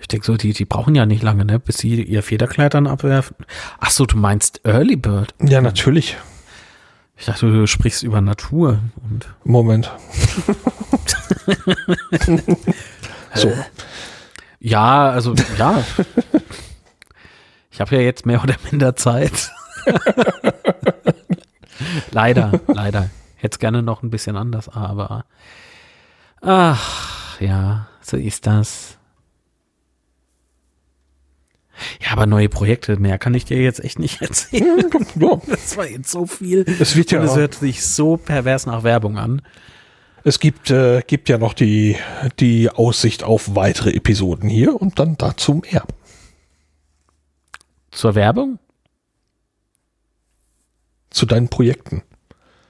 [0.00, 2.86] ich denke so, die, die brauchen ja nicht lange, ne, bis sie ihr Federkleid dann
[2.86, 3.36] abwerfen.
[3.78, 5.34] Ach so, du meinst Early Bird?
[5.40, 6.16] Ja, natürlich.
[7.16, 8.80] Ich dachte, du sprichst über Natur.
[9.08, 9.90] Und Moment.
[13.34, 13.52] so.
[14.58, 15.84] Ja, also, ja.
[17.70, 19.50] Ich habe ja jetzt mehr oder minder Zeit.
[22.10, 23.10] leider, leider.
[23.36, 25.24] Hätte es gerne noch ein bisschen anders, aber
[26.40, 28.98] ach, ja, so ist das.
[32.00, 34.90] Ja, aber neue Projekte, mehr kann ich dir jetzt echt nicht erzählen.
[35.48, 36.64] Das war jetzt so viel.
[36.80, 37.20] Es wird ja.
[37.20, 39.42] Und es hört sich so pervers nach Werbung an.
[40.24, 41.96] Es gibt, äh, gibt ja noch die,
[42.38, 45.84] die Aussicht auf weitere Episoden hier und dann dazu mehr.
[47.90, 48.58] Zur Werbung?
[51.10, 52.02] Zu deinen Projekten.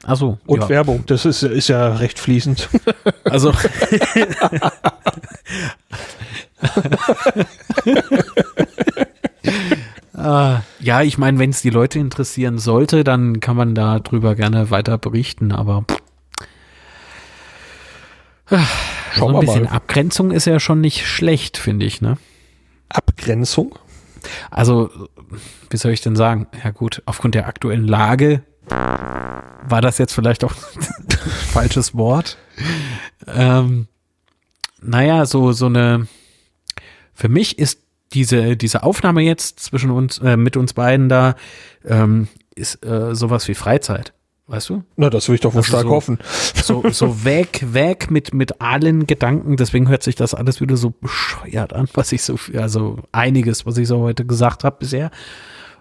[0.05, 0.39] Achso.
[0.47, 0.69] Und ja.
[0.69, 2.69] Werbung, das ist, ist ja recht fließend.
[3.25, 3.53] Also.
[10.17, 14.71] Äh, ja, ich meine, wenn es die Leute interessieren sollte, dann kann man darüber gerne
[14.71, 15.85] weiter berichten, aber
[18.51, 18.59] äh,
[19.17, 19.73] so ein bisschen mal.
[19.73, 22.19] Abgrenzung ist ja schon nicht schlecht, finde ich, ne?
[22.89, 23.79] Abgrenzung?
[24.51, 24.91] Also,
[25.71, 26.47] wie soll ich denn sagen?
[26.63, 30.53] Ja gut, aufgrund der aktuellen Lage war das jetzt vielleicht auch
[31.53, 32.39] falsches Wort.
[33.27, 33.89] Ähm,
[34.81, 36.07] naja, so, so eine,
[37.15, 37.82] für mich ist
[38.15, 41.35] diese, diese Aufnahme jetzt zwischen uns, äh, mit uns beiden da,
[41.85, 44.13] ähm, ist äh, sowas wie Freizeit.
[44.49, 44.83] Weißt du?
[44.97, 46.19] Na, das will ich doch wohl also stark so, hoffen.
[46.63, 49.57] So, so weg, weg mit, mit allen Gedanken.
[49.57, 53.79] Deswegen hört sich das alles wieder so bescheuert an, was ich so, also einiges, was
[53.79, 55.11] ich so heute gesagt habe bisher.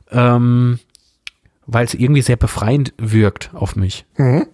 [0.09, 0.79] Ähm,
[1.65, 4.05] weil es irgendwie sehr befreiend wirkt auf mich.
[4.17, 4.47] Mhm.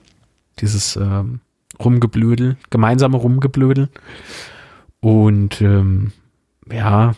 [0.60, 1.42] Dieses ähm,
[1.80, 3.90] Rumgeblödel, gemeinsame Rumgeblödel.
[5.00, 6.12] Und ähm,
[6.72, 7.14] ja,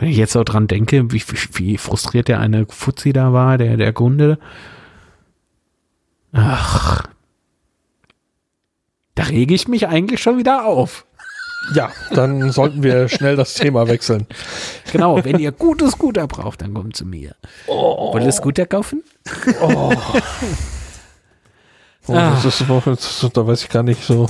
[0.00, 1.22] Wenn ich jetzt so dran denke, wie,
[1.52, 4.38] wie, frustriert der eine Fuzzi da war, der, der Kunde.
[6.32, 7.04] Ach.
[9.14, 11.04] Da rege ich mich eigentlich schon wieder auf.
[11.74, 14.26] Ja, dann sollten wir schnell das Thema wechseln.
[14.90, 17.36] Genau, wenn ihr gutes Scooter braucht, dann kommt zu mir.
[17.66, 18.14] Oh.
[18.14, 19.04] Wollt ihr Scooter kaufen?
[19.60, 19.92] Oh.
[22.06, 24.26] Oh, das ist, das da weiß ich gar nicht so.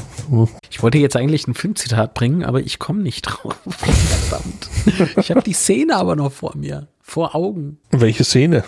[0.71, 3.55] Ich wollte jetzt eigentlich ein Filmzitat bringen, aber ich komme nicht drauf.
[3.69, 4.69] Verdammt.
[5.17, 7.79] Ich habe die Szene aber noch vor mir, vor Augen.
[7.91, 8.65] Welche Szene?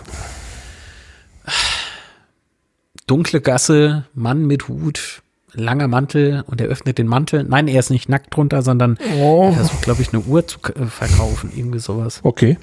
[3.06, 5.22] Dunkle Gasse, Mann mit Hut,
[5.52, 7.44] langer Mantel und er öffnet den Mantel.
[7.44, 9.46] Nein, er ist nicht nackt drunter, sondern Oh.
[9.48, 12.20] er versucht, glaube ich, eine Uhr zu äh, verkaufen, irgendwie sowas.
[12.22, 12.56] Okay.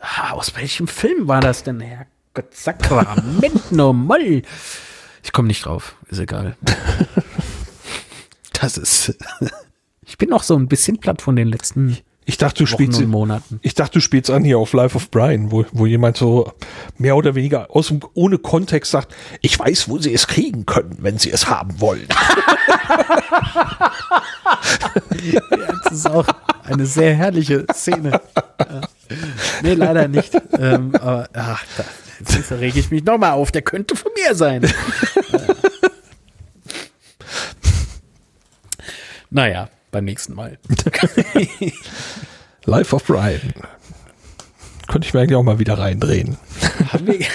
[0.00, 4.42] Ah, aus welchem Film war das denn, Herr Gott, Sakrament normal.
[5.26, 6.56] Ich komme nicht drauf, ist egal.
[8.60, 9.16] Das ist.
[10.08, 13.58] Ich bin noch so ein bisschen platt von den letzten Ich dachte, du spielst, Monaten.
[13.62, 16.52] ich dachte, du spielst an hier auf Life of Brian, wo, wo jemand so
[16.96, 19.12] mehr oder weniger aus ohne Kontext sagt,
[19.42, 22.06] ich weiß, wo sie es kriegen können, wenn sie es haben wollen.
[25.82, 26.26] Das ist auch
[26.62, 28.20] eine sehr herrliche Szene.
[28.60, 28.80] Ja.
[29.62, 30.34] Nee, leider nicht.
[30.58, 31.64] Ähm, aber ach,
[32.20, 33.52] jetzt rege ich mich nochmal auf.
[33.52, 34.64] Der könnte von mir sein.
[34.64, 34.68] Äh.
[39.30, 40.58] naja, beim nächsten Mal.
[42.64, 43.54] Life of Brian.
[44.88, 46.36] Könnte ich mir eigentlich auch mal wieder reindrehen.
[46.92, 47.26] haben, wir,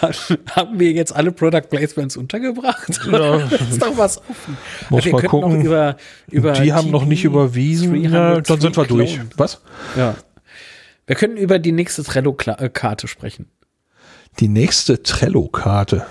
[0.50, 3.00] haben wir jetzt alle Product Placements untergebracht?
[3.10, 3.38] Ja.
[3.38, 4.56] ist doch was offen.
[4.88, 5.62] Muss wir mal gucken.
[5.62, 5.96] Über,
[6.30, 7.94] über Die haben noch nicht überwiesen.
[7.96, 9.14] Ja, dann sind wir 303 durch.
[9.14, 9.30] Clone.
[9.36, 9.60] Was?
[9.96, 10.14] Ja.
[11.06, 13.50] Wir können über die nächste Trello-Karte sprechen.
[14.40, 16.06] Die nächste Trello-Karte.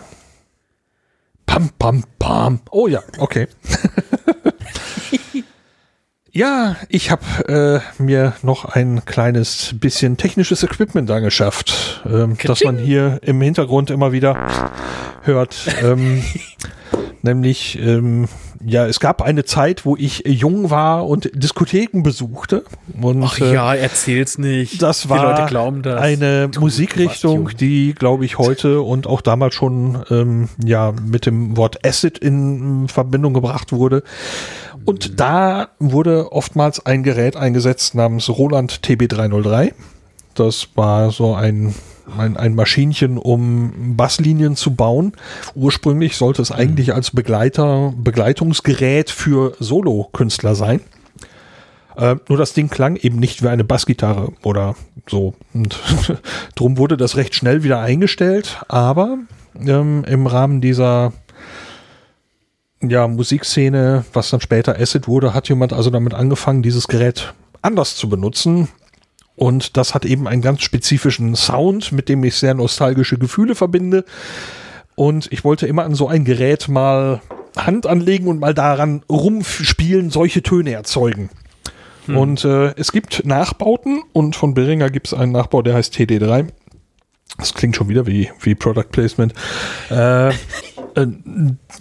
[1.46, 2.62] Pam, pam, pam.
[2.72, 3.48] Oh ja, okay.
[6.32, 12.78] ja, ich habe äh, mir noch ein kleines bisschen technisches Equipment angeschafft, ähm, das man
[12.78, 14.72] hier im Hintergrund immer wieder
[15.24, 15.68] hört.
[15.82, 16.24] Ähm,
[17.24, 18.30] nämlich, ähm,
[18.66, 22.64] ja, es gab eine Zeit, wo ich jung war und Diskotheken besuchte.
[23.02, 24.82] Und, Ach äh, ja, erzähl's nicht.
[24.82, 26.02] das war Die Leute glauben das.
[26.02, 27.50] eine Du Musikrichtung, jung.
[27.60, 32.88] die, glaube ich, heute und auch damals schon ähm, ja mit dem Wort Acid in
[32.88, 34.04] Verbindung gebracht wurde.
[34.86, 39.72] Und da wurde oftmals ein Gerät eingesetzt namens Roland TB303.
[40.36, 41.74] Das war so ein,
[42.18, 45.14] ein, ein Maschinchen, um Basslinien zu bauen.
[45.56, 50.82] Ursprünglich sollte es eigentlich als Begleiter, Begleitungsgerät für Solo-Künstler sein.
[51.96, 54.76] Äh, nur das Ding klang eben nicht wie eine Bassgitarre oder
[55.08, 55.36] so.
[55.54, 55.80] Und
[56.56, 58.62] drum wurde das recht schnell wieder eingestellt.
[58.68, 59.18] Aber
[59.60, 61.14] ähm, im Rahmen dieser
[62.82, 67.96] ja, Musikszene, was dann später Acid wurde, hat jemand also damit angefangen, dieses Gerät anders
[67.96, 68.68] zu benutzen.
[69.36, 74.06] Und das hat eben einen ganz spezifischen Sound, mit dem ich sehr nostalgische Gefühle verbinde.
[74.96, 77.22] Und ich wollte immer an so ein Gerät mal
[77.58, 81.30] Hand anlegen und mal daran rumspielen, solche Töne erzeugen.
[82.08, 86.48] Und äh, es gibt Nachbauten und von Beringer gibt es einen Nachbau, der heißt TD3.
[87.38, 89.34] Das klingt schon wieder wie, wie Product Placement.
[89.90, 90.34] Äh, äh,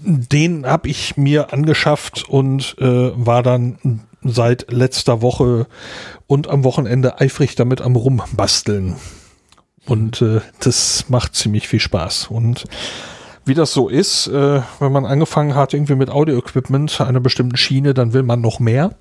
[0.04, 3.78] den habe ich mir angeschafft und äh, war dann
[4.24, 5.66] seit letzter Woche
[6.26, 8.96] und am Wochenende eifrig damit am Rumbasteln.
[9.86, 12.28] Und äh, das macht ziemlich viel Spaß.
[12.28, 12.64] Und
[13.44, 17.92] wie das so ist, äh, wenn man angefangen hat irgendwie mit Audio-Equipment einer bestimmten Schiene,
[17.94, 18.94] dann will man noch mehr.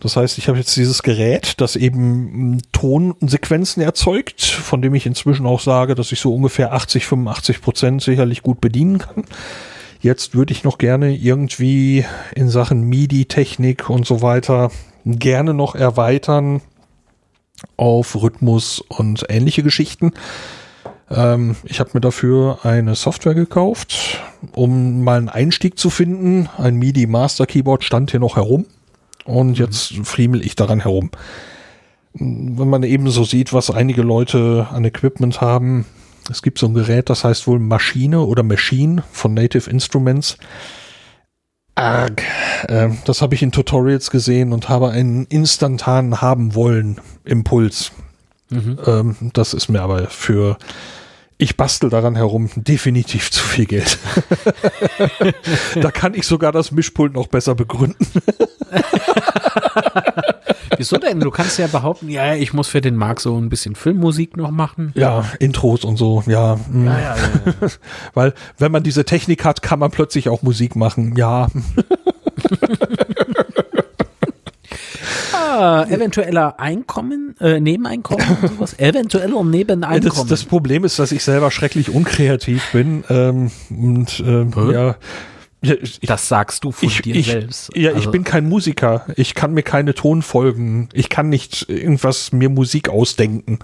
[0.00, 5.06] Das heißt, ich habe jetzt dieses Gerät, das eben m, Tonsequenzen erzeugt, von dem ich
[5.06, 9.24] inzwischen auch sage, dass ich so ungefähr 80, 85 Prozent sicherlich gut bedienen kann.
[10.00, 14.70] Jetzt würde ich noch gerne irgendwie in Sachen MIDI-Technik und so weiter
[15.04, 16.60] gerne noch erweitern
[17.76, 20.12] auf Rhythmus und ähnliche Geschichten.
[21.10, 24.20] Ähm, ich habe mir dafür eine Software gekauft,
[24.52, 26.48] um mal einen Einstieg zu finden.
[26.56, 28.66] Ein MIDI Master Keyboard stand hier noch herum
[29.24, 31.10] und jetzt friemel ich daran herum.
[32.14, 35.86] Wenn man eben so sieht, was einige Leute an Equipment haben,
[36.30, 40.36] es gibt so ein Gerät, das heißt wohl Maschine oder Machine von Native Instruments.
[41.74, 42.22] Arg.
[42.68, 47.92] Äh, das habe ich in Tutorials gesehen und habe einen instantanen haben wollen Impuls.
[48.50, 50.56] Ähm, das ist mir aber für
[51.36, 53.98] ich bastel daran herum definitiv zu viel Geld.
[55.80, 58.06] da kann ich sogar das Mischpult noch besser begründen.
[60.78, 61.20] Wieso denn?
[61.20, 64.50] Du kannst ja behaupten, ja, ich muss für den Marc so ein bisschen Filmmusik noch
[64.50, 64.92] machen.
[64.94, 66.56] Ja, Intros und so, ja.
[66.70, 66.86] mm.
[66.86, 67.68] Ja, ja, ja.
[68.14, 71.14] Weil wenn man diese Technik hat, kann man plötzlich auch Musik machen.
[71.16, 71.48] Ja,
[75.32, 78.78] Ah, eventueller Einkommen äh, Nebeneinkommen und sowas?
[78.78, 80.04] Eventuell um Nebeneinkommen.
[80.04, 83.02] Das, das Problem ist, dass ich selber schrecklich unkreativ bin.
[83.08, 84.96] Ähm, und ähm, ja.
[85.60, 87.70] Ich, das sagst du von ich, dir ich, selbst.
[87.74, 89.04] Ja, ich Also- bin kein Musiker.
[89.16, 90.88] Ich kann mir keine Tonfolgen.
[90.92, 93.58] Ich kann nicht irgendwas mir Musik ausdenken.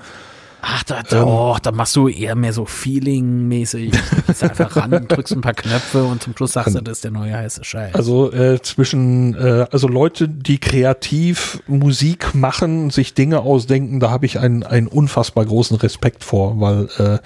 [0.66, 1.28] Ach, da, da, Ähm.
[1.28, 3.90] oh, da machst du eher mehr so Feeling-mäßig.
[3.90, 7.04] Du gehst einfach ran, drückst ein paar Knöpfe und zum Schluss sagst du, das ist
[7.04, 7.94] der neue heiße Scheiß.
[7.94, 14.24] Also äh, zwischen, äh, also Leute, die kreativ Musik machen, sich Dinge ausdenken, da habe
[14.24, 17.18] ich einen, einen unfassbar großen Respekt vor, weil äh,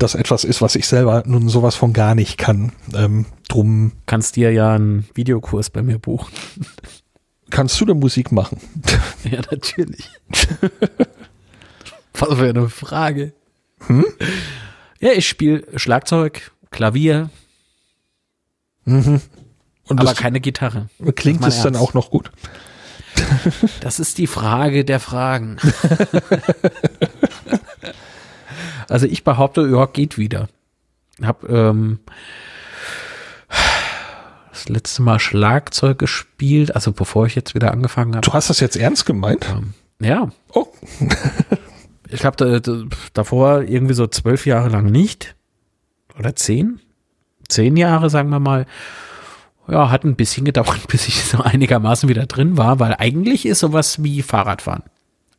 [0.00, 2.72] das etwas ist, was ich selber nun sowas von gar nicht kann.
[2.94, 6.32] Ähm, drum kannst dir ja einen Videokurs bei mir buchen.
[7.50, 8.58] kannst du da Musik machen.
[9.30, 10.08] Ja, natürlich.
[12.14, 13.34] Was für eine Frage.
[13.86, 14.04] Hm?
[14.98, 17.28] Ja, ich spiele Schlagzeug, Klavier,
[18.86, 19.20] Und
[19.88, 20.88] aber keine Gitarre.
[21.16, 22.32] klingt das es dann auch noch gut.
[23.80, 25.58] Das ist die Frage der Fragen.
[28.90, 30.48] Also ich behaupte, ja, geht wieder.
[31.22, 32.00] Hab ähm,
[34.50, 38.26] das letzte Mal Schlagzeug gespielt, also bevor ich jetzt wieder angefangen habe.
[38.26, 39.46] Du hast das jetzt ernst gemeint?
[40.00, 40.66] Ja, Oh,
[42.08, 42.72] ich habe da,
[43.14, 45.36] davor irgendwie so zwölf Jahre lang nicht.
[46.18, 46.80] Oder zehn?
[47.48, 48.66] Zehn Jahre, sagen wir mal.
[49.68, 53.60] Ja, hat ein bisschen gedauert, bis ich so einigermaßen wieder drin war, weil eigentlich ist
[53.60, 54.82] sowas wie Fahrradfahren.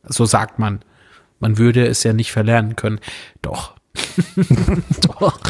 [0.04, 0.80] So sagt man.
[1.42, 3.00] Man würde es ja nicht verlernen können.
[3.42, 3.74] Doch.
[5.18, 5.40] Doch.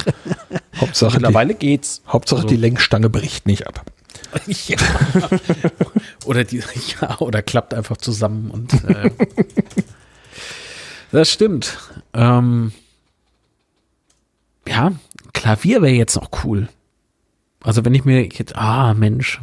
[0.79, 2.03] Hauptsache, die, Mittlerweile geht's.
[2.09, 3.85] Hauptsache Also- die Lenkstange bricht nicht ab.
[4.67, 4.79] Ja.
[6.25, 6.63] oder die,
[7.01, 9.11] ja, oder klappt einfach zusammen und äh,
[11.11, 11.77] das stimmt.
[12.15, 12.73] Ähm,
[14.67, 14.93] ja,
[15.35, 16.69] Klavier wäre jetzt noch cool.
[17.63, 19.39] Also wenn ich mir jetzt, ah Mensch.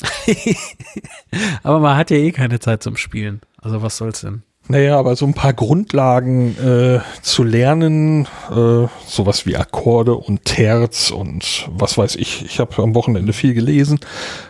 [1.62, 3.40] Aber man hat ja eh keine Zeit zum Spielen.
[3.60, 4.42] Also was soll's denn?
[4.70, 11.10] Naja, aber so ein paar Grundlagen äh, zu lernen, äh, sowas wie Akkorde und Terz
[11.10, 12.44] und was weiß ich.
[12.44, 13.98] Ich habe am Wochenende viel gelesen,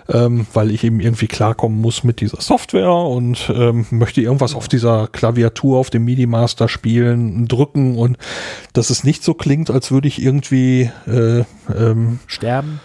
[0.09, 4.67] ähm, weil ich eben irgendwie klarkommen muss mit dieser Software und ähm, möchte irgendwas auf
[4.67, 8.19] dieser Klaviatur, auf dem MIDI-Master spielen, drücken und
[8.73, 12.81] dass es nicht so klingt, als würde ich irgendwie äh, ähm, Sterben?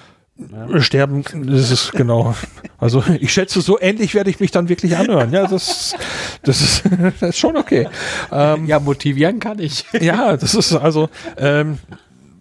[0.80, 1.24] Sterben.
[1.46, 2.36] Das ist genau.
[2.80, 5.32] Also ich schätze, so ähnlich werde ich mich dann wirklich anhören.
[5.32, 5.96] Ja, das,
[6.44, 6.84] das, ist,
[7.20, 7.88] das ist schon okay.
[8.32, 9.86] Ähm, Ja, motivieren kann ich.
[10.00, 11.78] ja, das ist also, ähm,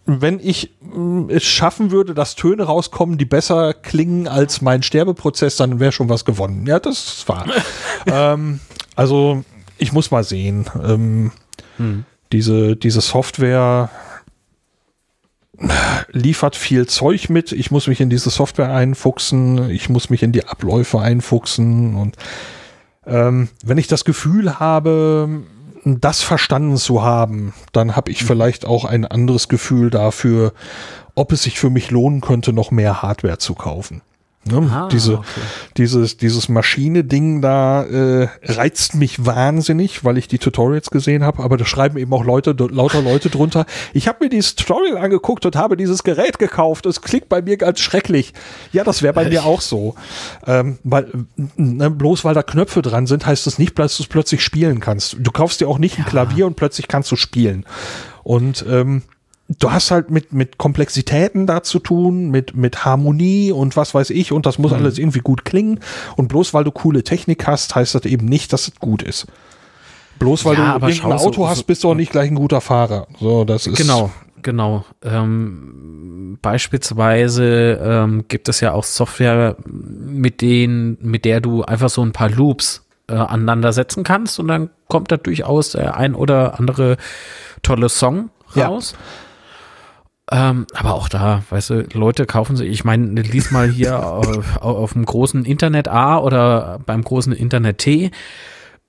[0.06, 5.56] wenn ich mh, es schaffen würde, dass Töne rauskommen, die besser klingen als mein Sterbeprozess,
[5.56, 6.66] dann wäre schon was gewonnen.
[6.66, 7.46] Ja, das ist wahr.
[8.06, 8.60] ähm,
[8.96, 9.44] also
[9.78, 10.66] ich muss mal sehen.
[10.82, 11.30] Ähm,
[12.32, 13.90] diese, diese Software
[16.10, 17.52] liefert viel Zeug mit.
[17.52, 19.70] Ich muss mich in diese Software einfuchsen.
[19.70, 21.94] Ich muss mich in die Abläufe einfuchsen.
[21.94, 22.16] Und
[23.06, 25.42] ähm, wenn ich das Gefühl habe,
[25.84, 30.52] das verstanden zu haben, dann habe ich vielleicht auch ein anderes Gefühl dafür,
[31.14, 34.02] ob es sich für mich lohnen könnte, noch mehr Hardware zu kaufen.
[34.44, 34.68] Ne?
[34.72, 35.26] Ah, Diese, okay.
[35.76, 41.56] dieses, dieses Maschine-Ding da äh, reizt mich wahnsinnig, weil ich die Tutorials gesehen habe, aber
[41.56, 43.66] da schreiben eben auch Leute, lauter Leute drunter.
[43.92, 46.86] Ich habe mir dieses Tutorial angeguckt und habe dieses Gerät gekauft.
[46.86, 48.32] Es klingt bei mir ganz schrecklich.
[48.72, 49.94] Ja, das wäre bei mir auch so.
[50.44, 51.06] Ähm, weil,
[51.56, 54.80] ne, bloß weil da Knöpfe dran sind, heißt das nicht, dass du es plötzlich spielen
[54.80, 55.18] kannst.
[55.20, 57.64] Du kaufst dir auch nicht ein Klavier und plötzlich kannst du spielen.
[58.24, 59.02] Und ähm,
[59.58, 64.10] du hast halt mit, mit Komplexitäten da zu tun, mit, mit Harmonie und was weiß
[64.10, 65.80] ich, und das muss alles irgendwie gut klingen.
[66.16, 69.26] Und bloß weil du coole Technik hast, heißt das eben nicht, dass es gut ist.
[70.18, 72.36] Bloß weil Ja, du irgendein schau, so- Auto hast, bist du auch nicht gleich ein
[72.36, 73.06] guter Fahrer.
[73.18, 73.76] So, das ist.
[73.76, 74.10] Genau,
[74.42, 74.84] genau.
[75.02, 82.02] Ähm, beispielsweise ähm, gibt es ja auch Software, mit denen, mit der du einfach so
[82.02, 86.58] ein paar Loops äh, aneinander setzen kannst und dann kommt da durchaus der ein oder
[86.60, 86.96] andere
[87.62, 88.70] tolle Song Ja.
[90.32, 94.56] Ähm, aber auch da, weißt du, Leute kaufen sich, ich meine, lies mal hier auf,
[94.62, 98.10] auf dem großen Internet A oder beim großen Internet T,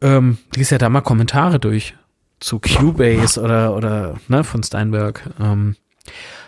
[0.01, 1.95] ähm, lies ja da mal Kommentare durch
[2.39, 5.29] zu Cubase oder, oder ne, von Steinberg.
[5.39, 5.75] Ähm,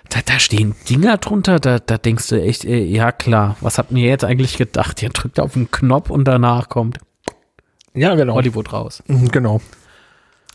[0.09, 3.91] da, da stehen Dinger drunter, da, da denkst du echt, äh, ja klar, was habt
[3.91, 5.01] ihr jetzt eigentlich gedacht?
[5.01, 6.99] Ihr drückt auf den Knopf und danach kommt
[7.93, 8.35] Ja, genau.
[8.35, 9.03] Hollywood raus.
[9.07, 9.61] Mhm, Genau.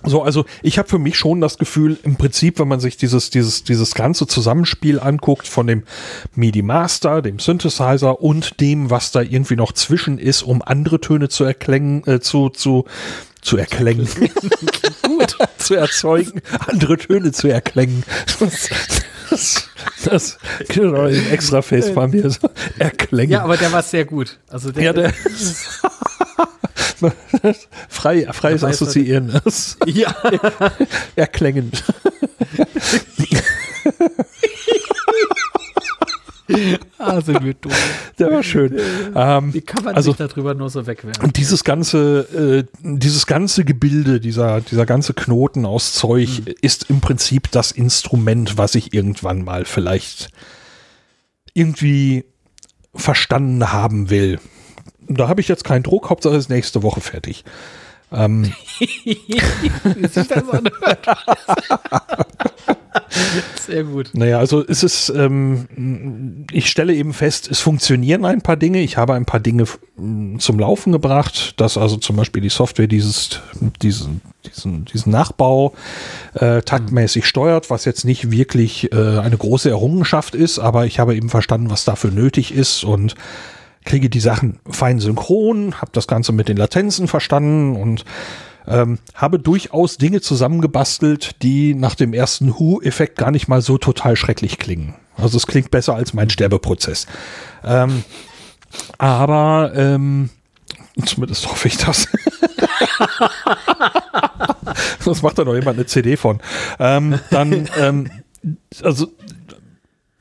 [0.03, 3.31] So, also ich habe für mich schon das Gefühl, im Prinzip, wenn man sich dieses,
[3.31, 5.83] dieses, dieses ganze Zusammenspiel anguckt von dem
[6.35, 11.29] MIDI Master, dem Synthesizer und dem, was da irgendwie noch zwischen ist, um andere Töne
[11.29, 12.87] zu erklängen, äh, zu, zu,
[13.43, 14.09] zu erklängen.
[15.03, 15.37] Gut.
[15.59, 18.05] zu erzeugen, andere Töne zu erklängen.
[19.31, 19.69] Das,
[20.05, 20.39] das,
[20.69, 22.31] genau, ein extra Face bei mir.
[22.31, 22.51] So.
[22.79, 23.33] Erklängen.
[23.33, 24.39] Ja, aber der war sehr gut.
[24.49, 25.13] Also der, Ja, der,
[27.89, 29.33] Frei, freies Assoziieren.
[29.87, 30.15] Ja.
[31.17, 31.83] Erklingend.
[36.99, 37.73] ah, sind wir dumm.
[38.19, 38.77] Der war schön.
[39.15, 41.25] Ähm, Wie kann man also- sich darüber nur so wegwerfen?
[41.25, 47.01] Und dieses ganze, äh, dieses ganze Gebilde, dieser, dieser ganze Knoten aus Zeug ist im
[47.01, 50.31] Prinzip das Instrument, was ich irgendwann mal vielleicht
[51.55, 52.25] irgendwie
[52.95, 54.39] verstanden haben will.
[55.13, 57.45] Da habe ich jetzt keinen Druck, Hauptsache ist nächste Woche fertig.
[58.13, 58.53] Ähm.
[63.67, 64.11] Sehr gut.
[64.15, 68.81] naja, also es ist, ähm, ich stelle eben fest, es funktionieren ein paar Dinge.
[68.81, 69.65] Ich habe ein paar Dinge
[69.97, 73.41] mm, zum Laufen gebracht, dass also zum Beispiel die Software dieses,
[73.83, 75.75] diesen, diesen, diesen Nachbau
[76.35, 81.15] äh, taktmäßig steuert, was jetzt nicht wirklich äh, eine große Errungenschaft ist, aber ich habe
[81.17, 83.15] eben verstanden, was dafür nötig ist und
[83.85, 88.05] kriege die Sachen fein synchron, habe das Ganze mit den Latenzen verstanden und
[88.67, 94.17] ähm, habe durchaus Dinge zusammengebastelt, die nach dem ersten Hu-Effekt gar nicht mal so total
[94.17, 94.95] schrecklich klingen.
[95.17, 97.07] Also es klingt besser als mein Sterbeprozess.
[97.65, 98.05] Ähm,
[98.99, 100.31] aber ähm,
[101.05, 102.09] zumindest hoffe ich das.
[105.01, 106.41] Sonst macht da noch jemand eine CD von.
[106.79, 108.11] Ähm, dann, ähm,
[108.83, 109.09] also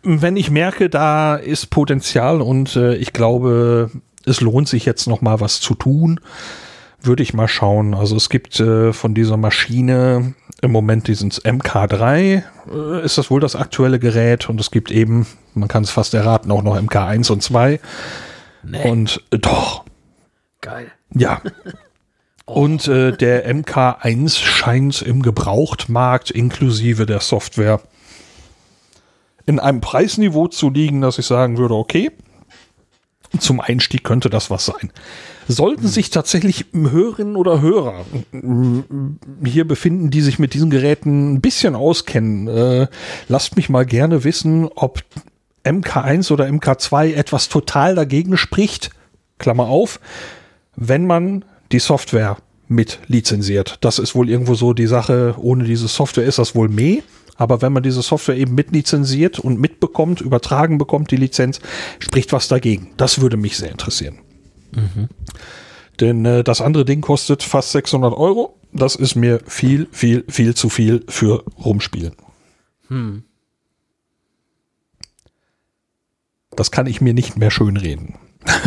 [0.04, 3.92] wenn ich merke, da ist Potenzial und äh, ich glaube,
[4.26, 6.20] es lohnt sich jetzt noch mal was zu tun,
[7.02, 7.94] würde ich mal schauen.
[7.94, 13.40] Also es gibt äh, von dieser Maschine im Moment diesen MK3, äh, ist das wohl
[13.40, 17.32] das aktuelle Gerät und es gibt eben, man kann es fast erraten, auch noch MK1
[17.32, 17.80] und 2
[18.62, 19.86] Nee, und äh, doch,
[20.62, 20.92] geil.
[21.14, 21.42] ja.
[22.46, 27.80] Und äh, der MK1 scheint im Gebrauchtmarkt inklusive der Software
[29.50, 32.12] in einem Preisniveau zu liegen, dass ich sagen würde, okay,
[33.40, 34.92] zum Einstieg könnte das was sein.
[35.48, 38.06] Sollten sich tatsächlich Hörerinnen oder Hörer
[39.44, 42.88] hier befinden, die sich mit diesen Geräten ein bisschen auskennen, äh,
[43.28, 45.02] lasst mich mal gerne wissen, ob
[45.64, 48.92] MK1 oder MK2 etwas total dagegen spricht,
[49.40, 50.00] Klammer auf,
[50.76, 52.38] wenn man die Software
[52.68, 53.80] mit lizenziert.
[53.82, 57.02] Das ist wohl irgendwo so die Sache, ohne diese Software ist das wohl meh.
[57.40, 61.62] Aber wenn man diese Software eben mit lizenziert und mitbekommt, übertragen bekommt, die Lizenz,
[61.98, 62.92] spricht was dagegen.
[62.98, 64.20] Das würde mich sehr interessieren.
[66.02, 68.60] Denn äh, das andere Ding kostet fast 600 Euro.
[68.74, 72.16] Das ist mir viel, viel, viel zu viel für Rumspielen.
[72.90, 73.24] Hm.
[76.58, 78.16] Das kann ich mir nicht mehr schönreden.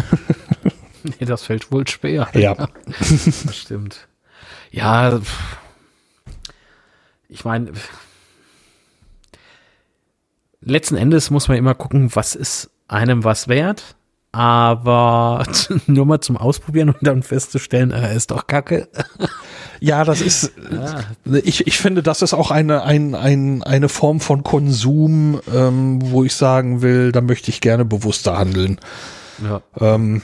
[1.04, 2.28] Nee, das fällt wohl schwer.
[2.32, 2.54] Ja.
[2.86, 4.06] Das stimmt.
[4.70, 5.20] Ja,
[7.28, 7.72] ich meine,
[10.64, 13.96] letzten Endes muss man immer gucken, was ist einem was wert.
[14.34, 15.44] Aber
[15.86, 18.88] nur mal zum Ausprobieren und dann festzustellen, er ist doch kacke.
[19.80, 21.00] Ja, das ist, Ah.
[21.42, 26.22] ich, ich finde, das ist auch eine, ein, ein, eine Form von Konsum, ähm, wo
[26.22, 28.78] ich sagen will, da möchte ich gerne bewusster handeln.
[29.42, 29.60] Ja.
[29.80, 30.22] Ähm,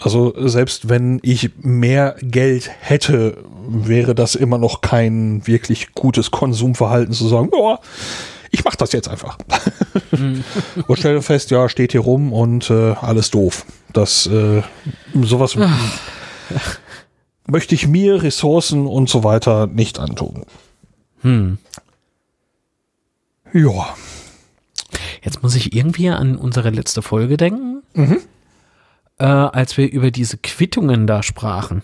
[0.00, 3.38] also selbst wenn ich mehr Geld hätte,
[3.68, 7.80] wäre das immer noch kein wirklich gutes Konsumverhalten zu sagen, ja,
[8.58, 9.36] ich mache das jetzt einfach.
[10.86, 13.66] und stelle fest, ja, steht hier rum und äh, alles doof.
[13.92, 14.62] Das äh,
[15.22, 15.56] sowas
[17.46, 20.44] möchte ich mir, Ressourcen und so weiter nicht antun.
[21.20, 21.58] Hm.
[23.52, 23.94] Ja.
[25.22, 28.18] Jetzt muss ich irgendwie an unsere letzte Folge denken, Mhm.
[29.18, 31.82] äh, als wir über diese Quittungen da sprachen.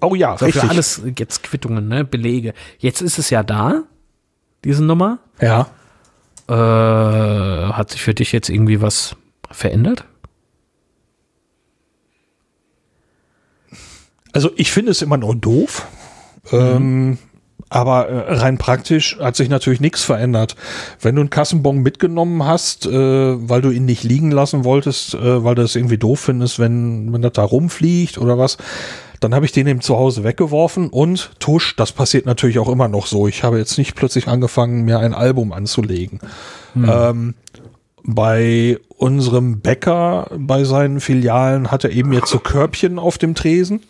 [0.00, 0.62] Oh ja, So, richtig.
[0.62, 2.04] für alles jetzt Quittungen, ne?
[2.04, 2.54] Belege.
[2.78, 3.84] Jetzt ist es ja da,
[4.64, 5.18] diese Nummer.
[5.40, 5.68] Ja.
[6.48, 9.16] Äh, hat sich für dich jetzt irgendwie was
[9.50, 10.04] verändert?
[14.32, 15.86] Also ich finde es immer noch doof.
[16.50, 17.18] Ähm,
[17.68, 20.56] aber äh, rein praktisch hat sich natürlich nichts verändert.
[21.00, 25.42] Wenn du einen Kassenbon mitgenommen hast, äh, weil du ihn nicht liegen lassen wolltest, äh,
[25.44, 28.58] weil du es irgendwie doof findest, wenn, wenn das da rumfliegt oder was,
[29.22, 32.88] dann habe ich den eben zu Hause weggeworfen und tusch, das passiert natürlich auch immer
[32.88, 33.28] noch so.
[33.28, 36.20] Ich habe jetzt nicht plötzlich angefangen, mir ein Album anzulegen.
[36.90, 37.34] Ähm,
[38.04, 43.82] bei unserem Bäcker, bei seinen Filialen, hat er eben jetzt so Körbchen auf dem Tresen.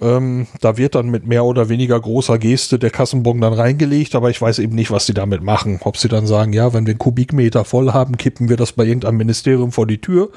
[0.00, 4.30] Ähm, da wird dann mit mehr oder weniger großer Geste der Kassenbon dann reingelegt, aber
[4.30, 5.80] ich weiß eben nicht, was sie damit machen.
[5.82, 8.84] Ob sie dann sagen, ja, wenn wir einen Kubikmeter voll haben, kippen wir das bei
[8.84, 10.30] irgendeinem Ministerium vor die Tür.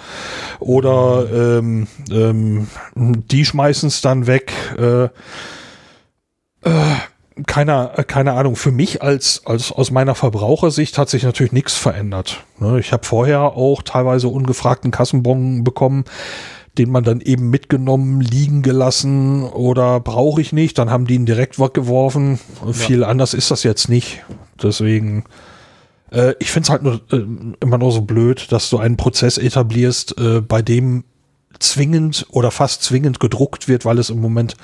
[0.60, 4.54] Oder ähm, ähm, die schmeißen es dann weg.
[4.78, 5.10] Äh,
[6.62, 6.96] äh,
[7.46, 11.76] keine, äh, keine Ahnung, für mich als, als aus meiner Verbrauchersicht hat sich natürlich nichts
[11.76, 12.44] verändert.
[12.60, 16.06] Ne, Ich habe vorher auch teilweise ungefragten Kassenbon bekommen,
[16.80, 21.26] den man dann eben mitgenommen, liegen gelassen oder brauche ich nicht, dann haben die ihn
[21.26, 22.40] direkt weggeworfen.
[22.66, 22.74] Ja.
[22.74, 24.24] Viel anders ist das jetzt nicht.
[24.64, 25.26] Deswegen,
[26.12, 27.26] äh, ich finde es halt nur, äh,
[27.60, 31.04] immer nur so blöd, dass du einen Prozess etablierst, äh, bei dem
[31.60, 34.56] zwingend oder fast zwingend gedruckt wird, weil es im Moment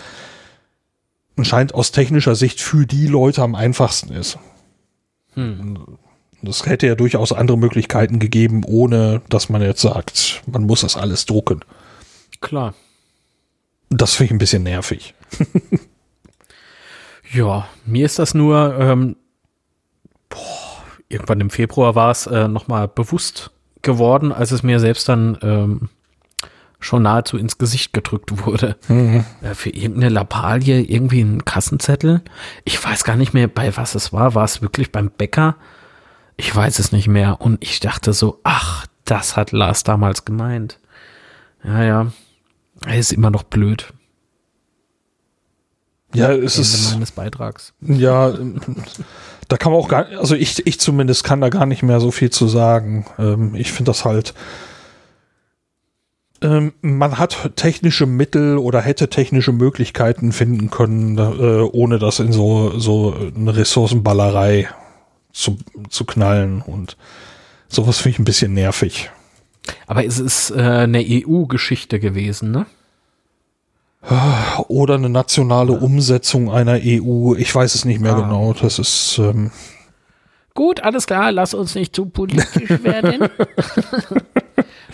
[1.42, 4.40] scheint aus technischer Sicht für die Leute am einfachsten ist.
[5.34, 5.98] Hm.
[6.42, 10.96] Das hätte ja durchaus andere Möglichkeiten gegeben, ohne dass man jetzt sagt, man muss das
[10.96, 11.60] alles drucken.
[12.46, 12.76] Klar.
[13.90, 15.16] Das finde ich ein bisschen nervig.
[17.34, 19.16] ja, mir ist das nur, ähm,
[20.30, 23.50] boah, irgendwann im Februar war es äh, nochmal bewusst
[23.82, 25.90] geworden, als es mir selbst dann ähm,
[26.80, 28.76] schon nahezu ins Gesicht gedrückt wurde.
[28.90, 29.26] Mhm.
[29.42, 32.22] Äh, für irgendeine Lappalie, irgendwie ein Kassenzettel.
[32.64, 34.36] Ich weiß gar nicht mehr, bei was es war.
[34.36, 35.56] War es wirklich beim Bäcker?
[36.38, 37.42] Ich weiß es nicht mehr.
[37.42, 40.80] Und ich dachte so, ach, das hat Lars damals gemeint.
[41.64, 42.08] Ja, ja.
[42.84, 43.94] Er ist immer noch blöd.
[46.14, 46.94] Ja, es Ende ist.
[46.94, 47.74] meines Beitrags.
[47.82, 48.34] Ja,
[49.48, 52.12] da kann man auch gar, also ich, ich zumindest kann da gar nicht mehr so
[52.12, 53.06] viel zu sagen.
[53.20, 54.34] Ähm, ich finde das halt,
[56.42, 62.32] ähm, man hat technische Mittel oder hätte technische Möglichkeiten finden können, äh, ohne das in
[62.32, 64.70] so, so eine Ressourcenballerei
[65.32, 65.58] zu,
[65.90, 66.62] zu knallen.
[66.62, 66.98] Und
[67.68, 69.10] sowas finde ich ein bisschen nervig.
[69.88, 72.66] Aber es ist äh, eine EU-Geschichte gewesen, ne?
[74.68, 75.74] Oder eine nationale.
[75.74, 77.34] Umsetzung einer EU.
[77.36, 78.22] Ich weiß es nicht mehr ah.
[78.22, 78.54] genau.
[78.54, 79.18] Das ist.
[79.18, 79.52] Ähm
[80.54, 81.32] Gut, alles klar.
[81.32, 83.28] Lass uns nicht zu politisch werden.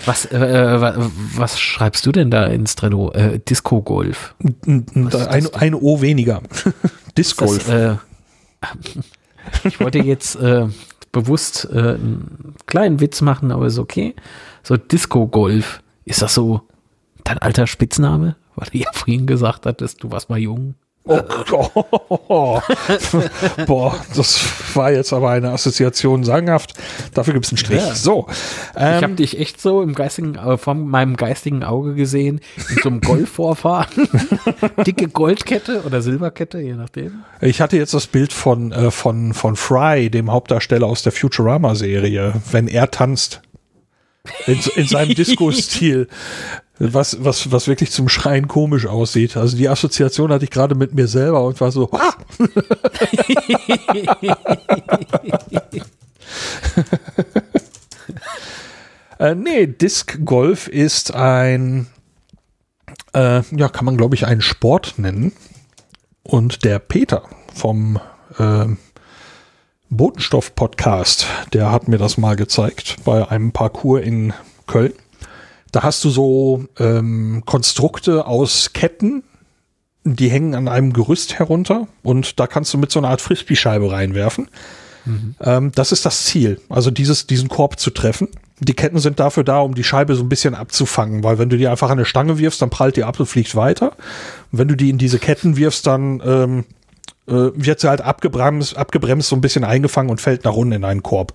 [0.06, 0.94] Was, äh, äh
[1.36, 3.12] was schreibst du denn da ins Trello?
[3.12, 4.34] Äh, Disco Golf.
[4.66, 6.42] Ein, ein O weniger.
[7.18, 7.70] Disco Golf.
[7.70, 7.98] Äh,
[9.66, 10.68] ich wollte jetzt äh,
[11.12, 14.16] bewusst äh, einen kleinen Witz machen, aber ist okay.
[14.64, 15.82] So Disco Golf.
[16.06, 16.62] Ist das so
[17.24, 18.36] dein alter Spitzname?
[18.56, 20.76] Weil du ja vorhin gesagt hattest, du warst mal jung.
[21.04, 21.20] Oh,
[22.28, 22.62] oh,
[23.66, 24.40] Boah, das
[24.76, 26.76] war jetzt aber eine Assoziation sagenhaft.
[27.16, 27.82] Dafür gibt es einen Strich.
[27.82, 27.96] Ja.
[27.96, 28.28] So.
[28.76, 32.40] Ähm, ich habe dich echt so im geistigen, äh, von meinem geistigen Auge gesehen,
[32.70, 34.08] in so einem Golfvorfahren.
[34.86, 37.24] Dicke Goldkette oder Silberkette, je nachdem.
[37.42, 42.34] Ich hatte jetzt das Bild von, äh, von, von Fry, dem Hauptdarsteller aus der Futurama-Serie,
[42.52, 43.42] wenn er tanzt.
[44.46, 46.08] In, in seinem Disco-Stil
[46.82, 49.38] was, was, was wirklich zum Schreien komisch aussieht.
[49.38, 52.16] Also die Assoziation hatte ich gerade mit mir selber und war so, ah!
[59.20, 61.86] äh, nee, Disc Golf ist ein,
[63.14, 65.34] äh, ja, kann man glaube ich einen Sport nennen.
[66.24, 67.24] Und der Peter
[67.54, 68.00] vom
[68.40, 68.66] äh,
[69.92, 74.32] Botenstoff-Podcast, der hat mir das mal gezeigt bei einem Parcours in
[74.66, 74.94] Köln.
[75.74, 79.24] Da hast du so ähm, Konstrukte aus Ketten,
[80.06, 83.92] die hängen an einem Gerüst herunter und da kannst du mit so einer Art Frisbee-Scheibe
[83.92, 84.48] reinwerfen.
[85.04, 85.36] Mhm.
[85.42, 88.30] Ähm, das ist das Ziel, also dieses, diesen Korb zu treffen.
[88.62, 91.58] Die Ketten sind dafür da, um die Scheibe so ein bisschen abzufangen, weil wenn du
[91.58, 93.92] die einfach an eine Stange wirfst, dann prallt die ab und fliegt weiter.
[94.52, 96.66] Und wenn du die in diese Ketten wirfst, dann ähm,
[97.32, 100.86] äh, wird sie halt abgebremst, abgebremst, so ein bisschen eingefangen und fällt nach unten in
[100.86, 101.34] einen Korb.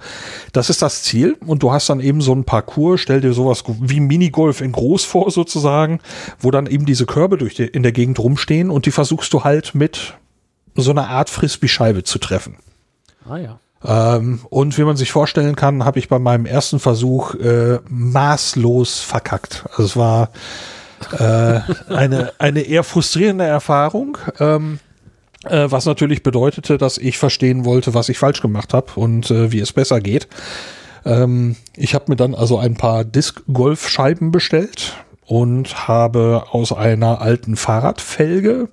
[0.52, 3.64] Das ist das Ziel und du hast dann eben so ein Parcours, stell dir sowas
[3.81, 6.01] wie Minigolf in groß vor sozusagen,
[6.39, 9.44] wo dann eben diese Körbe durch die, in der Gegend rumstehen und die versuchst du
[9.44, 10.14] halt mit
[10.74, 12.56] so einer Art Frisbee-Scheibe zu treffen.
[13.28, 13.59] Ah ja.
[13.85, 19.01] Ähm, und wie man sich vorstellen kann, habe ich bei meinem ersten Versuch äh, maßlos
[19.01, 19.64] verkackt.
[19.70, 20.31] Also es war
[21.18, 21.60] äh,
[21.93, 24.18] eine, eine eher frustrierende Erfahrung.
[24.40, 24.81] Ähm,
[25.48, 29.52] äh, was natürlich bedeutete, dass ich verstehen wollte, was ich falsch gemacht habe und äh,
[29.52, 30.28] wie es besser geht.
[31.05, 34.94] Ähm, ich habe mir dann also ein paar Disc-Golf-Scheiben bestellt
[35.24, 38.68] und habe aus einer alten Fahrradfelge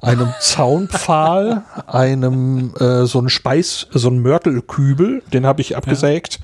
[0.00, 6.40] einem Zaunpfahl, einem äh, so ein Speis, so ein Mörtelkübel, den habe ich abgesägt.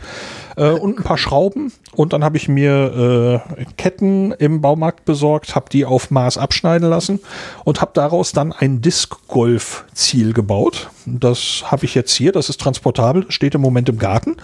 [0.58, 1.72] Äh, und ein paar Schrauben.
[1.94, 6.88] Und dann habe ich mir äh, Ketten im Baumarkt besorgt, habe die auf Maß abschneiden
[6.88, 7.20] lassen
[7.64, 10.90] und habe daraus dann ein Disc-Golf-Ziel gebaut.
[11.06, 14.36] Das habe ich jetzt hier, das ist transportabel, steht im Moment im Garten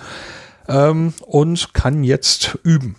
[0.68, 2.96] ähm, und kann jetzt üben.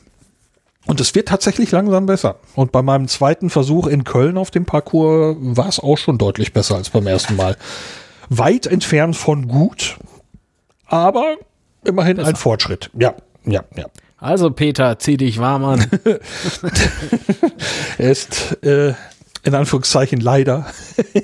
[0.87, 2.35] Und es wird tatsächlich langsam besser.
[2.53, 6.53] Und bei meinem zweiten Versuch in Köln auf dem Parcours war es auch schon deutlich
[6.53, 7.57] besser als beim ersten Mal.
[8.29, 9.97] Weit entfernt von gut,
[10.85, 11.37] aber
[11.85, 12.29] immerhin besser.
[12.29, 12.89] ein Fortschritt.
[12.97, 13.85] Ja, ja, ja.
[14.17, 15.85] Also Peter, zieh dich warm an.
[17.97, 18.93] er ist äh,
[19.43, 20.65] in Anführungszeichen leider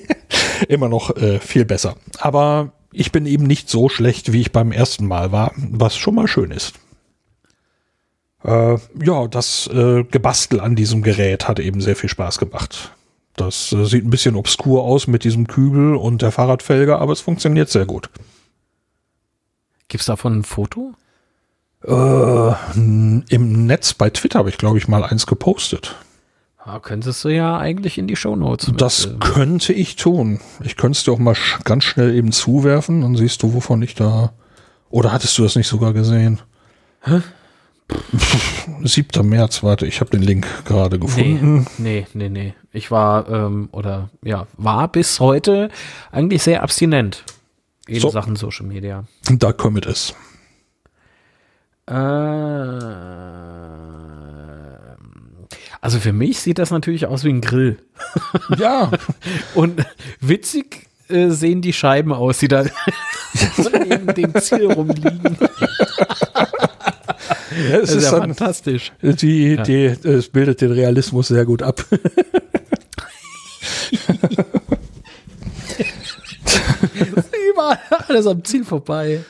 [0.68, 1.96] immer noch äh, viel besser.
[2.20, 6.16] Aber ich bin eben nicht so schlecht, wie ich beim ersten Mal war, was schon
[6.16, 6.74] mal schön ist.
[8.44, 12.92] Äh, ja, das äh, Gebastel an diesem Gerät hat eben sehr viel Spaß gemacht.
[13.36, 17.22] Das äh, sieht ein bisschen obskur aus mit diesem Kübel und der Fahrradfelge, aber es
[17.22, 18.10] funktioniert sehr gut.
[19.92, 20.94] Gibt's davon ein Foto?
[21.86, 21.92] Äh,
[22.78, 25.96] Im Netz bei Twitter habe ich, glaube ich, mal eins gepostet.
[26.66, 28.72] Ja, könntest du ja eigentlich in die Shownotes.
[28.78, 30.40] Das mit, äh, könnte ich tun.
[30.64, 33.82] Ich könnte es dir auch mal sch- ganz schnell eben zuwerfen, dann siehst du, wovon
[33.82, 34.32] ich da.
[34.90, 36.40] Oder hattest du das nicht sogar gesehen?
[37.02, 37.20] Hä?
[38.84, 39.28] 7.
[39.28, 41.68] März, warte, ich habe den Link gerade gefunden.
[41.78, 42.54] Nee, nee, nee.
[42.72, 45.70] Ich war, ähm, oder ja, war bis heute
[46.14, 47.26] eigentlich sehr abstinent
[47.92, 48.10] in So.
[48.10, 49.06] Sachen Social Media.
[49.30, 50.14] Da kommt es.
[51.88, 51.94] Äh,
[55.82, 57.78] also für mich sieht das natürlich aus wie ein Grill.
[58.58, 58.92] Ja,
[59.56, 59.84] Und
[60.20, 62.64] witzig äh, sehen die Scheiben aus, die da
[63.88, 65.38] neben dem Ziel rumliegen.
[67.70, 68.92] ja es Das ist ist ja fantastisch.
[69.02, 71.84] die, die, es bildet den Realismus sehr gut ab.
[77.62, 79.22] Überall alles am Ziel vorbei.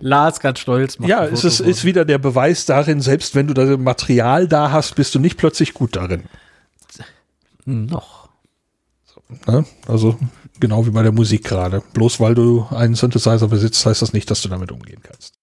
[0.00, 0.98] Lars ganz stolz.
[0.98, 4.70] macht Ja, es ist, ist wieder der Beweis darin, selbst wenn du das Material da
[4.70, 6.24] hast, bist du nicht plötzlich gut darin.
[7.64, 8.28] noch.
[9.46, 9.64] Ne?
[9.88, 10.18] Also
[10.60, 11.82] genau wie bei der Musik gerade.
[11.94, 15.34] Bloß weil du einen Synthesizer besitzt, heißt das nicht, dass du damit umgehen kannst.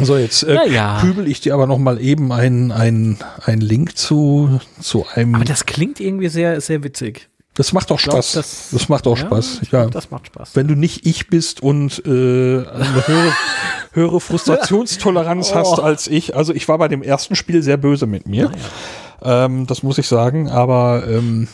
[0.00, 1.00] So, jetzt äh, Ja, ja.
[1.00, 5.34] kübel ich dir aber noch mal eben einen, einen, einen Link zu, zu einem.
[5.34, 7.28] Aber Das, das klingt irgendwie sehr, sehr witzig.
[7.72, 8.32] Macht auch glaub, Spaß.
[8.32, 9.60] das- Das, macht auch Ja, Spaß.
[9.62, 9.68] Ja.
[9.80, 10.50] glaub, Das macht Spaß.
[10.54, 13.32] Wenn du nicht ich bist und äh, eine höhere,
[13.92, 15.54] höhere Frustrationstoleranz Oh.
[15.56, 16.36] hast als ich.
[16.36, 18.50] Also ich war bei dem ersten Spiel sehr böse mit mir.
[19.22, 20.48] Ähm, das muss ich sagen.
[20.48, 21.48] Aber ähm,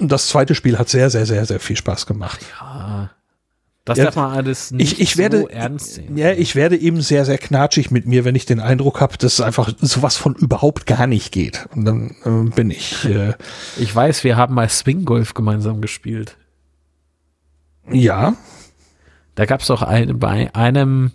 [0.00, 2.40] das zweite Spiel hat sehr, sehr, sehr, sehr viel Spaß gemacht.
[2.60, 3.10] Ja,
[3.84, 6.16] das Ja, darf man alles nicht Ich, ich werde, so ernst sehen.
[6.16, 9.40] ja, ich werde eben sehr, sehr knatschig mit mir, wenn ich den Eindruck habe, dass
[9.40, 11.66] einfach sowas von überhaupt gar nicht geht.
[11.74, 13.34] Und dann äh, bin ich, äh,
[13.78, 16.36] Ich weiß, wir haben mal Swing Golf gemeinsam gespielt.
[17.90, 18.34] ja,
[19.34, 21.10] Da gab es doch ein, bei einem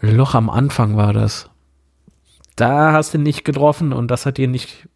[0.00, 1.48] Loch am Anfang war das.
[2.56, 4.88] Da hast du nicht getroffen und das hat dir nicht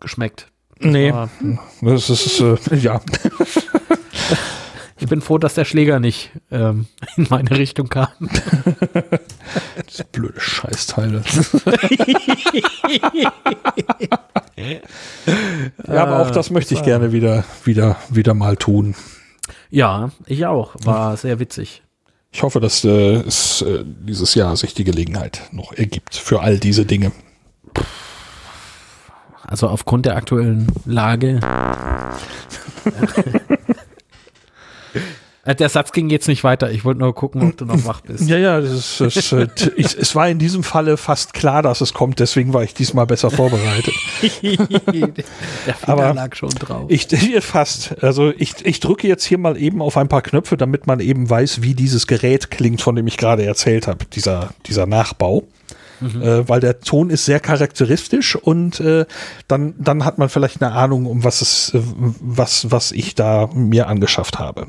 [0.00, 0.48] geschmeckt.
[0.80, 1.28] nee, Aber
[1.82, 3.00] das ist, äh, ja,
[5.04, 6.86] ich bin froh, dass der Schläger nicht ähm,
[7.16, 8.08] in meine Richtung kam.
[9.88, 11.22] diese blöde Scheißteile.
[15.86, 18.94] ja, aber auch das möchte ich gerne wieder, wieder, wieder mal tun.
[19.68, 20.74] Ja, ich auch.
[20.84, 21.82] War sehr witzig.
[22.32, 26.58] Ich hoffe, dass äh, es äh, dieses Jahr sich die Gelegenheit noch ergibt für all
[26.58, 27.12] diese Dinge.
[29.42, 31.40] Also aufgrund der aktuellen Lage.
[35.44, 36.70] Äh, Der Satz ging jetzt nicht weiter.
[36.70, 38.28] Ich wollte nur gucken, ob du noch wach bist.
[38.28, 41.80] Ja, ja, das ist, das äh, ich, es war in diesem Falle fast klar, dass
[41.80, 43.94] es kommt, deswegen war ich diesmal besser vorbereitet.
[44.32, 46.86] Der Finger Aber lag schon drauf.
[46.88, 47.08] Ich
[47.40, 48.02] fast.
[48.02, 51.28] Also ich, ich drücke jetzt hier mal eben auf ein paar Knöpfe, damit man eben
[51.28, 55.44] weiß, wie dieses Gerät klingt, von dem ich gerade erzählt habe, dieser, dieser Nachbau.
[56.02, 59.06] Äh, weil der Ton ist sehr charakteristisch und äh,
[59.48, 61.80] dann, dann hat man vielleicht eine Ahnung, um was es, äh,
[62.20, 64.66] was, was ich da mir angeschafft habe.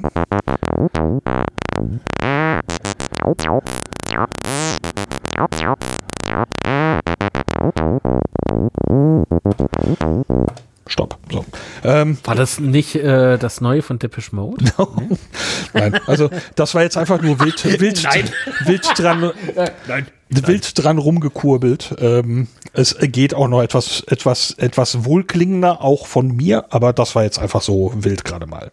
[10.87, 11.17] Stopp.
[11.31, 11.45] So.
[11.83, 14.65] Ähm, War das nicht äh, das Neue von Depeche Mode?
[15.73, 18.29] Nein, also das war jetzt einfach nur wild, wild, Nein.
[18.65, 19.31] wild dran,
[19.87, 20.07] Nein.
[20.29, 21.95] wild dran rumgekurbelt.
[21.99, 27.23] Ähm, es geht auch noch etwas, etwas, etwas wohlklingender, auch von mir, aber das war
[27.23, 28.71] jetzt einfach so wild gerade mal.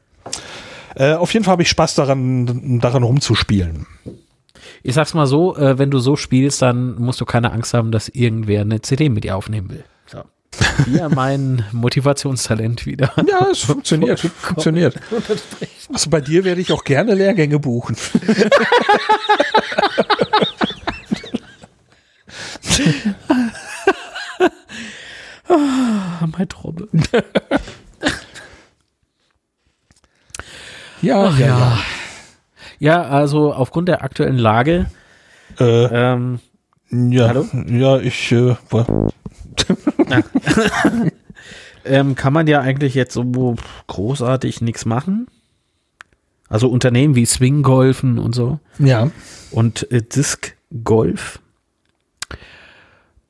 [0.94, 3.86] Äh, auf jeden Fall habe ich Spaß daran, daran rumzuspielen.
[4.82, 7.92] Ich sag's mal so, äh, wenn du so spielst, dann musst du keine Angst haben,
[7.92, 9.84] dass irgendwer eine CD mit dir aufnehmen will.
[10.06, 10.22] So.
[10.84, 13.12] Hier mein Motivationstalent wieder.
[13.28, 14.96] Ja, es funktioniert, funktioniert.
[15.92, 17.96] Also bei dir werde ich auch gerne Lehrgänge buchen.
[25.48, 26.88] Ah, mein Trommel.
[31.02, 31.78] Ja, Ach ja.
[32.78, 34.86] Ja, also aufgrund der aktuellen Lage,
[35.58, 36.40] Äh, ähm,
[36.90, 37.46] ja, Hallo?
[37.66, 38.54] ja, ich äh,
[41.84, 43.56] ähm, kann man ja eigentlich jetzt so
[43.86, 45.26] großartig nichts machen.
[46.48, 49.10] Also Unternehmen wie Swing Golfen und so ja.
[49.50, 50.54] und äh, Disc
[50.84, 51.40] Golf.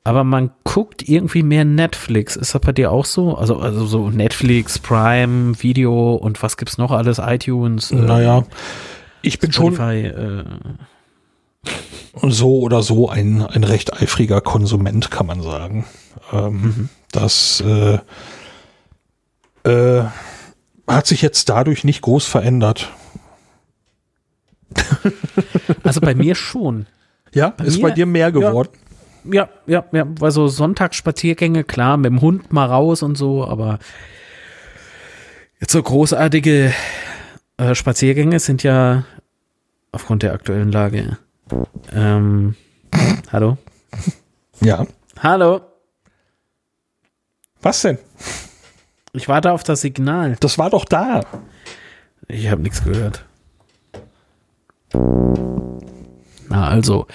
[0.05, 2.35] Aber man guckt irgendwie mehr Netflix.
[2.35, 3.35] Ist das bei dir auch so?
[3.35, 7.19] Also, also so Netflix, Prime, Video und was gibt's noch alles?
[7.19, 8.43] iTunes, äh, Naja,
[9.21, 10.07] ich bin schon, Spotify.
[10.07, 10.43] Äh,
[12.21, 15.85] so oder so ein, ein recht eifriger Konsument, kann man sagen.
[16.33, 16.89] Ähm, mhm.
[17.11, 17.99] Das äh,
[19.63, 20.03] äh,
[20.87, 22.89] hat sich jetzt dadurch nicht groß verändert.
[25.83, 26.87] Also bei mir schon.
[27.33, 28.69] Ja, bei ist mir, bei dir mehr geworden.
[28.73, 28.79] Ja,
[29.25, 33.79] ja, ja, weil so Sonntagsspaziergänge, klar, mit dem Hund mal raus und so, aber
[35.59, 36.73] jetzt so großartige
[37.57, 39.05] äh, Spaziergänge sind ja
[39.91, 41.17] aufgrund der aktuellen Lage.
[41.93, 42.55] Ähm,
[43.31, 43.57] hallo?
[44.61, 44.85] Ja.
[45.19, 45.61] Hallo?
[47.61, 47.97] Was denn?
[49.13, 50.35] Ich warte auf das Signal.
[50.39, 51.21] Das war doch da.
[52.27, 53.25] Ich habe nichts gehört.
[56.49, 57.07] Na also.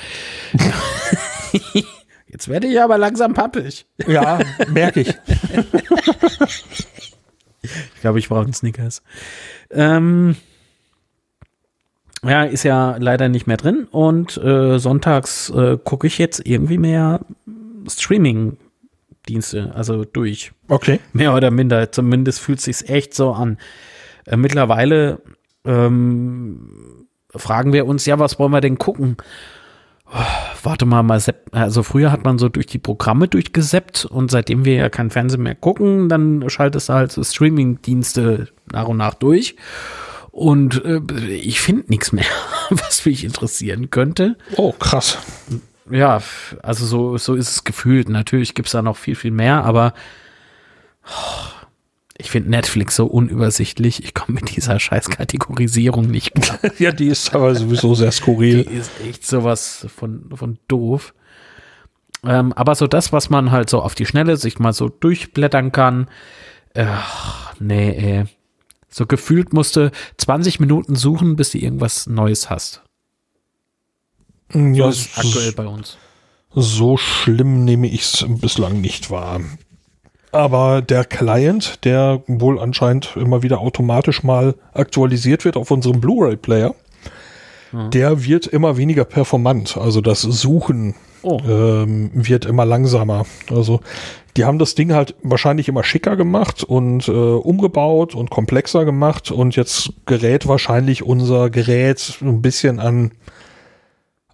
[2.30, 3.86] Jetzt werde ich aber langsam pappig.
[4.06, 4.38] Ja,
[4.68, 5.14] merke ich.
[7.62, 9.02] ich glaube, ich brauche einen Snickers.
[9.70, 10.36] Ähm,
[12.22, 16.78] ja, ist ja leider nicht mehr drin und äh, sonntags äh, gucke ich jetzt irgendwie
[16.78, 17.20] mehr
[17.88, 20.52] Streaming-Dienste, also durch.
[20.68, 21.00] Okay.
[21.12, 23.58] Mehr oder minder, zumindest fühlt es sich echt so an.
[24.26, 25.22] Äh, mittlerweile
[25.64, 29.16] ähm, fragen wir uns, ja, was wollen wir denn gucken?
[30.62, 31.22] Warte mal, mal
[31.52, 35.42] also früher hat man so durch die Programme durchgeseppt und seitdem wir ja kein Fernsehen
[35.42, 39.56] mehr gucken, dann schaltest du halt so Streaming-Dienste nach und nach durch.
[40.30, 41.00] Und äh,
[41.32, 42.24] ich finde nichts mehr,
[42.70, 44.36] was mich interessieren könnte.
[44.56, 45.18] Oh, krass.
[45.90, 46.22] Ja,
[46.62, 48.08] also so, so ist es gefühlt.
[48.08, 49.94] Natürlich gibt es da noch viel, viel mehr, aber
[51.06, 51.57] oh,
[52.20, 54.02] ich finde Netflix so unübersichtlich.
[54.02, 56.58] Ich komme mit dieser scheiß Kategorisierung nicht klar.
[56.78, 58.64] ja, die ist aber sowieso sehr skurril.
[58.64, 61.14] Die ist echt sowas von, von doof.
[62.24, 65.70] Ähm, aber so das, was man halt so auf die Schnelle sich mal so durchblättern
[65.70, 66.08] kann,
[66.76, 68.24] ach, nee, ey.
[68.88, 72.82] So gefühlt musste 20 Minuten suchen, bis du irgendwas Neues hast.
[74.52, 75.98] Ja, so ist aktuell bei uns.
[76.52, 79.40] So schlimm nehme ich es bislang nicht wahr.
[80.32, 86.74] Aber der Client, der wohl anscheinend immer wieder automatisch mal aktualisiert wird auf unserem Blu-ray-Player,
[87.72, 87.90] mhm.
[87.90, 89.76] der wird immer weniger performant.
[89.78, 91.40] Also das Suchen oh.
[91.48, 93.24] ähm, wird immer langsamer.
[93.50, 93.80] Also
[94.36, 99.30] die haben das Ding halt wahrscheinlich immer schicker gemacht und äh, umgebaut und komplexer gemacht
[99.30, 103.12] und jetzt gerät wahrscheinlich unser Gerät ein bisschen an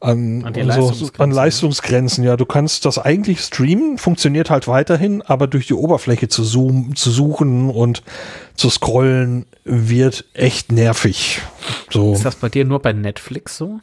[0.04, 2.24] an, an, so, an Leistungsgrenzen.
[2.24, 6.94] Ja, du kannst das eigentlich streamen, funktioniert halt weiterhin, aber durch die Oberfläche zu zoomen,
[6.94, 8.02] zu suchen und
[8.54, 11.40] zu scrollen wird echt nervig.
[11.90, 12.12] So.
[12.12, 13.80] Ist das bei dir nur bei Netflix so?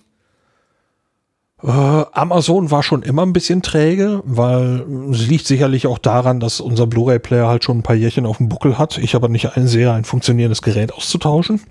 [1.63, 6.59] Äh, Amazon war schon immer ein bisschen träge, weil es liegt sicherlich auch daran, dass
[6.59, 8.97] unser Blu-ray-Player halt schon ein paar Jährchen auf dem Buckel hat.
[8.99, 11.61] Ich aber nicht einsehe, ein funktionierendes Gerät auszutauschen.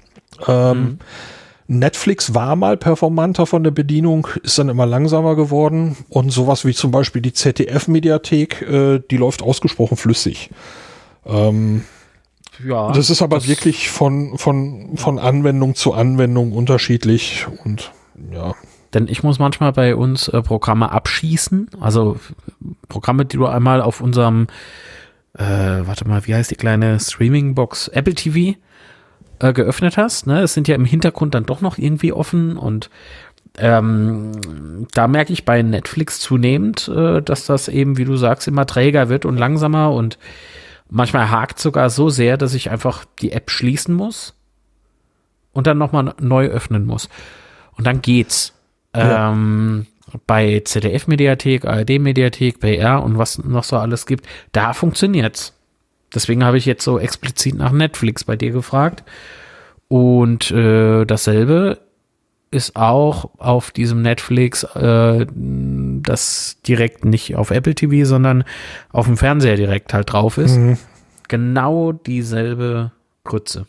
[0.48, 0.98] Ähm, mhm.
[1.71, 5.97] Netflix war mal performanter von der Bedienung, ist dann immer langsamer geworden.
[6.09, 10.51] Und sowas wie zum Beispiel die ZDF-Mediathek, äh, die läuft ausgesprochen flüssig.
[11.25, 11.85] Ähm,
[12.67, 17.47] ja, das ist aber das wirklich von, von, von Anwendung zu Anwendung unterschiedlich.
[17.65, 17.93] Und
[18.33, 18.57] ja.
[18.93, 22.19] Denn ich muss manchmal bei uns äh, Programme abschießen, also
[22.89, 24.49] Programme, die du einmal auf unserem,
[25.39, 28.57] äh, warte mal, wie heißt die kleine Streaming-Box, Apple TV,
[29.41, 30.27] äh, geöffnet hast.
[30.27, 30.43] Ne?
[30.43, 32.91] Es sind ja im Hintergrund dann doch noch irgendwie offen und
[33.59, 38.67] ähm, da merke ich bei Netflix zunehmend, äh, dass das eben, wie du sagst, immer
[38.67, 40.19] träger wird und langsamer und
[40.89, 44.35] manchmal hakt sogar so sehr, dass ich einfach die App schließen muss
[45.53, 47.09] und dann nochmal neu öffnen muss.
[47.77, 48.55] Und dann geht's.
[48.95, 49.33] Ja.
[49.33, 49.87] Ähm,
[50.27, 55.55] bei ZDF-Mediathek, ARD-Mediathek, BR und was noch so alles gibt, da funktioniert's.
[56.15, 59.05] Deswegen habe ich jetzt so explizit nach Netflix bei dir gefragt.
[59.89, 61.78] Und äh, dasselbe
[62.51, 68.45] ist auch auf diesem Netflix, äh, das direkt nicht auf Apple TV, sondern
[68.91, 70.57] auf dem Fernseher direkt halt drauf ist.
[70.57, 70.78] Mhm.
[71.28, 72.91] Genau dieselbe
[73.24, 73.66] Grütze.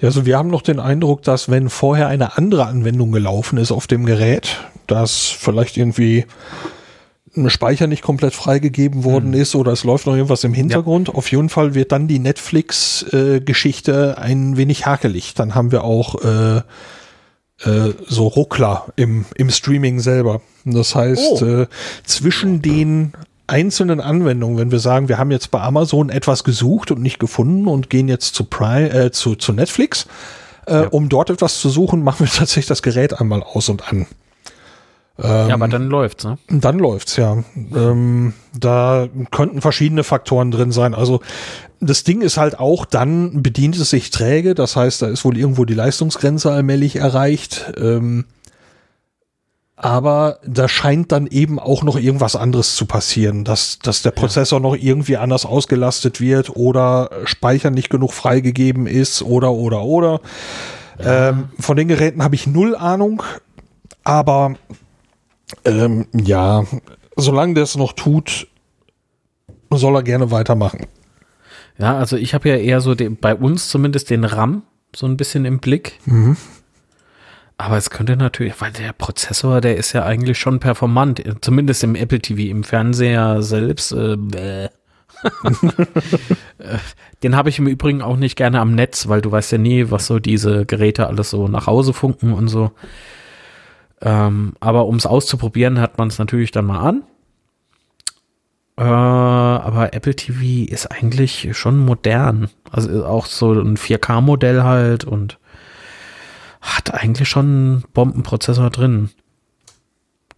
[0.00, 3.72] Ja, also wir haben noch den Eindruck, dass wenn vorher eine andere Anwendung gelaufen ist
[3.72, 6.26] auf dem Gerät, dass vielleicht irgendwie
[7.36, 9.40] ein Speicher nicht komplett freigegeben worden mhm.
[9.40, 11.08] ist oder es läuft noch irgendwas im Hintergrund.
[11.08, 11.14] Ja.
[11.14, 15.34] Auf jeden Fall wird dann die Netflix-Geschichte äh, ein wenig hakelig.
[15.34, 20.40] Dann haben wir auch äh, äh, so Ruckler im, im Streaming selber.
[20.64, 21.44] Das heißt, oh.
[21.44, 21.66] äh,
[22.04, 23.12] zwischen den
[23.46, 27.66] einzelnen Anwendungen, wenn wir sagen, wir haben jetzt bei Amazon etwas gesucht und nicht gefunden
[27.66, 30.06] und gehen jetzt zu Prime, äh, zu, zu Netflix,
[30.66, 30.88] äh, ja.
[30.88, 34.06] um dort etwas zu suchen, machen wir tatsächlich das Gerät einmal aus und an.
[35.22, 36.38] Ähm, ja, aber dann läuft's, ne?
[36.48, 37.44] Dann läuft's, ja.
[37.54, 40.94] Ähm, da könnten verschiedene Faktoren drin sein.
[40.94, 41.20] Also
[41.80, 44.54] das Ding ist halt auch, dann bedient es sich träge.
[44.54, 47.72] Das heißt, da ist wohl irgendwo die Leistungsgrenze allmählich erreicht.
[47.76, 48.24] Ähm,
[49.76, 54.60] aber da scheint dann eben auch noch irgendwas anderes zu passieren, dass, dass der Prozessor
[54.60, 54.62] ja.
[54.62, 60.20] noch irgendwie anders ausgelastet wird oder Speicher nicht genug freigegeben ist oder oder oder.
[60.98, 61.30] Ja.
[61.30, 63.22] Ähm, von den Geräten habe ich null Ahnung,
[64.04, 64.54] aber
[65.64, 66.64] ähm, ja,
[67.16, 68.48] solange der es noch tut,
[69.70, 70.86] soll er gerne weitermachen.
[71.78, 74.62] Ja, also ich habe ja eher so den, bei uns zumindest den RAM
[74.94, 75.98] so ein bisschen im Blick.
[76.06, 76.36] Mhm.
[77.56, 81.94] Aber es könnte natürlich, weil der Prozessor, der ist ja eigentlich schon performant, zumindest im
[81.94, 83.94] Apple TV, im Fernseher selbst.
[86.58, 86.78] Äh,
[87.22, 89.90] Den habe ich im Übrigen auch nicht gerne am Netz, weil du weißt ja nie,
[89.90, 92.72] was so diese Geräte alles so nach Hause funken und so.
[94.04, 97.02] Ähm, aber um es auszuprobieren, hat man es natürlich dann mal an.
[98.76, 102.50] Äh, aber Apple TV ist eigentlich schon modern.
[102.70, 105.38] Also auch so ein 4K-Modell halt und
[106.60, 109.10] hat eigentlich schon einen Bombenprozessor drin.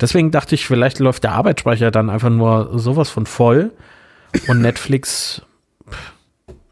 [0.00, 3.72] Deswegen dachte ich, vielleicht läuft der Arbeitsspeicher dann einfach nur sowas von voll
[4.48, 5.42] und Netflix,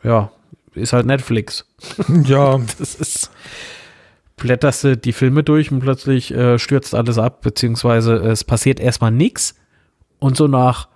[0.02, 0.30] ja,
[0.74, 1.66] ist halt Netflix.
[2.24, 2.58] Ja.
[2.78, 3.30] das ist,
[4.36, 9.10] blätterst du die Filme durch und plötzlich äh, stürzt alles ab, beziehungsweise es passiert erstmal
[9.10, 9.54] nichts
[10.18, 10.88] und so nach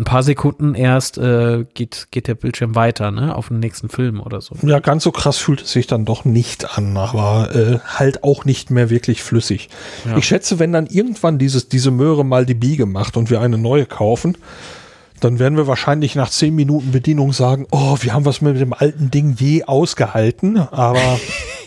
[0.00, 4.18] ein paar Sekunden erst äh, geht, geht der Bildschirm weiter, ne, auf den nächsten Film
[4.20, 4.56] oder so.
[4.62, 8.46] Ja, ganz so krass fühlt es sich dann doch nicht an, aber äh, halt auch
[8.46, 9.68] nicht mehr wirklich flüssig.
[10.06, 10.16] Ja.
[10.16, 13.58] Ich schätze, wenn dann irgendwann dieses, diese Möhre mal die Biege macht und wir eine
[13.58, 14.38] neue kaufen,
[15.20, 18.72] dann werden wir wahrscheinlich nach zehn Minuten Bedienung sagen, oh, wir haben was mit dem
[18.72, 21.20] alten Ding je ausgehalten, aber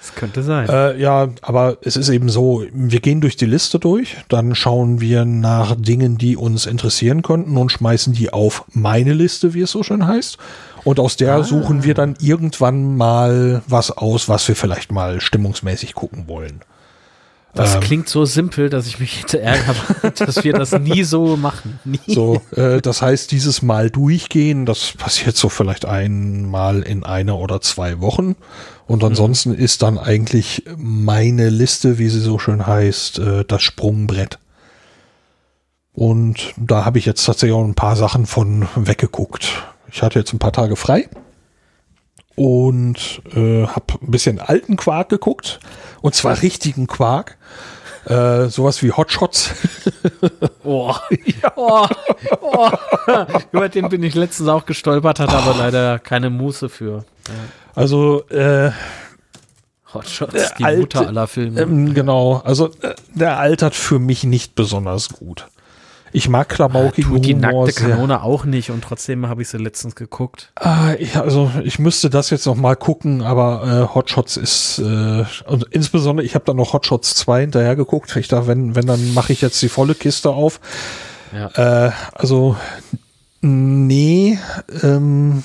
[0.00, 0.66] Das könnte sein.
[0.68, 5.00] Äh, ja, aber es ist eben so, wir gehen durch die Liste durch, dann schauen
[5.00, 9.70] wir nach Dingen, die uns interessieren könnten und schmeißen die auf meine Liste, wie es
[9.70, 10.38] so schön heißt.
[10.84, 11.42] Und aus der ah.
[11.42, 16.62] suchen wir dann irgendwann mal was aus, was wir vielleicht mal stimmungsmäßig gucken wollen.
[17.54, 21.36] Das ähm, klingt so simpel, dass ich mich jetzt ärgere, dass wir das nie so
[21.36, 21.80] machen.
[21.84, 21.98] Nie.
[22.06, 27.60] So, äh, das heißt, dieses Mal durchgehen, das passiert so vielleicht einmal in einer oder
[27.60, 28.36] zwei Wochen.
[28.86, 29.58] Und ansonsten mhm.
[29.58, 34.38] ist dann eigentlich meine Liste, wie sie so schön heißt, äh, das Sprungbrett.
[35.92, 39.48] Und da habe ich jetzt tatsächlich auch ein paar Sachen von weggeguckt.
[39.92, 41.08] Ich hatte jetzt ein paar Tage frei
[42.40, 45.60] und äh, habe ein bisschen alten Quark geguckt.
[46.00, 47.36] Und zwar richtigen Quark.
[48.06, 49.50] Äh, sowas wie Hotshots.
[50.64, 50.94] oh.
[51.10, 51.52] ja.
[51.54, 51.86] oh.
[52.40, 52.70] oh.
[53.52, 57.04] Über den bin ich letztens auch gestolpert, hatte aber leider keine Muße für.
[57.28, 57.34] Ja.
[57.74, 58.70] Also, äh,
[59.92, 61.60] Hotshots, die alte, Mutter aller Filme.
[61.60, 65.46] Ähm, genau, also äh, der altert für mich nicht besonders gut.
[66.12, 67.22] Ich mag klamaukigen Humor.
[67.22, 68.24] Die nackte Kanone sehr.
[68.24, 70.52] auch nicht und trotzdem habe ich sie letztens geguckt.
[70.56, 75.24] Ah, ich, also ich müsste das jetzt noch mal gucken, aber äh, Hotshots ist äh,
[75.46, 78.14] und insbesondere ich habe da noch Hotshots 2 hinterher geguckt.
[78.16, 80.60] Ich dachte, wenn wenn dann mache ich jetzt die volle Kiste auf.
[81.32, 81.86] Ja.
[81.86, 82.56] Äh, also
[83.40, 84.38] nee,
[84.82, 85.44] ähm,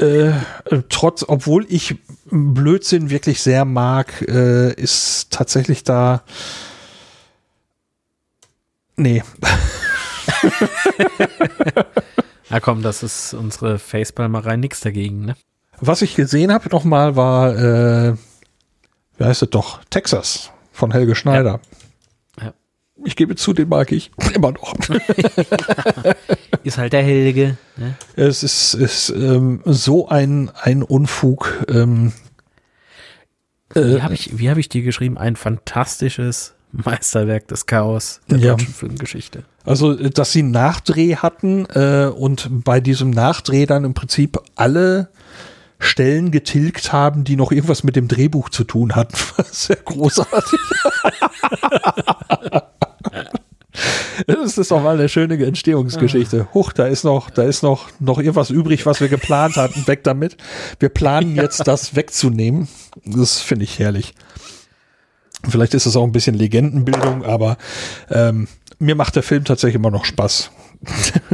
[0.00, 0.32] äh,
[0.88, 1.96] trotz, obwohl ich
[2.30, 6.22] Blödsinn wirklich sehr mag, äh, ist tatsächlich da
[8.96, 9.22] Nee.
[12.50, 15.36] Na komm, das ist unsere Facepalmerei nix dagegen, ne?
[15.80, 18.14] Was ich gesehen habe nochmal war, äh,
[19.18, 21.60] wie heißt es doch, Texas von Helge Schneider.
[22.38, 22.44] Ja.
[22.46, 22.54] ja.
[23.04, 24.74] Ich gebe zu, den mag ich immer noch.
[26.62, 27.56] ist halt der Helge.
[27.76, 27.96] Ne?
[28.14, 31.64] Es ist, ist ähm, so ein, ein Unfug.
[31.68, 32.12] Ähm,
[33.74, 35.18] äh, wie habe ich, hab ich dir geschrieben?
[35.18, 36.53] Ein fantastisches
[36.84, 38.50] Meisterwerk des Chaos der ja.
[38.52, 39.44] deutschen Filmgeschichte.
[39.64, 45.08] Also, dass sie einen Nachdreh hatten äh, und bei diesem Nachdreh dann im Prinzip alle
[45.78, 49.16] Stellen getilgt haben, die noch irgendwas mit dem Drehbuch zu tun hatten.
[49.50, 50.60] Sehr großartig.
[54.26, 56.48] Das ist doch mal eine schöne Entstehungsgeschichte.
[56.54, 59.86] Huch, da ist noch, da ist noch, noch irgendwas übrig, was wir geplant hatten.
[59.86, 60.36] Weg damit.
[60.78, 62.68] Wir planen jetzt, das wegzunehmen.
[63.04, 64.14] Das finde ich herrlich.
[65.48, 67.56] Vielleicht ist es auch ein bisschen Legendenbildung, aber
[68.10, 68.48] ähm,
[68.78, 70.50] mir macht der Film tatsächlich immer noch Spaß.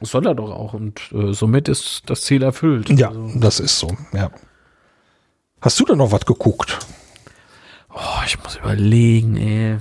[0.00, 2.88] Soll er doch auch und äh, somit ist das Ziel erfüllt.
[2.90, 3.32] Ja, also.
[3.36, 4.30] das ist so, ja.
[5.60, 6.78] Hast du da noch was geguckt?
[7.92, 9.78] Oh, ich muss überlegen, ey.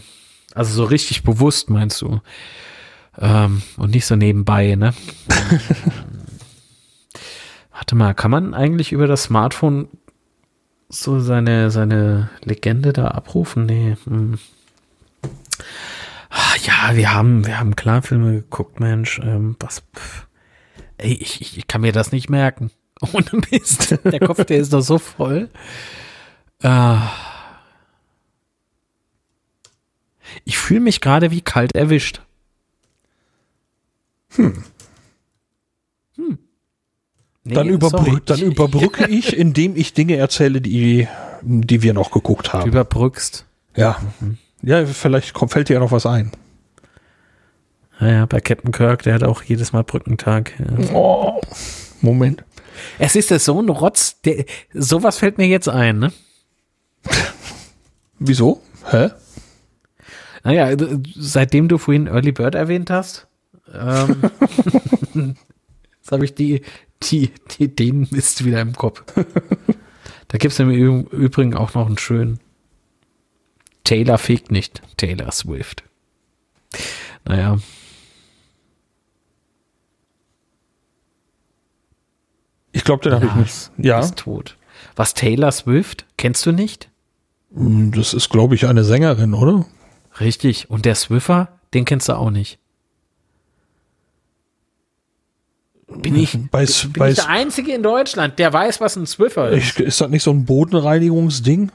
[0.56, 2.20] Also so richtig bewusst meinst du?
[3.20, 4.94] Ähm, und nicht so nebenbei, ne?
[7.72, 9.88] Warte mal, kann man eigentlich über das Smartphone
[10.90, 13.66] so seine, seine Legende da abrufen?
[13.66, 13.98] Nee.
[14.06, 14.40] Hm.
[16.30, 19.20] Ach, ja, wir haben, wir haben klar Filme geguckt, Mensch.
[19.20, 19.84] Ähm, was?
[19.96, 20.28] Pff.
[20.98, 22.72] Ey, ich, ich kann mir das nicht merken.
[23.14, 23.98] Ohne Mist.
[24.04, 25.50] Der Kopf, der ist doch so voll.
[26.64, 26.98] Äh,
[30.46, 32.22] Ich fühle mich gerade wie kalt erwischt.
[34.36, 34.64] Hm.
[37.48, 38.22] Nee, dann, überbrü sorry.
[38.26, 41.08] dann überbrücke ich, indem ich Dinge erzähle, die,
[41.42, 42.68] die wir noch geguckt Du haben.
[42.68, 43.46] überbrückst.
[43.76, 43.98] Ja.
[44.62, 46.32] Ja, vielleicht kommt, fällt dir ja noch was ein.
[48.00, 50.54] Naja, bei Captain Kirk, der hat auch jedes Mal Brückentag.
[50.60, 50.94] Ja.
[50.94, 51.42] Oh,
[52.02, 52.44] Moment.
[53.00, 56.12] Es ist ja so ein Rotz, der, sowas fällt mir jetzt ein, ne?
[58.20, 58.62] Wieso?
[58.90, 59.10] Hä?
[60.44, 60.76] Naja,
[61.16, 63.28] seitdem du vorhin Early Bird erwähnt hast,
[63.74, 64.22] ähm,
[65.98, 66.62] jetzt habe ich die,
[67.04, 69.04] die, die, den Mist wieder im Kopf.
[70.30, 72.40] Da gibt es im Übrigen auch noch einen schönen
[73.88, 75.82] Taylor fegt nicht, Taylor Swift.
[77.24, 77.58] Naja.
[82.74, 83.72] Ich glaube, den habe ich nicht.
[83.78, 84.58] Ja, Ist tot.
[84.98, 86.06] Was Taylor Swift?
[86.18, 86.90] Kennst du nicht?
[87.50, 89.66] das ist, glaube ich, eine Sängerin, oder?
[90.20, 90.70] Richtig.
[90.70, 92.60] Und der Swiffer, den kennst du auch nicht.
[96.02, 99.50] Bin ich, Bei, bin bei, ich der Einzige in Deutschland, der weiß, was ein Swiffer
[99.50, 99.80] ist?
[99.80, 101.72] ist das nicht so ein Bodenreinigungsding?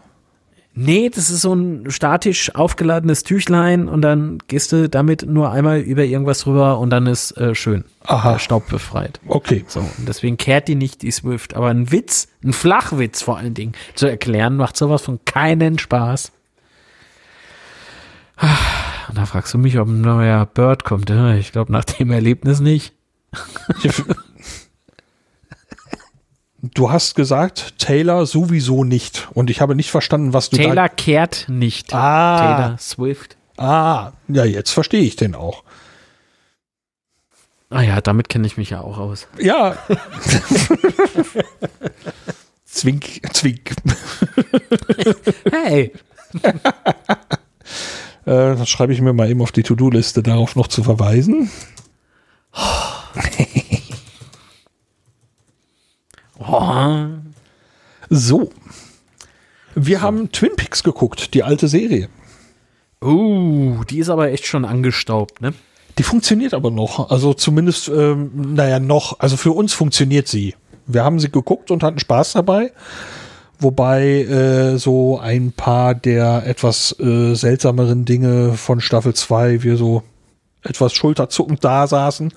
[0.74, 5.80] Nee, das ist so ein statisch aufgeladenes Tüchlein und dann gehst du damit nur einmal
[5.80, 7.84] über irgendwas drüber und dann ist äh, schön.
[8.04, 8.36] Aha.
[8.36, 9.20] Äh, staubbefreit.
[9.26, 9.64] Okay.
[9.68, 11.54] So, und deswegen kehrt die nicht die Swift.
[11.54, 16.32] Aber ein Witz, ein Flachwitz vor allen Dingen, zu erklären, macht sowas von keinen Spaß.
[19.08, 21.10] Und da fragst du mich, ob ein neuer Bird kommt.
[21.10, 22.94] Ja, Ich glaube, nach dem Erlebnis nicht.
[26.74, 29.26] Du hast gesagt, Taylor sowieso nicht.
[29.34, 31.92] Und ich habe nicht verstanden, was du Taylor kehrt nicht.
[31.92, 32.38] Ah.
[32.38, 33.36] Taylor Swift.
[33.56, 33.64] da.
[33.64, 35.64] Ah, ja, jetzt verstehe ich den auch.
[37.68, 39.26] Ah ja, damit kenne ich mich ja auch aus.
[39.40, 39.76] Ja.
[42.64, 43.74] zwink, zwink.
[45.50, 45.92] Hey,
[48.24, 51.50] Äh, das schreibe ich mir mal eben auf die To-Do-Liste, darauf noch zu verweisen.
[52.54, 52.58] oh,
[58.10, 58.50] So.
[59.74, 62.08] Wir haben Twin Peaks geguckt, die alte Serie.
[63.02, 65.54] uh, die ist aber echt schon angestaubt, ne?
[65.98, 67.10] Die funktioniert aber noch.
[67.10, 69.20] Also zumindest, ähm, naja, noch.
[69.20, 70.54] Also für uns funktioniert sie.
[70.86, 72.72] Wir haben sie geguckt und hatten Spaß dabei.
[73.58, 80.02] Wobei äh, so ein paar der etwas äh, seltsameren Dinge von Staffel 2 wir so
[80.62, 82.32] etwas schulterzuckend da saßen.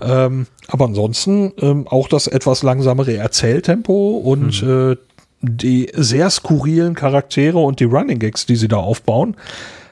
[0.00, 4.96] Ähm, aber ansonsten ähm, auch das etwas langsamere Erzähltempo und äh,
[5.40, 9.36] die sehr skurrilen Charaktere und die Running Gags, die sie da aufbauen,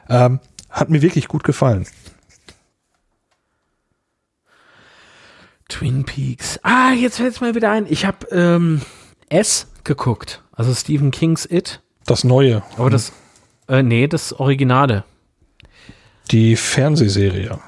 [0.08, 0.40] ähm,
[0.70, 1.86] hat mir wirklich gut gefallen.
[5.68, 6.60] Twin Peaks.
[6.62, 7.86] Ah, jetzt fällt es mir wieder ein.
[7.88, 8.82] Ich habe ähm,
[9.28, 10.42] S geguckt.
[10.52, 11.80] Also Stephen Kings It.
[12.06, 12.62] Das Neue.
[12.76, 13.12] Aber das,
[13.68, 15.04] äh, nee, das Originale.
[16.30, 17.58] Die Fernsehserie.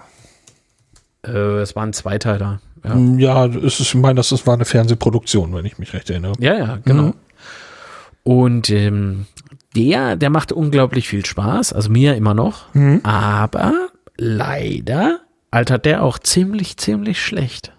[1.26, 2.60] Äh, es war ein Zweiteiler.
[2.84, 6.10] Ja, Ja, es ist, ich meine, das ist, war eine Fernsehproduktion, wenn ich mich recht
[6.10, 6.32] erinnere.
[6.38, 7.02] ja, ja genau.
[7.02, 7.14] Mhm.
[8.22, 9.26] Und ähm,
[9.76, 11.72] der, der macht unglaublich viel Spaß.
[11.72, 12.74] Also mir immer noch.
[12.74, 13.00] Mhm.
[13.02, 15.20] Aber leider
[15.50, 17.72] altert der auch ziemlich, ziemlich schlecht.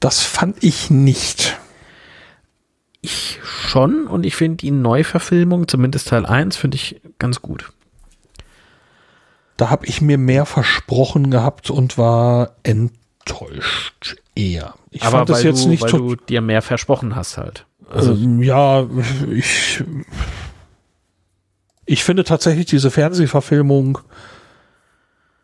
[0.00, 1.58] Das fand ich nicht.
[3.00, 7.72] Ich schon und ich finde die Neuverfilmung, zumindest Teil 1, finde ich ganz gut.
[9.56, 14.74] Da habe ich mir mehr versprochen gehabt und war enttäuscht eher.
[14.90, 17.66] Ich Aber fand das weil, jetzt du, nicht weil du dir mehr versprochen hast halt.
[17.90, 18.86] Also, Ähm, ja,
[19.30, 19.82] ich,
[21.86, 23.98] ich finde tatsächlich diese Fernsehverfilmung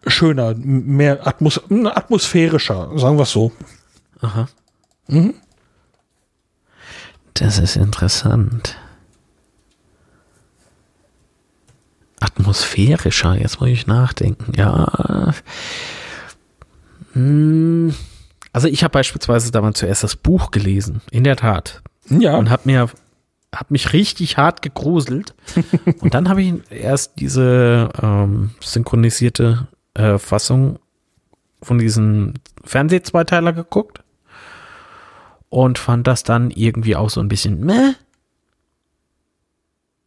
[0.06, 3.52] schöner, mehr Atmos atmosphärischer, sagen wir es so.
[4.20, 4.48] aha.
[5.08, 5.34] Mhm.
[7.34, 8.76] Das ist interessant.
[12.20, 14.52] Atmosphärischer, jetzt muss ich nachdenken.
[14.56, 15.32] Ja.
[17.14, 17.94] Hm.
[18.52, 21.82] Also ich habe beispielsweise damals zuerst das Buch gelesen, in der Tat.
[22.08, 22.88] Ja, Und habe mir
[23.54, 25.34] hab mich richtig hart gegruselt.
[26.00, 30.78] und dann habe ich erst diese ähm, synchronisierte äh, Fassung
[31.62, 32.34] von diesem
[32.64, 34.02] Fernsehzweiteiler geguckt
[35.48, 37.94] und fand das dann irgendwie auch so ein bisschen meh.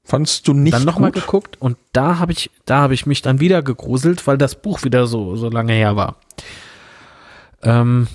[0.04, 1.24] Fandst du nicht dann nochmal gut?
[1.24, 4.84] geguckt und da habe ich, da habe ich mich dann wieder gegruselt, weil das Buch
[4.84, 6.18] wieder so, so lange her war.
[7.62, 8.08] Ähm,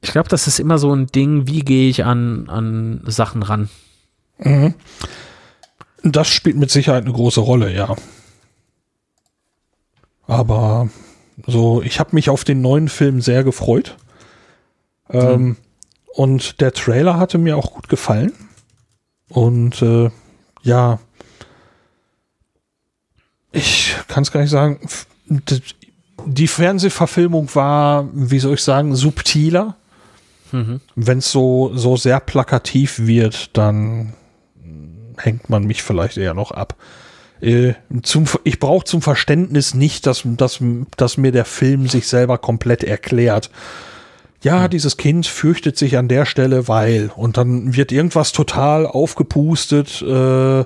[0.00, 3.68] ich glaube, das ist immer so ein Ding, wie gehe ich an, an Sachen ran.
[4.38, 4.74] Mhm.
[6.02, 7.94] Das spielt mit Sicherheit eine große Rolle, ja.
[10.26, 10.88] Aber
[11.46, 13.96] so, ich habe mich auf den neuen Film sehr gefreut.
[15.10, 15.56] Ähm,
[16.14, 18.32] Und der Trailer hatte mir auch gut gefallen.
[19.30, 20.10] Und äh,
[20.62, 20.98] ja,
[23.52, 24.78] Ich kann es gar nicht sagen.
[26.26, 29.76] Die Fernsehverfilmung war, wie soll ich sagen, subtiler.
[30.96, 34.14] Wenn es so, so sehr plakativ wird, dann
[35.16, 36.76] hängt man mich vielleicht eher noch ab.
[37.40, 40.58] Äh, zum, ich brauche zum Verständnis nicht, dass, dass,
[40.96, 43.50] dass mir der Film sich selber komplett erklärt.
[44.42, 47.10] Ja, dieses Kind fürchtet sich an der Stelle, weil.
[47.14, 50.64] Und dann wird irgendwas total aufgepustet, äh,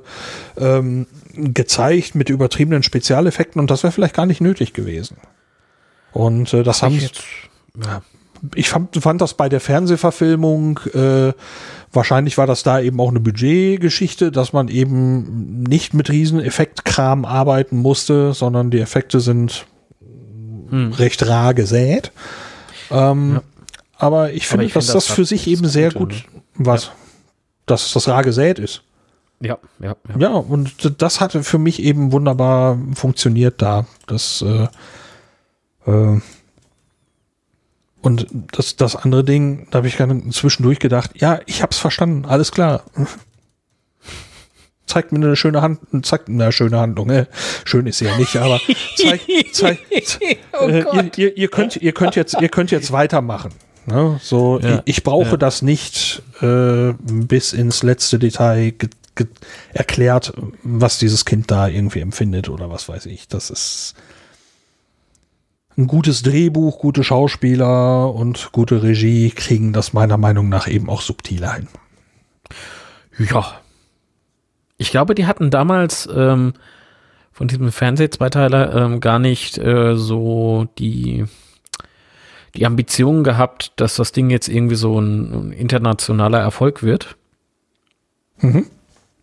[0.57, 5.17] ähm, gezeigt mit übertriebenen Spezialeffekten und das wäre vielleicht gar nicht nötig gewesen.
[6.13, 7.25] Und äh, das haben Ich jetzt,
[7.83, 8.03] ja.
[8.55, 11.33] ich fand, fand das bei der Fernsehverfilmung, äh,
[11.93, 17.25] wahrscheinlich war das da eben auch eine Budgetgeschichte, dass man eben nicht mit riesen Effektkram
[17.25, 19.67] arbeiten musste, sondern die Effekte sind
[20.71, 22.11] recht rar gesät.
[22.91, 23.41] Ähm,
[23.97, 26.91] Aber ich finde, ich dass find, das, das für sich eben sehr Gute, gut, was?
[27.67, 28.83] Dass das rar gesät ist.
[29.41, 30.17] Ja, ja, ja.
[30.19, 33.87] Ja, und das hatte für mich eben wunderbar funktioniert da.
[34.07, 34.69] Das, äh,
[35.91, 36.21] äh,
[38.03, 42.27] und das, das andere Ding, da habe ich gerade zwischendurch gedacht, ja, ich hab's verstanden,
[42.27, 42.85] alles klar.
[44.87, 47.09] Zeigt mir eine schöne Hand, zeigt mir eine schöne Handlung.
[47.09, 47.27] Äh,
[47.65, 48.61] schön ist sie ja nicht, aber
[48.97, 50.21] zeigt, zeigt,
[50.53, 51.19] Oh äh, ihr, Gott.
[51.19, 53.51] ihr, ihr könnt, ihr könnt jetzt, ihr könnt jetzt weitermachen.
[53.87, 54.19] Ne?
[54.23, 55.37] So, Ja, ich, ich brauche ja.
[55.37, 58.75] das nicht äh, bis ins letzte Detail
[59.73, 60.33] erklärt,
[60.63, 63.29] was dieses Kind da irgendwie empfindet oder was weiß ich.
[63.29, 63.95] Das ist
[65.77, 71.01] ein gutes Drehbuch, gute Schauspieler und gute Regie kriegen das meiner Meinung nach eben auch
[71.01, 71.69] subtiler hin.
[73.19, 73.61] Ja.
[74.77, 76.55] Ich glaube, die hatten damals ähm,
[77.33, 81.25] von diesem Fernsehzweiteiler ähm, gar nicht äh, so die,
[82.57, 87.17] die Ambition gehabt, dass das Ding jetzt irgendwie so ein, ein internationaler Erfolg wird.
[88.39, 88.67] Mhm.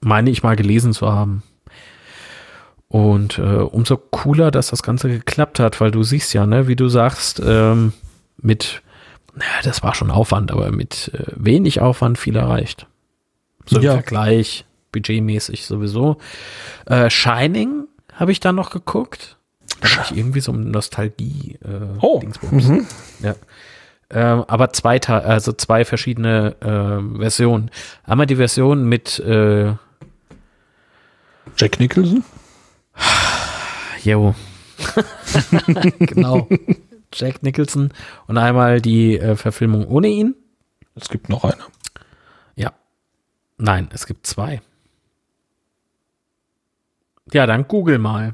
[0.01, 1.43] Meine ich mal gelesen zu haben.
[2.87, 6.75] Und äh, umso cooler, dass das Ganze geklappt hat, weil du siehst ja, ne, wie
[6.75, 7.93] du sagst, ähm,
[8.37, 8.81] mit,
[9.33, 12.87] naja, das war schon Aufwand, aber mit äh, wenig Aufwand viel erreicht.
[13.65, 13.93] So im Ja.
[13.93, 16.17] Vergleich, budgetmäßig sowieso.
[16.85, 19.37] Äh, Shining habe ich dann noch geguckt.
[19.81, 21.57] Da ich irgendwie so eine Nostalgie.
[21.63, 22.21] Äh, Oh,
[22.51, 22.87] mhm.
[23.19, 23.35] Ja.
[24.09, 27.71] Ähm, aber zwei, also zwei verschiedene ähm, Versionen.
[28.03, 29.73] Einmal die Version mit äh,
[31.57, 32.23] Jack Nicholson?
[34.03, 34.33] Jo.
[35.99, 36.47] genau.
[37.13, 37.93] Jack Nicholson
[38.25, 40.35] und einmal die äh, Verfilmung ohne ihn.
[40.95, 41.61] Es gibt noch eine.
[42.55, 42.73] Ja.
[43.57, 44.59] Nein, es gibt zwei.
[47.31, 48.33] Ja, dann google mal.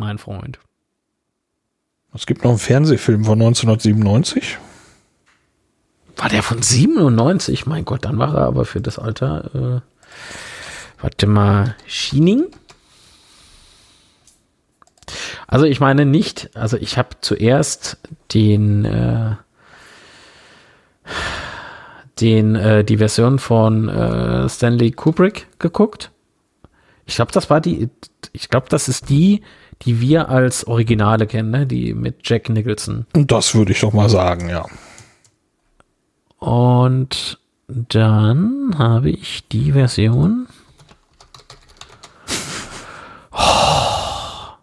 [0.00, 0.58] Mein Freund.
[2.14, 4.56] Es gibt noch einen Fernsehfilm von 1997.
[6.16, 7.66] War der von 97?
[7.66, 9.82] Mein Gott, dann war er aber für das Alter.
[9.82, 11.76] Äh, warte mal.
[11.86, 12.46] Shining?
[15.46, 17.98] Also ich meine nicht, also ich habe zuerst
[18.32, 19.36] den, äh,
[22.20, 26.10] den, äh, die Version von äh, Stanley Kubrick geguckt.
[27.04, 27.90] Ich glaube, das war die,
[28.32, 29.42] ich glaube, das ist die,
[29.82, 31.66] die wir als Originale kennen, ne?
[31.66, 33.06] die mit Jack Nicholson.
[33.14, 34.66] Und das würde ich doch mal sagen, ja.
[36.38, 37.38] Und
[37.68, 40.46] dann habe ich die Version.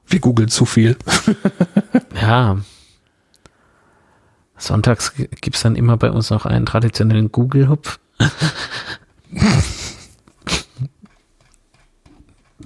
[0.08, 0.98] Wir googeln zu viel.
[2.20, 2.58] Ja.
[4.58, 8.00] Sonntags gibt es dann immer bei uns noch einen traditionellen Google-Hupf.
[8.20, 8.26] Oh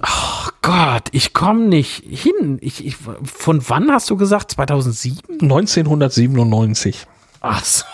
[0.62, 2.58] Gott, ich komme nicht hin.
[2.60, 4.52] Ich, ich, von wann hast du gesagt?
[4.52, 5.40] 2007?
[5.42, 7.04] 1997.
[7.40, 7.84] Ach so.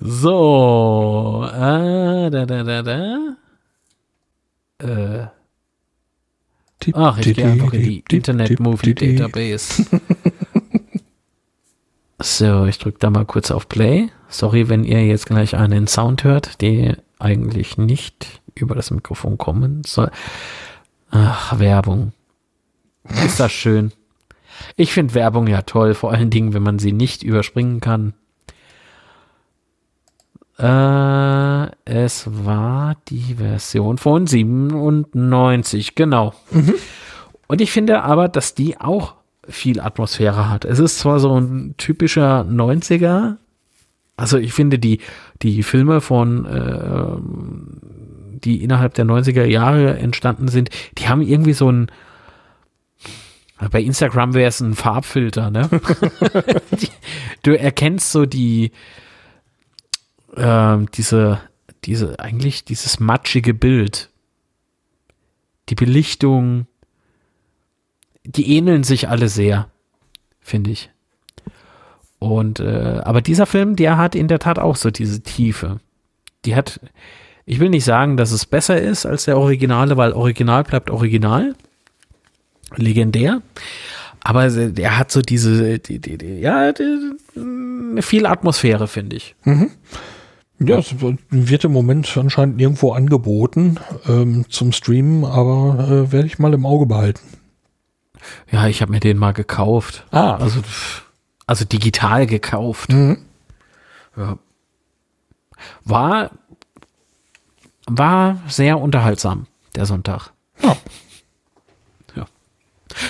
[0.00, 1.46] so.
[1.46, 3.36] Äh, da, da, da, da.
[4.80, 5.26] Äh.
[6.92, 9.84] Ach, ich gehe einfach in die Internet Movie Database.
[12.18, 14.10] so, ich drücke da mal kurz auf Play.
[14.28, 19.82] Sorry, wenn ihr jetzt gleich einen Sound hört, der eigentlich nicht über das Mikrofon kommen
[19.84, 20.10] soll.
[21.10, 22.12] Ach, Werbung.
[23.24, 23.92] Ist das schön.
[24.76, 28.14] Ich finde Werbung ja toll, vor allen Dingen, wenn man sie nicht überspringen kann.
[30.58, 36.34] Äh, es war die Version von 97, genau.
[37.46, 39.14] Und ich finde aber, dass die auch
[39.48, 40.64] viel Atmosphäre hat.
[40.64, 43.36] Es ist zwar so ein typischer 90er,
[44.18, 45.00] also ich finde die,
[45.42, 47.77] die Filme von, äh,
[48.44, 51.90] die innerhalb der 90er Jahre entstanden sind, die haben irgendwie so ein,
[53.70, 55.68] bei Instagram wäre es ein Farbfilter, ne?
[56.80, 56.88] die,
[57.42, 58.72] du erkennst so die,
[60.36, 61.40] ähm, diese,
[61.84, 64.10] diese, eigentlich dieses matschige Bild
[65.68, 66.66] die Belichtung,
[68.24, 69.70] die ähneln sich alle sehr,
[70.40, 70.90] finde ich.
[72.18, 75.80] Und äh, aber dieser Film, der hat in der Tat auch so diese Tiefe.
[76.44, 76.80] Die hat,
[77.48, 81.54] ich will nicht sagen, dass es besser ist als der Originale, weil Original bleibt Original,
[82.76, 83.40] legendär.
[84.20, 86.72] Aber er hat so diese, die, die, die, ja,
[88.02, 89.34] viel Atmosphäre, finde ich.
[89.44, 89.70] Mhm.
[90.58, 90.94] Ja, es
[91.30, 96.66] wird im Moment anscheinend irgendwo angeboten ähm, zum Streamen, aber äh, werde ich mal im
[96.66, 97.20] Auge behalten.
[98.50, 100.04] Ja, ich habe mir den mal gekauft.
[100.10, 100.34] Ah.
[100.34, 100.60] Also,
[101.46, 102.92] also digital gekauft.
[102.92, 103.18] Mhm.
[104.16, 104.36] Ja.
[105.84, 106.32] War,
[107.88, 110.32] war sehr unterhaltsam, der Sonntag.
[110.62, 110.76] Ja.
[112.16, 112.26] Ja.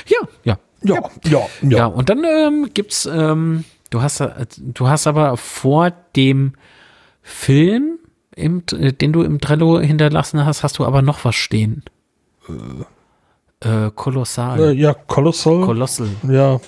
[0.06, 0.58] Ja, ja.
[0.82, 0.94] Ja,
[1.24, 1.78] ja, ja.
[1.78, 6.52] Ja, und dann ähm, gibt's, ähm, du hast, äh, du hast aber vor dem
[7.20, 7.98] Film,
[8.36, 11.82] im, äh, den du im Trello hinterlassen hast, hast du aber noch was stehen.
[13.60, 14.60] Äh, kolossal.
[14.60, 15.62] Äh, ja, Colossal.
[15.62, 16.08] Kolossal.
[16.28, 16.60] ja.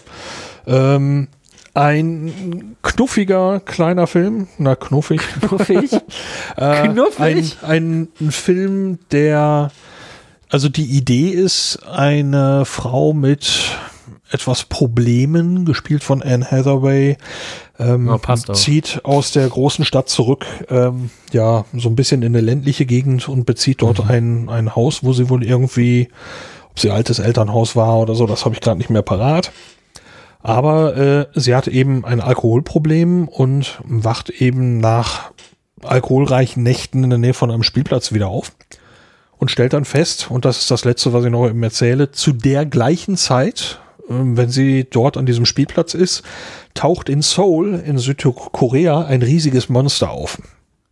[0.66, 1.28] Ähm,
[1.74, 4.48] ein knuffiger kleiner Film.
[4.59, 5.20] Na, knuffig.
[5.40, 5.92] Knuffig.
[6.56, 7.56] Äh, Knuffig?
[7.62, 9.70] Ein, ein Film, der,
[10.48, 13.70] also die Idee ist, eine Frau mit
[14.32, 17.16] etwas Problemen, gespielt von Anne Hathaway,
[17.80, 22.40] ähm, Ja, zieht aus der großen Stadt zurück, ähm, ja, so ein bisschen in eine
[22.40, 24.10] ländliche Gegend und bezieht dort Mhm.
[24.10, 26.09] ein, ein Haus, wo sie wohl irgendwie,
[26.70, 29.51] ob sie altes Elternhaus war oder so, das habe ich gerade nicht mehr parat.
[30.42, 35.32] Aber äh, sie hat eben ein Alkoholproblem und wacht eben nach
[35.82, 38.52] alkoholreichen Nächten in der Nähe von einem Spielplatz wieder auf
[39.38, 42.32] und stellt dann fest, und das ist das Letzte, was ich noch eben erzähle, zu
[42.32, 46.22] der gleichen Zeit, ähm, wenn sie dort an diesem Spielplatz ist,
[46.74, 50.40] taucht in Seoul in Südkorea ein riesiges Monster auf.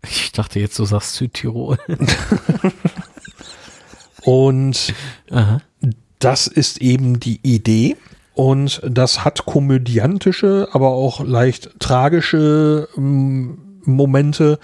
[0.02, 1.78] Ich dachte jetzt, du sagst Südtirol.
[4.22, 4.94] Und
[5.30, 5.60] Aha.
[6.18, 7.96] das ist eben die Idee.
[8.38, 14.60] Und das hat komödiantische, aber auch leicht tragische ähm, Momente.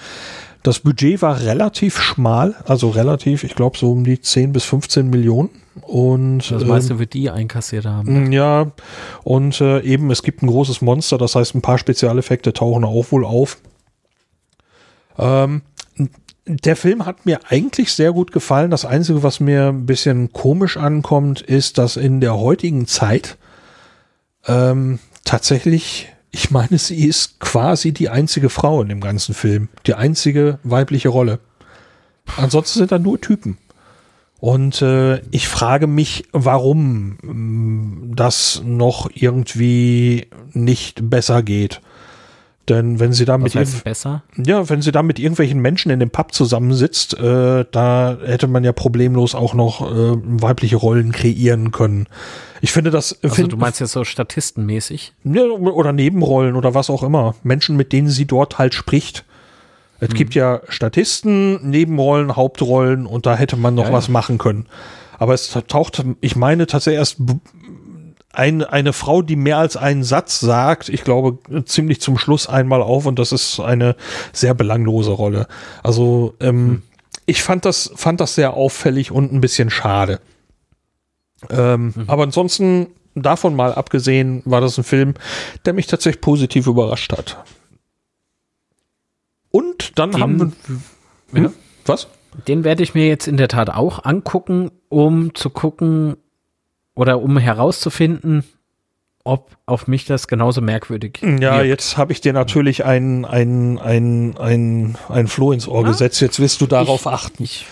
[0.63, 5.11] Das Budget war relativ schmal, also relativ, ich glaube so um die 10 bis 15
[5.11, 5.51] Millionen.
[5.83, 8.29] Und Das ähm, meiste wird die einkassiert haben.
[8.29, 8.71] Mm, Ja,
[9.25, 13.11] und äh, eben, es gibt ein großes Monster, das heißt, ein paar Spezialeffekte tauchen auch
[13.11, 13.59] wohl auf.
[15.19, 15.63] Ähm,
[16.47, 18.71] der Film hat mir eigentlich sehr gut gefallen.
[18.71, 23.37] Das Einzige, was mir ein bisschen komisch ankommt, ist, dass in der heutigen Zeit
[24.47, 29.69] ähm, tatsächlich, ich meine, sie ist quasi die einzige Frau in dem ganzen Film.
[29.87, 31.41] Die einzige weibliche Rolle.
[32.37, 33.59] Ansonsten sind da nur Typen.
[34.41, 41.81] Und äh, ich frage mich, warum mh, das noch irgendwie nicht besser geht.
[42.69, 44.23] Denn wenn sie da mit Was irgend- besser?
[44.43, 48.65] ja, wenn sie da mit irgendwelchen Menschen in dem Pub zusammensitzt, äh, da hätte man
[48.65, 52.07] ja problemlos auch noch äh, weibliche Rollen kreieren können.
[52.63, 55.13] Ich finde das, Also find, du meinst jetzt so statistenmäßig?
[55.25, 57.35] ja, oder Nebenrollen oder was auch immer.
[57.43, 59.25] Menschen, mit denen sie dort halt spricht.
[60.01, 60.15] Es Hm.
[60.17, 64.13] gibt ja Statisten, Nebenrollen, Hauptrollen und da hätte man noch Ja, was ja.
[64.15, 64.67] machen können.
[65.19, 67.19] Aber es taucht, ich meine tatsächlich erst
[68.37, 72.83] ein, eine Frau, die mehr als einen Satz sagt, ich glaube ziemlich zum Schluss einmal
[72.83, 73.97] auf und das ist eine
[74.33, 75.47] sehr belanglose Rolle.
[75.83, 76.83] Also ähm,
[77.27, 80.21] ich fand das, fand das sehr auffällig und ein bisschen schade.
[81.51, 85.15] Ähm, Aber ansonsten, davon mal abgesehen, war das ein Film,
[85.65, 87.45] der mich tatsächlich positiv überrascht hat.
[89.51, 91.41] Und dann haben wir.
[91.41, 91.49] ja.
[91.49, 91.55] Hm?
[91.87, 92.09] Was?
[92.49, 96.17] Den werde ich mir jetzt in der Tat auch angucken, um zu gucken
[96.95, 98.45] oder um herauszufinden,
[99.25, 101.67] ob auf mich das genauso merkwürdig Ja, wirkt.
[101.67, 105.89] jetzt habe ich dir natürlich ein, ein, ein, ein, ein Floh ins Ohr Ja.
[105.89, 106.21] gesetzt.
[106.21, 107.43] Jetzt wirst du darauf Ich- achten.
[107.43, 107.67] Ich,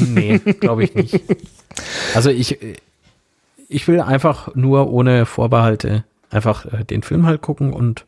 [0.00, 1.20] nee, glaube ich nicht.
[2.14, 2.58] Also ich,
[3.68, 8.04] ich will einfach nur ohne Vorbehalte einfach äh, den Film halt gucken und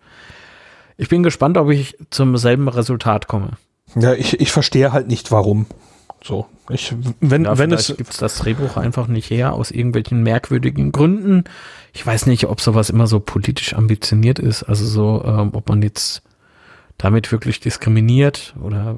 [0.96, 3.50] ich bin gespannt, ob ich zum selben Resultat komme.
[3.96, 5.66] Ja, ich, ich verstehe halt nicht, warum.
[6.26, 10.22] So, ich, wenn, Ja, wenn es, gibt es das Drehbuch einfach nicht her, aus irgendwelchen
[10.22, 11.44] merkwürdigen Gründen.
[11.92, 15.82] Ich weiß nicht, ob sowas immer so politisch ambitioniert ist, also so, ähm, ob man
[15.82, 16.22] jetzt
[16.96, 18.96] damit wirklich diskriminiert oder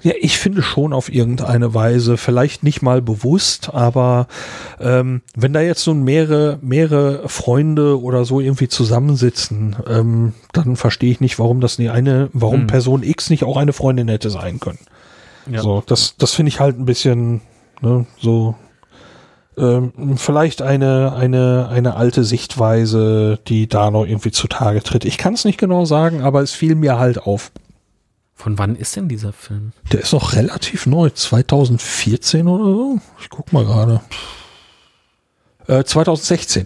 [0.00, 4.28] Ja, ich finde schon auf irgendeine Weise, vielleicht nicht mal bewusst, aber
[4.78, 11.10] ähm, wenn da jetzt nun mehrere, mehrere Freunde oder so irgendwie zusammensitzen, ähm, dann verstehe
[11.10, 12.66] ich nicht, warum das nie eine, warum Hm.
[12.68, 14.78] Person X nicht auch eine Freundin hätte sein können.
[15.46, 15.62] Ja.
[15.62, 17.40] So, das, das finde ich halt ein bisschen
[17.80, 18.54] ne, so
[19.56, 25.04] ähm, vielleicht eine, eine, eine alte Sichtweise, die da noch irgendwie zutage tritt.
[25.04, 27.52] Ich kann es nicht genau sagen, aber es fiel mir halt auf.
[28.34, 29.72] Von wann ist denn dieser Film?
[29.92, 32.98] Der ist noch relativ neu, 2014 oder so.
[33.20, 34.00] Ich guck mal gerade.
[35.66, 36.64] Äh, 2016.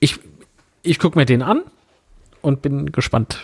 [0.00, 0.18] Ich,
[0.82, 1.62] ich gucke mir den an
[2.42, 3.38] und bin gespannt.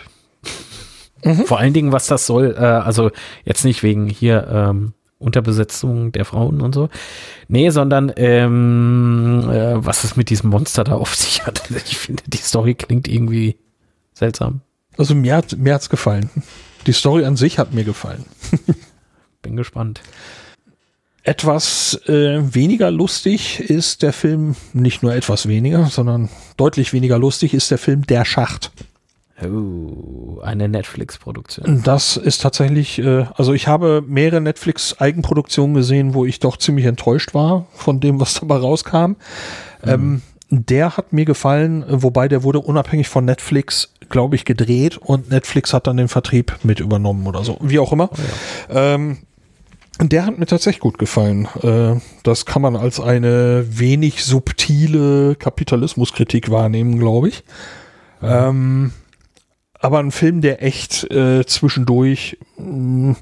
[1.23, 1.45] Mhm.
[1.45, 2.55] Vor allen Dingen, was das soll.
[2.57, 3.11] Äh, also
[3.45, 6.89] jetzt nicht wegen hier ähm, Unterbesetzung der Frauen und so.
[7.47, 11.63] Nee, sondern ähm, äh, was es mit diesem Monster da auf sich hat.
[11.85, 13.57] Ich finde, die Story klingt irgendwie
[14.13, 14.61] seltsam.
[14.97, 16.29] Also mir hat mir hat's gefallen.
[16.87, 18.25] Die Story an sich hat mir gefallen.
[19.41, 20.01] Bin gespannt.
[21.23, 27.53] Etwas äh, weniger lustig ist der Film, nicht nur etwas weniger, sondern deutlich weniger lustig
[27.53, 28.71] ist der Film Der Schacht.
[29.43, 31.81] Oh, eine Netflix-Produktion.
[31.83, 37.33] Das ist tatsächlich, äh, also ich habe mehrere Netflix-Eigenproduktionen gesehen, wo ich doch ziemlich enttäuscht
[37.33, 39.13] war von dem, was dabei rauskam.
[39.85, 45.29] Ähm, der hat mir gefallen, wobei der wurde unabhängig von Netflix, glaube ich, gedreht und
[45.29, 48.09] Netflix hat dann den Vertrieb mit übernommen oder so, wie auch immer.
[48.69, 49.19] ähm,
[49.99, 51.47] der hat mir tatsächlich gut gefallen.
[51.61, 57.43] Äh, das kann man als eine wenig subtile Kapitalismuskritik wahrnehmen, glaube ich.
[58.21, 58.91] Ähm,
[59.81, 63.15] aber ein Film, der echt äh, zwischendurch mh,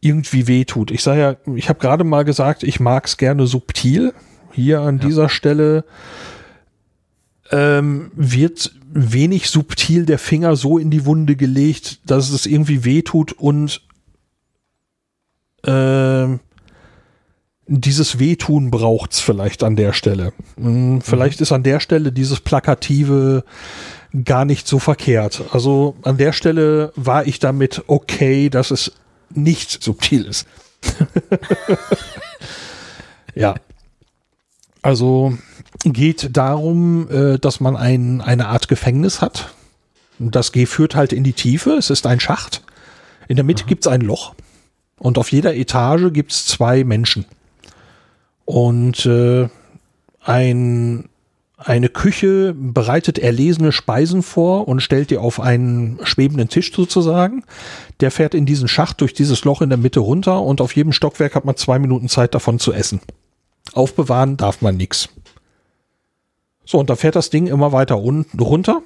[0.00, 0.90] irgendwie wehtut.
[0.90, 4.12] Ich sage ja, ich habe gerade mal gesagt, ich mag es gerne subtil.
[4.52, 5.84] Hier an dieser Stelle
[7.50, 13.32] ähm, wird wenig subtil der Finger so in die Wunde gelegt, dass es irgendwie wehtut
[13.32, 13.82] und
[15.64, 16.40] ähm,
[17.66, 20.32] dieses Wehtun braucht's vielleicht an der Stelle.
[20.56, 23.44] Hm, Vielleicht ist an der Stelle dieses plakative
[24.24, 25.44] gar nicht so verkehrt.
[25.52, 28.92] Also an der Stelle war ich damit okay, dass es
[29.30, 30.46] nicht subtil ist.
[33.34, 33.54] ja.
[34.82, 35.36] Also
[35.84, 39.54] geht darum, äh, dass man ein, eine Art Gefängnis hat.
[40.18, 41.72] Das G führt halt in die Tiefe.
[41.72, 42.62] Es ist ein Schacht.
[43.28, 44.34] In der Mitte gibt's ein Loch.
[44.98, 47.24] Und auf jeder Etage gibt's zwei Menschen.
[48.44, 49.48] Und äh,
[50.22, 51.08] ein,
[51.58, 57.42] eine Küche bereitet erlesene Speisen vor und stellt die auf einen schwebenden Tisch sozusagen.
[57.98, 60.92] Der fährt in diesen Schacht durch dieses Loch in der Mitte runter und auf jedem
[60.92, 63.00] Stockwerk hat man zwei Minuten Zeit davon zu essen.
[63.72, 65.08] Aufbewahren darf man nix.
[66.64, 68.82] So, und da fährt das Ding immer weiter unten runter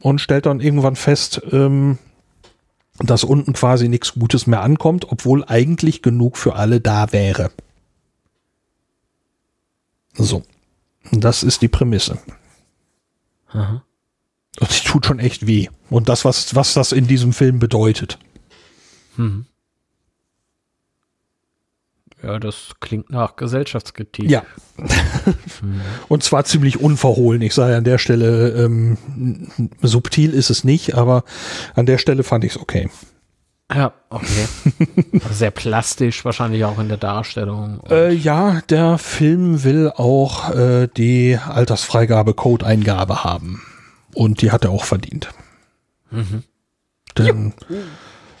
[0.00, 1.98] und stellt dann irgendwann fest, ähm,
[2.98, 7.52] dass unten quasi nichts Gutes mehr ankommt, obwohl eigentlich genug für alle da wäre.
[10.14, 10.42] So.
[11.12, 12.18] Das ist die Prämisse.
[13.48, 13.84] Aha.
[14.60, 15.68] Und die tut schon echt weh.
[15.90, 18.18] Und das, was, was das in diesem Film bedeutet.
[19.16, 19.46] Hm.
[22.22, 24.30] Ja, das klingt nach Gesellschaftskritik.
[24.30, 24.44] Ja.
[26.08, 27.42] Und zwar ziemlich unverhohlen.
[27.42, 28.96] Ich sage an der Stelle, ähm,
[29.82, 31.24] subtil ist es nicht, aber
[31.74, 32.90] an der Stelle fand ich es okay.
[33.74, 34.46] Ja, okay.
[35.30, 37.80] Sehr plastisch wahrscheinlich auch in der Darstellung.
[37.88, 43.62] Äh, ja, der Film will auch äh, die Altersfreigabe-Code-Eingabe haben.
[44.14, 45.30] Und die hat er auch verdient.
[47.16, 47.54] Denn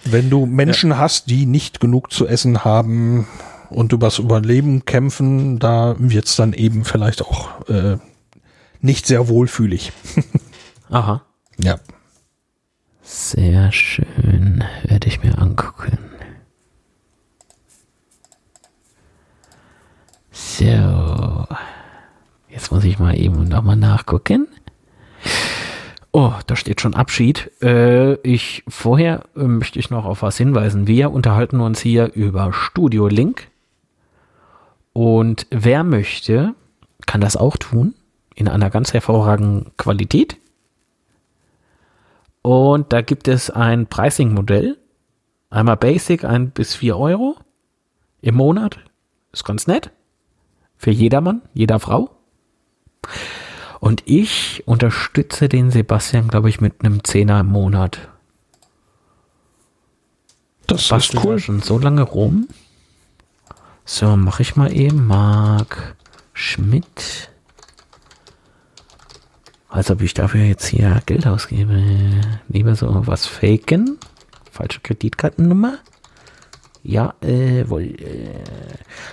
[0.04, 3.26] wenn du Menschen hast, die nicht genug zu essen haben
[3.70, 7.96] und übers Überleben kämpfen, da wird's dann eben vielleicht auch äh,
[8.80, 9.92] nicht sehr wohlfühlig.
[10.90, 11.22] Aha.
[11.58, 11.78] Ja.
[13.14, 14.64] Sehr schön.
[14.84, 15.98] Werde ich mir angucken.
[20.30, 21.46] So.
[22.48, 24.48] Jetzt muss ich mal eben nochmal nachgucken.
[26.12, 27.50] Oh, da steht schon Abschied.
[27.60, 30.86] Äh, ich vorher äh, möchte ich noch auf was hinweisen.
[30.86, 33.48] Wir unterhalten uns hier über Studio Link.
[34.94, 36.54] Und wer möchte,
[37.04, 37.92] kann das auch tun.
[38.34, 40.38] In einer ganz hervorragenden Qualität.
[42.42, 44.78] Und da gibt es ein Pricing-Modell.
[45.50, 47.36] Einmal Basic, ein bis vier Euro
[48.20, 48.78] im Monat.
[49.32, 49.90] Ist ganz nett.
[50.76, 52.10] Für jedermann, jeder Frau.
[53.80, 58.08] Und ich unterstütze den Sebastian, glaube ich, mit einem Zehner im Monat.
[60.66, 61.38] Das Bastel ist cool.
[61.38, 62.48] schon so lange rum.
[63.84, 65.06] So, mache ich mal eben.
[65.06, 65.96] Marc
[66.32, 67.31] Schmidt.
[69.72, 71.82] Als ob ich dafür jetzt hier Geld ausgebe.
[72.48, 73.98] Lieber so was faken.
[74.50, 75.78] Falsche Kreditkartennummer.
[76.82, 77.84] Ja, äh, wohl.
[77.84, 78.44] Äh.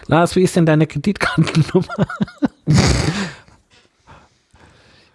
[0.07, 2.07] Lars, wie ist denn deine Kreditkartennummer?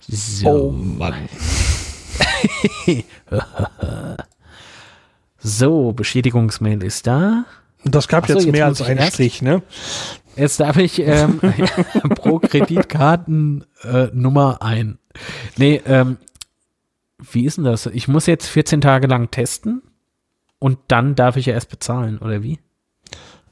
[0.08, 0.48] so.
[0.48, 1.28] Oh Mann.
[5.46, 7.44] So, Bestätigungsmail ist da.
[7.84, 9.62] Das gab so, jetzt jetzt mehr als einen erst- Strich, ne?
[10.36, 11.38] Jetzt darf ich ähm,
[12.16, 14.98] pro Kreditkartennummer äh, Nummer ein.
[15.56, 16.16] Nee, ähm,
[17.18, 17.86] wie ist denn das?
[17.86, 19.82] Ich muss jetzt 14 Tage lang testen
[20.58, 22.58] und dann darf ich ja erst bezahlen, oder wie?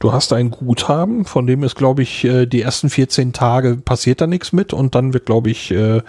[0.02, 4.20] Du hast ein Guthaben, von dem ist, glaube ich, äh, die ersten 14 Tage passiert
[4.20, 6.02] da nichts mit und dann wird, glaube ich, äh,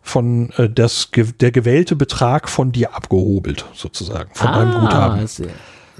[0.00, 5.26] von äh, das, der gewählte Betrag von dir abgehobelt, sozusagen, von ah, deinem Guthaben.
[5.26, 5.48] Sehr,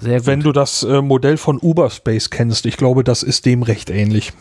[0.00, 0.26] sehr gut.
[0.26, 4.32] Wenn du das Modell von Uberspace kennst, ich glaube, das ist dem recht ähnlich.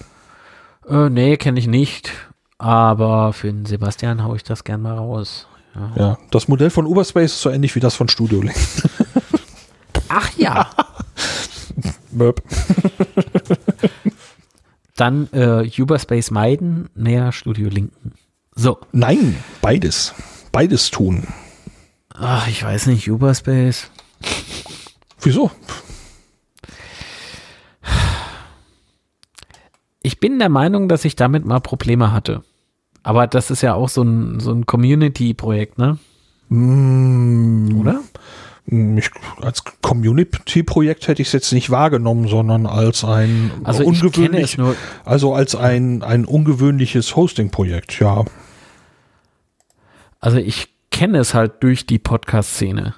[0.88, 2.12] Äh, nee, kenne ich nicht.
[2.58, 5.48] Aber für den Sebastian haue ich das gern mal raus.
[5.76, 5.92] Ja.
[5.96, 8.56] ja, das Modell von Uberspace ist so ähnlich wie das von Studio Link.
[10.08, 10.70] Ach ja.
[12.12, 12.44] Möp.
[14.96, 18.14] Dann äh, Uberspace meiden, mehr Studio Linken.
[18.54, 18.78] So.
[18.92, 20.14] Nein, beides.
[20.52, 21.28] Beides tun.
[22.14, 23.90] Ach, ich weiß nicht, Uberspace.
[25.22, 25.50] Wieso?
[30.04, 32.44] Ich bin der Meinung, dass ich damit mal Probleme hatte.
[33.04, 35.98] Aber das ist ja auch so ein, so ein Community-Projekt, ne?
[36.50, 38.02] Mm, Oder?
[38.66, 39.12] Ich,
[39.42, 44.58] als Community-Projekt hätte ich es jetzt nicht wahrgenommen, sondern als ein also ungewöhnlich,
[45.04, 48.24] also als ein, ein ungewöhnliches Hosting-Projekt, ja.
[50.22, 52.96] Also ich kenne es halt durch die Podcast-Szene.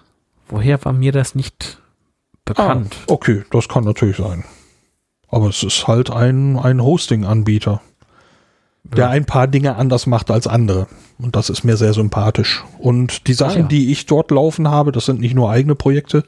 [0.48, 1.80] Woher war mir das nicht
[2.46, 2.96] bekannt?
[3.02, 4.44] Ah, okay, das kann natürlich sein.
[5.36, 7.82] Aber es ist halt ein, ein Hosting-Anbieter
[8.94, 10.88] der ein paar Dinge anders macht als andere.
[11.18, 12.64] Und das ist mir sehr sympathisch.
[12.78, 13.68] Und die Sachen, ja.
[13.68, 16.24] die ich dort laufen habe, das sind nicht nur eigene Projekte,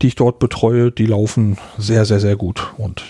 [0.00, 2.72] die ich dort betreue, die laufen sehr, sehr, sehr gut.
[2.78, 3.02] Und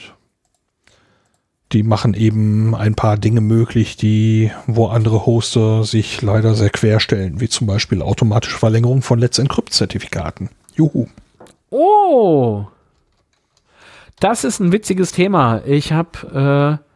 [1.73, 7.41] die machen eben ein paar Dinge möglich, die, wo andere Hoster sich leider sehr querstellen,
[7.41, 10.49] wie zum Beispiel automatische Verlängerung von Let's Encrypt-Zertifikaten.
[10.75, 11.07] Juhu.
[11.71, 12.67] Oh!
[14.21, 15.63] Das ist ein witziges Thema.
[15.65, 16.91] Ich habe äh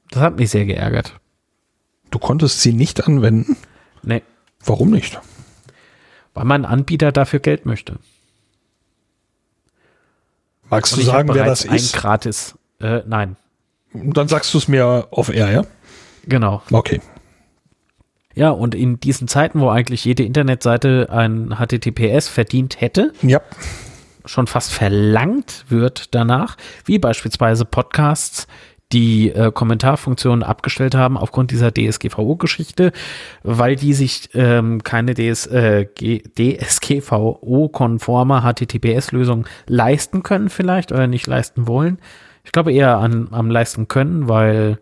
[0.10, 1.20] Das hat mich sehr geärgert.
[2.12, 3.58] Du konntest sie nicht anwenden?
[4.04, 4.24] Nee.
[4.64, 5.20] Warum nicht?
[6.34, 8.00] Weil mein Anbieter dafür Geld möchte.
[10.70, 11.96] Magst Und du sagen, wer das ist?
[11.96, 12.56] Ein gratis.
[12.80, 13.38] Äh, nein.
[13.94, 15.62] Dann sagst du es mir auf Air, ja?
[16.26, 16.62] Genau.
[16.72, 17.02] Okay.
[18.36, 23.42] Ja, und in diesen Zeiten, wo eigentlich jede Internetseite ein HTTPS verdient hätte, ja.
[24.26, 28.46] schon fast verlangt wird danach, wie beispielsweise Podcasts,
[28.94, 32.94] die äh, Kommentarfunktion abgestellt haben aufgrund dieser DSGVO-Geschichte,
[33.44, 41.68] weil die sich ähm, keine DS, äh, DSGVO-konforme HTTPS-Lösung leisten können vielleicht oder nicht leisten
[41.68, 42.00] wollen.
[42.46, 44.80] Ich glaube eher an, am leisten können, weil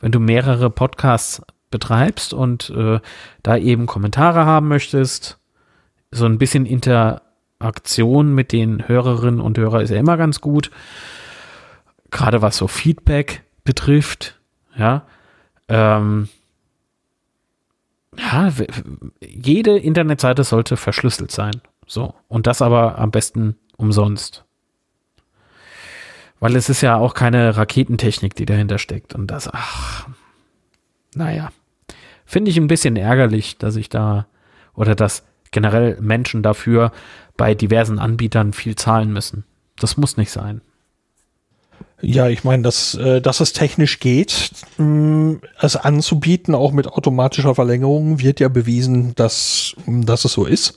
[0.00, 1.40] wenn du mehrere Podcasts
[1.70, 2.98] betreibst und äh,
[3.44, 5.38] da eben Kommentare haben möchtest,
[6.10, 10.72] so ein bisschen Interaktion mit den Hörerinnen und Hörern ist ja immer ganz gut
[12.16, 14.40] gerade was so Feedback betrifft,
[14.76, 15.06] ja,
[15.68, 16.28] ähm,
[18.16, 18.50] ja,
[19.20, 21.60] jede Internetseite sollte verschlüsselt sein.
[21.86, 22.14] So.
[22.28, 24.44] Und das aber am besten umsonst.
[26.40, 29.14] Weil es ist ja auch keine Raketentechnik, die dahinter steckt.
[29.14, 30.08] Und das, ach,
[31.14, 31.50] naja.
[32.24, 34.26] Finde ich ein bisschen ärgerlich, dass ich da
[34.74, 36.92] oder dass generell Menschen dafür
[37.36, 39.44] bei diversen Anbietern viel zahlen müssen.
[39.76, 40.62] Das muss nicht sein.
[42.02, 47.54] Ja, ich meine, dass, äh, dass es technisch geht, mh, es anzubieten, auch mit automatischer
[47.54, 50.76] Verlängerung, wird ja bewiesen, dass, dass es so ist.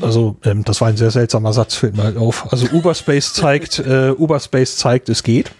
[0.00, 2.52] Also, ähm, das war ein sehr seltsamer Satz, fällt mir halt auf.
[2.52, 5.50] Also, Uberspace zeigt, äh, Uberspace zeigt, es geht.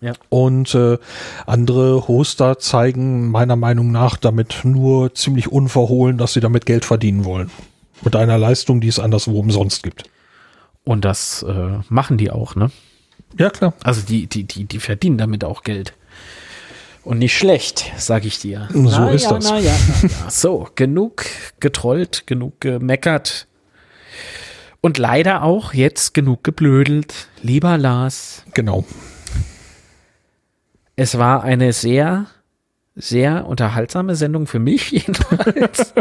[0.00, 0.12] Ja.
[0.28, 0.98] Und äh,
[1.46, 7.24] andere Hoster zeigen meiner Meinung nach damit nur ziemlich unverhohlen, dass sie damit Geld verdienen
[7.24, 7.50] wollen.
[8.02, 10.04] Mit einer Leistung, die es anderswo umsonst gibt.
[10.84, 12.70] Und das äh, machen die auch, ne?
[13.36, 13.74] Ja, klar.
[13.82, 15.94] Also die, die, die, die verdienen damit auch Geld.
[17.04, 18.68] Und nicht schlecht, sag ich dir.
[18.72, 19.50] So na ist ja, das.
[19.50, 19.72] Na ja,
[20.02, 20.14] na ja.
[20.30, 21.24] So, genug
[21.58, 23.46] getrollt, genug gemeckert.
[24.80, 27.28] Und leider auch jetzt genug geblödelt.
[27.42, 28.44] Lieber Lars.
[28.54, 28.84] Genau.
[30.96, 32.26] Es war eine sehr,
[32.94, 35.94] sehr unterhaltsame Sendung für mich jedenfalls.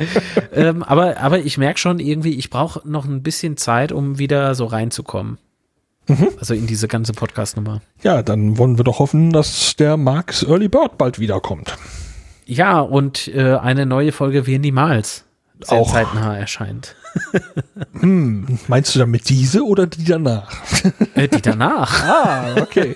[0.54, 4.56] ähm, aber, aber ich merke schon irgendwie, ich brauche noch ein bisschen Zeit, um wieder
[4.56, 5.38] so reinzukommen.
[6.08, 6.30] Mhm.
[6.40, 7.82] Also in diese ganze Podcast-Nummer.
[8.02, 11.78] Ja, dann wollen wir doch hoffen, dass der Marx Early Bird bald wiederkommt.
[12.46, 15.26] Ja, und äh, eine neue Folge wie niemals
[15.60, 16.96] sehr auch zeitnah erscheint.
[18.00, 20.52] hm, meinst du damit diese oder die danach?
[21.16, 22.04] Äh, die danach.
[22.06, 22.96] ah, okay.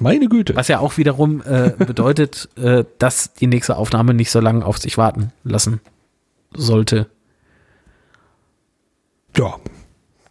[0.00, 0.54] Meine Güte.
[0.54, 4.78] Was ja auch wiederum äh, bedeutet, äh, dass die nächste Aufnahme nicht so lange auf
[4.78, 5.80] sich warten lassen
[6.52, 7.06] sollte.
[9.36, 9.56] Ja,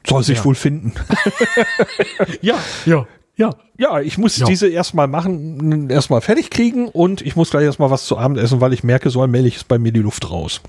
[0.07, 0.45] soll sich Ja.
[0.45, 0.93] wohl finden.
[2.41, 2.55] Ja,
[2.85, 3.05] ja,
[3.35, 3.49] ja.
[3.77, 4.45] Ja, ich muss Ja.
[4.45, 8.61] diese erstmal machen, erstmal fertig kriegen und ich muss gleich erstmal was zu Abend essen,
[8.61, 10.61] weil ich merke, so allmählich ist bei mir die Luft raus.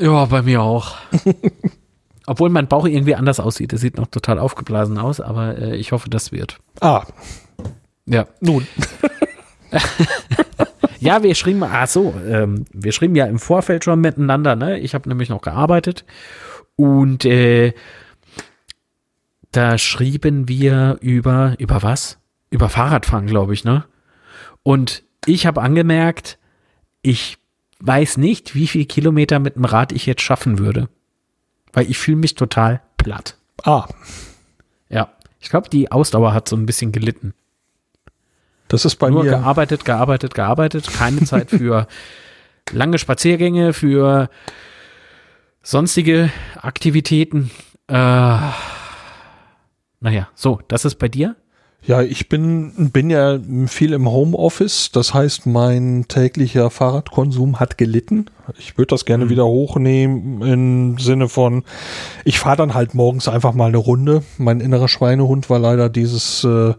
[0.00, 0.94] Ja, bei mir auch.
[2.26, 3.72] Obwohl mein Bauch irgendwie anders aussieht.
[3.72, 6.58] Der sieht noch total aufgeblasen aus, aber äh, ich hoffe, das wird.
[6.80, 7.04] Ah,
[8.06, 8.26] Ja.
[8.40, 8.66] nun.
[11.02, 14.78] Ja, wir schrieben, ach so, ähm, wir schrieben ja im Vorfeld schon miteinander, ne?
[14.80, 16.04] Ich habe nämlich noch gearbeitet
[16.76, 17.72] und äh,
[19.52, 22.18] da schrieben wir über, über was?
[22.50, 23.84] Über Fahrradfahren, glaube ich, ne?
[24.62, 26.38] Und ich habe angemerkt,
[27.02, 27.38] ich
[27.80, 30.88] weiß nicht, wie viel Kilometer mit dem Rad ich jetzt schaffen würde.
[31.72, 33.36] Weil ich fühle mich total platt.
[33.64, 33.86] Ah,
[34.88, 35.12] Ja.
[35.42, 37.32] Ich glaube, die Ausdauer hat so ein bisschen gelitten.
[38.68, 39.30] das ist bei Nur mir.
[39.30, 40.92] gearbeitet, gearbeitet, gearbeitet.
[40.92, 41.86] Keine Zeit für
[42.72, 44.28] lange Spaziergänge, für
[45.62, 47.50] sonstige Aktivitäten.
[47.86, 48.38] Äh,
[50.00, 51.36] naja, so, das ist bei dir?
[51.82, 54.90] Ja, ich bin, bin ja viel im Homeoffice.
[54.92, 58.26] Das heißt, mein täglicher Fahrradkonsum hat gelitten.
[58.58, 61.64] Ich würde das gerne wieder hochnehmen im Sinne von,
[62.24, 64.22] ich fahre dann halt morgens einfach mal eine Runde.
[64.36, 66.74] Mein innerer Schweinehund war leider dieses, äh,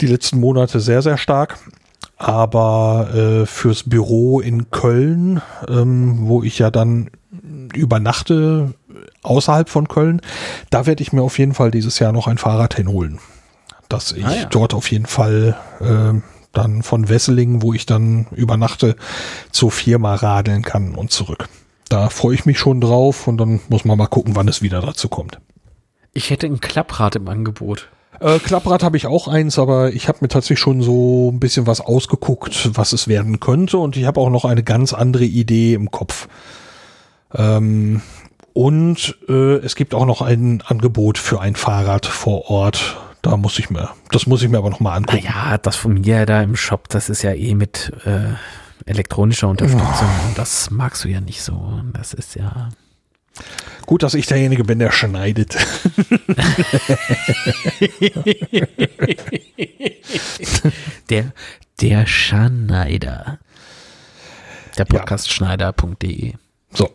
[0.00, 1.58] die letzten Monate sehr, sehr stark.
[2.16, 7.10] Aber äh, fürs Büro in Köln, ähm, wo ich ja dann
[7.74, 8.74] übernachte
[9.24, 10.20] außerhalb von Köln,
[10.70, 13.18] da werde ich mir auf jeden Fall dieses Jahr noch ein Fahrrad hinholen
[13.90, 14.44] dass ich Ah, ja.
[14.46, 16.18] dort auf jeden Fall äh,
[16.52, 18.96] dann von Wesseling, wo ich dann übernachte,
[19.52, 21.48] zur Firma radeln kann und zurück.
[21.90, 24.80] Da freue ich mich schon drauf und dann muss man mal gucken, wann es wieder
[24.80, 25.38] dazu kommt.
[26.14, 27.88] Ich hätte ein Klapprad im Angebot.
[28.20, 31.66] Äh, Klapprad habe ich auch eins, aber ich habe mir tatsächlich schon so ein bisschen
[31.66, 35.74] was ausgeguckt, was es werden könnte und ich habe auch noch eine ganz andere Idee
[35.74, 36.26] im Kopf.
[37.34, 38.00] Ähm,
[38.54, 42.96] und äh, es gibt auch noch ein Angebot für ein Fahrrad vor Ort.
[43.20, 45.24] Da muss ich mir, das muss ich mir aber noch mal angucken.
[45.24, 48.34] Naja, das von mir da im Shop, das ist ja eh mit äh,
[48.86, 50.08] elektronischer Unterstützung.
[50.28, 51.80] Und das magst du ja nicht so.
[51.92, 52.68] Das ist ja.
[53.86, 55.56] Gut, dass ich derjenige bin, der schneidet.
[61.10, 61.32] Der,
[61.82, 63.38] der Schneider.
[64.78, 66.34] Der Podcast Schneider.de.
[66.76, 66.90] So,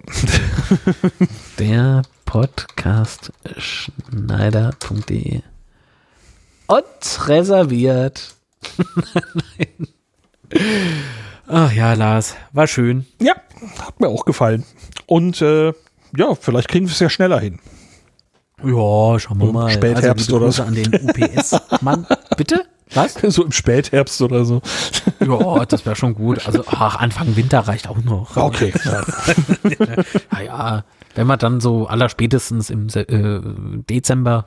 [1.60, 5.42] Der Podcast Schneider.de.
[6.68, 8.36] Und reserviert.
[9.34, 9.88] Nein.
[11.48, 13.06] Ach ja, Lars, war schön.
[13.22, 13.36] ja,
[13.80, 14.66] hat mir auch gefallen.
[15.06, 15.72] Und äh,
[16.16, 17.60] ja, vielleicht kriegen wir es ja schneller hin.
[18.62, 19.72] Ja, schauen wir mal.
[19.72, 20.64] Spätherbst liebe oder so.
[20.64, 22.06] an den UPS-Mann.
[22.38, 22.66] Bitte?
[22.94, 23.16] Was?
[23.30, 24.62] So im Spätherbst oder so.
[25.20, 26.46] Ja, das wäre schon gut.
[26.46, 28.36] Also, ach, Anfang Winter reicht auch noch.
[28.36, 28.74] Okay.
[28.86, 29.06] Ja.
[30.32, 30.84] Naja,
[31.16, 33.40] wenn wir dann so allerspätestens im äh,
[33.90, 34.46] Dezember.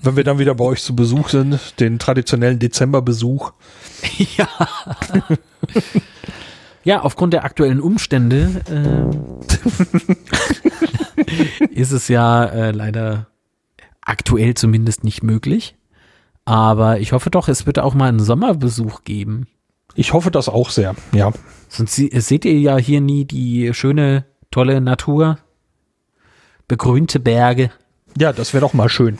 [0.00, 3.52] Wenn wir dann wieder bei euch zu Besuch sind, den traditionellen Dezemberbesuch.
[4.36, 4.48] ja.
[6.84, 9.10] ja, aufgrund der aktuellen Umstände
[11.26, 13.28] äh, ist es ja äh, leider
[14.00, 15.76] aktuell zumindest nicht möglich.
[16.44, 19.46] Aber ich hoffe doch, es wird auch mal einen Sommerbesuch geben.
[19.94, 20.94] Ich hoffe das auch sehr.
[21.12, 21.32] Ja.
[21.68, 25.38] Sonst seht ihr ja hier nie die schöne, tolle Natur.
[26.66, 27.70] Begrünte Berge.
[28.18, 29.18] Ja, das wäre doch mal schön.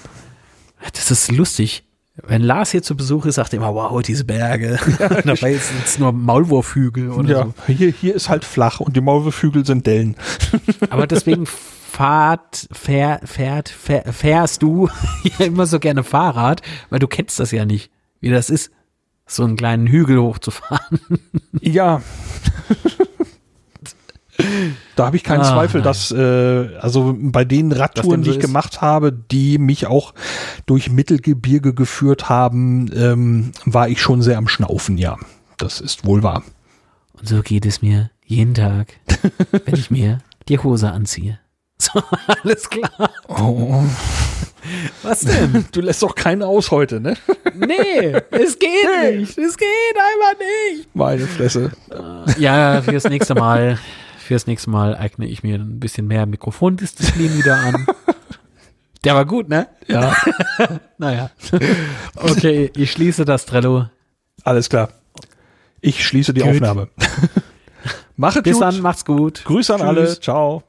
[0.92, 1.84] Das ist lustig.
[2.16, 4.78] Wenn Lars hier zu Besuch ist, sagt er immer, wow, diese Berge.
[4.98, 7.72] Dabei sind es nur Maulwurfhügel oder Ja, so.
[7.72, 10.16] hier, hier ist halt flach und die Maulwurfhügel sind Dellen.
[10.90, 14.88] Aber deswegen fahrt, fähr, fährt, fähr, fährst du
[15.38, 16.60] ja immer so gerne Fahrrad,
[16.90, 17.90] weil du kennst das ja nicht,
[18.20, 18.70] wie das ist,
[19.26, 21.00] so einen kleinen Hügel hochzufahren.
[21.60, 22.02] Ja.
[24.96, 25.84] Da habe ich keinen Ah, Zweifel, nein.
[25.84, 28.46] dass äh, also bei den Radtouren, dem so die ich ist.
[28.46, 30.12] gemacht habe, die mich auch
[30.66, 35.16] durch Mittelgebirge geführt haben, ähm, war ich schon sehr am Schnaufen, ja.
[35.56, 36.42] Das ist wohl wahr.
[37.18, 38.94] Und so geht es mir jeden Tag,
[39.64, 41.38] wenn ich mir die Hose anziehe.
[41.82, 42.00] So,
[42.44, 43.10] alles klar.
[43.26, 43.82] Oh,
[45.02, 45.64] Was denn?
[45.72, 47.16] du lässt doch keinen aus heute, ne?
[47.56, 48.70] Nee, es geht
[49.18, 49.36] nicht.
[49.36, 49.66] Es geht
[49.96, 50.94] einfach nicht.
[50.94, 51.72] Meine Fresse.
[52.38, 53.78] Ja, fürs nächste Mal,
[54.22, 57.86] fürs nächste Mal eigne ich mir ein bisschen mehr Mikrofondisziplin wieder an.
[59.04, 59.66] Der war gut, ne?
[59.88, 60.14] Ja,
[60.98, 61.30] Naja.
[62.14, 63.86] Okay, ich schließe das Trello.
[64.44, 64.90] alles klar.
[65.80, 66.50] Ich schließe die Gut.
[66.50, 66.88] Aufnahme.
[68.16, 68.62] Machet Bis gut.
[68.62, 69.42] dann, macht's gut.
[69.44, 69.88] Grüße an Tschüss.
[69.88, 70.20] alle.
[70.20, 70.62] Ciao.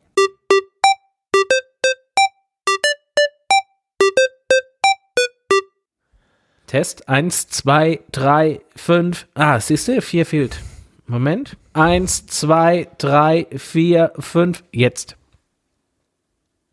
[6.67, 7.07] Test.
[7.07, 9.27] Eins, zwei, drei, fünf.
[9.35, 10.59] Ah, siehst du, vier fehlt.
[11.05, 11.57] Moment.
[11.73, 14.63] Eins, zwei, drei, vier, fünf.
[14.71, 15.15] Jetzt.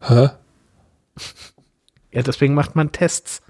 [0.01, 0.31] Hä?
[2.13, 3.41] Ja, deswegen macht man Tests.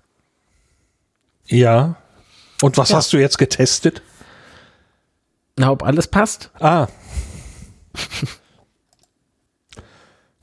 [1.46, 1.96] Ja.
[2.60, 2.96] Und was Ja.
[2.98, 4.02] hast du jetzt getestet?
[5.56, 6.50] Na, ob alles passt?
[6.60, 6.86] Ah.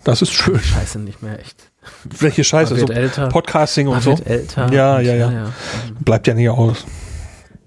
[0.04, 0.60] Das ist schön.
[0.60, 1.72] Scheiße, nicht mehr echt.
[2.06, 2.74] Welche Scheiße?
[2.74, 3.28] Man So älter.
[3.30, 4.18] Podcasting und Man so.
[4.18, 4.74] wird älter.
[4.74, 5.54] Ja, Und- ja, ja.
[6.00, 6.86] Bleibt ja nie aus.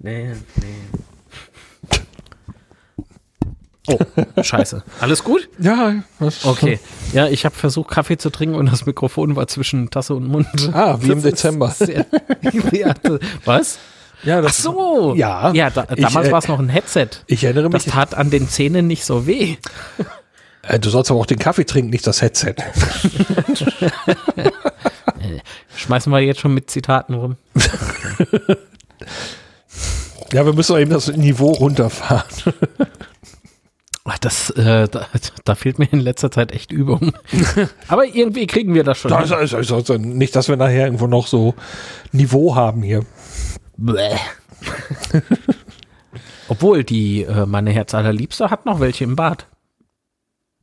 [0.01, 0.75] Nee, nee.
[3.91, 4.83] Oh, scheiße.
[5.01, 5.49] Alles gut?
[5.59, 6.79] Ja, das Okay.
[7.13, 10.47] Ja, ich habe versucht, Kaffee zu trinken und das Mikrofon war zwischen Tasse und Mund.
[10.73, 11.71] Ah, wie im Das ist Dezember.
[11.71, 12.07] Sehr,
[12.73, 13.79] ja, das- was?
[14.23, 15.15] Ja, Ach das, so.
[15.17, 15.51] Ja.
[15.55, 17.09] Ja, da, damals äh, war es noch ein Headset.
[17.27, 17.95] Ich erinnere Das mich.
[17.95, 19.57] tat an den Zähnen nicht so weh.
[20.63, 22.55] Äh, du sollst aber auch den Kaffee trinken, nicht das Headset.
[25.77, 27.37] Schmeißen wir jetzt schon mit Zitaten rum.
[30.33, 32.23] Ja, wir müssen auch eben das Niveau runterfahren.
[34.05, 35.07] Ach, Das, äh, da,
[35.45, 37.13] da fehlt mir in letzter Zeit echt Übung.
[37.89, 39.11] Aber irgendwie kriegen wir das schon.
[39.11, 41.55] Das ist, ist, ist, nicht, dass wir nachher irgendwo noch so
[42.13, 43.05] Niveau haben hier.
[43.77, 44.17] Bäh.
[46.49, 49.47] Obwohl, die, äh, meine Herz allerliebste hat noch welche im Bad.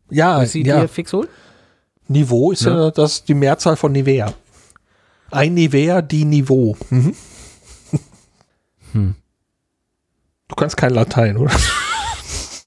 [0.10, 0.82] Ja, Will sie ja.
[0.82, 1.28] dir fix holen?
[2.08, 2.92] Niveau ist ja.
[2.92, 4.34] das die Mehrzahl von Nivea.
[5.30, 6.78] Ein Nivea, die Niveau.
[6.90, 7.16] Mhm.
[8.94, 9.16] Hm.
[10.48, 11.52] Du kannst kein Latein, oder?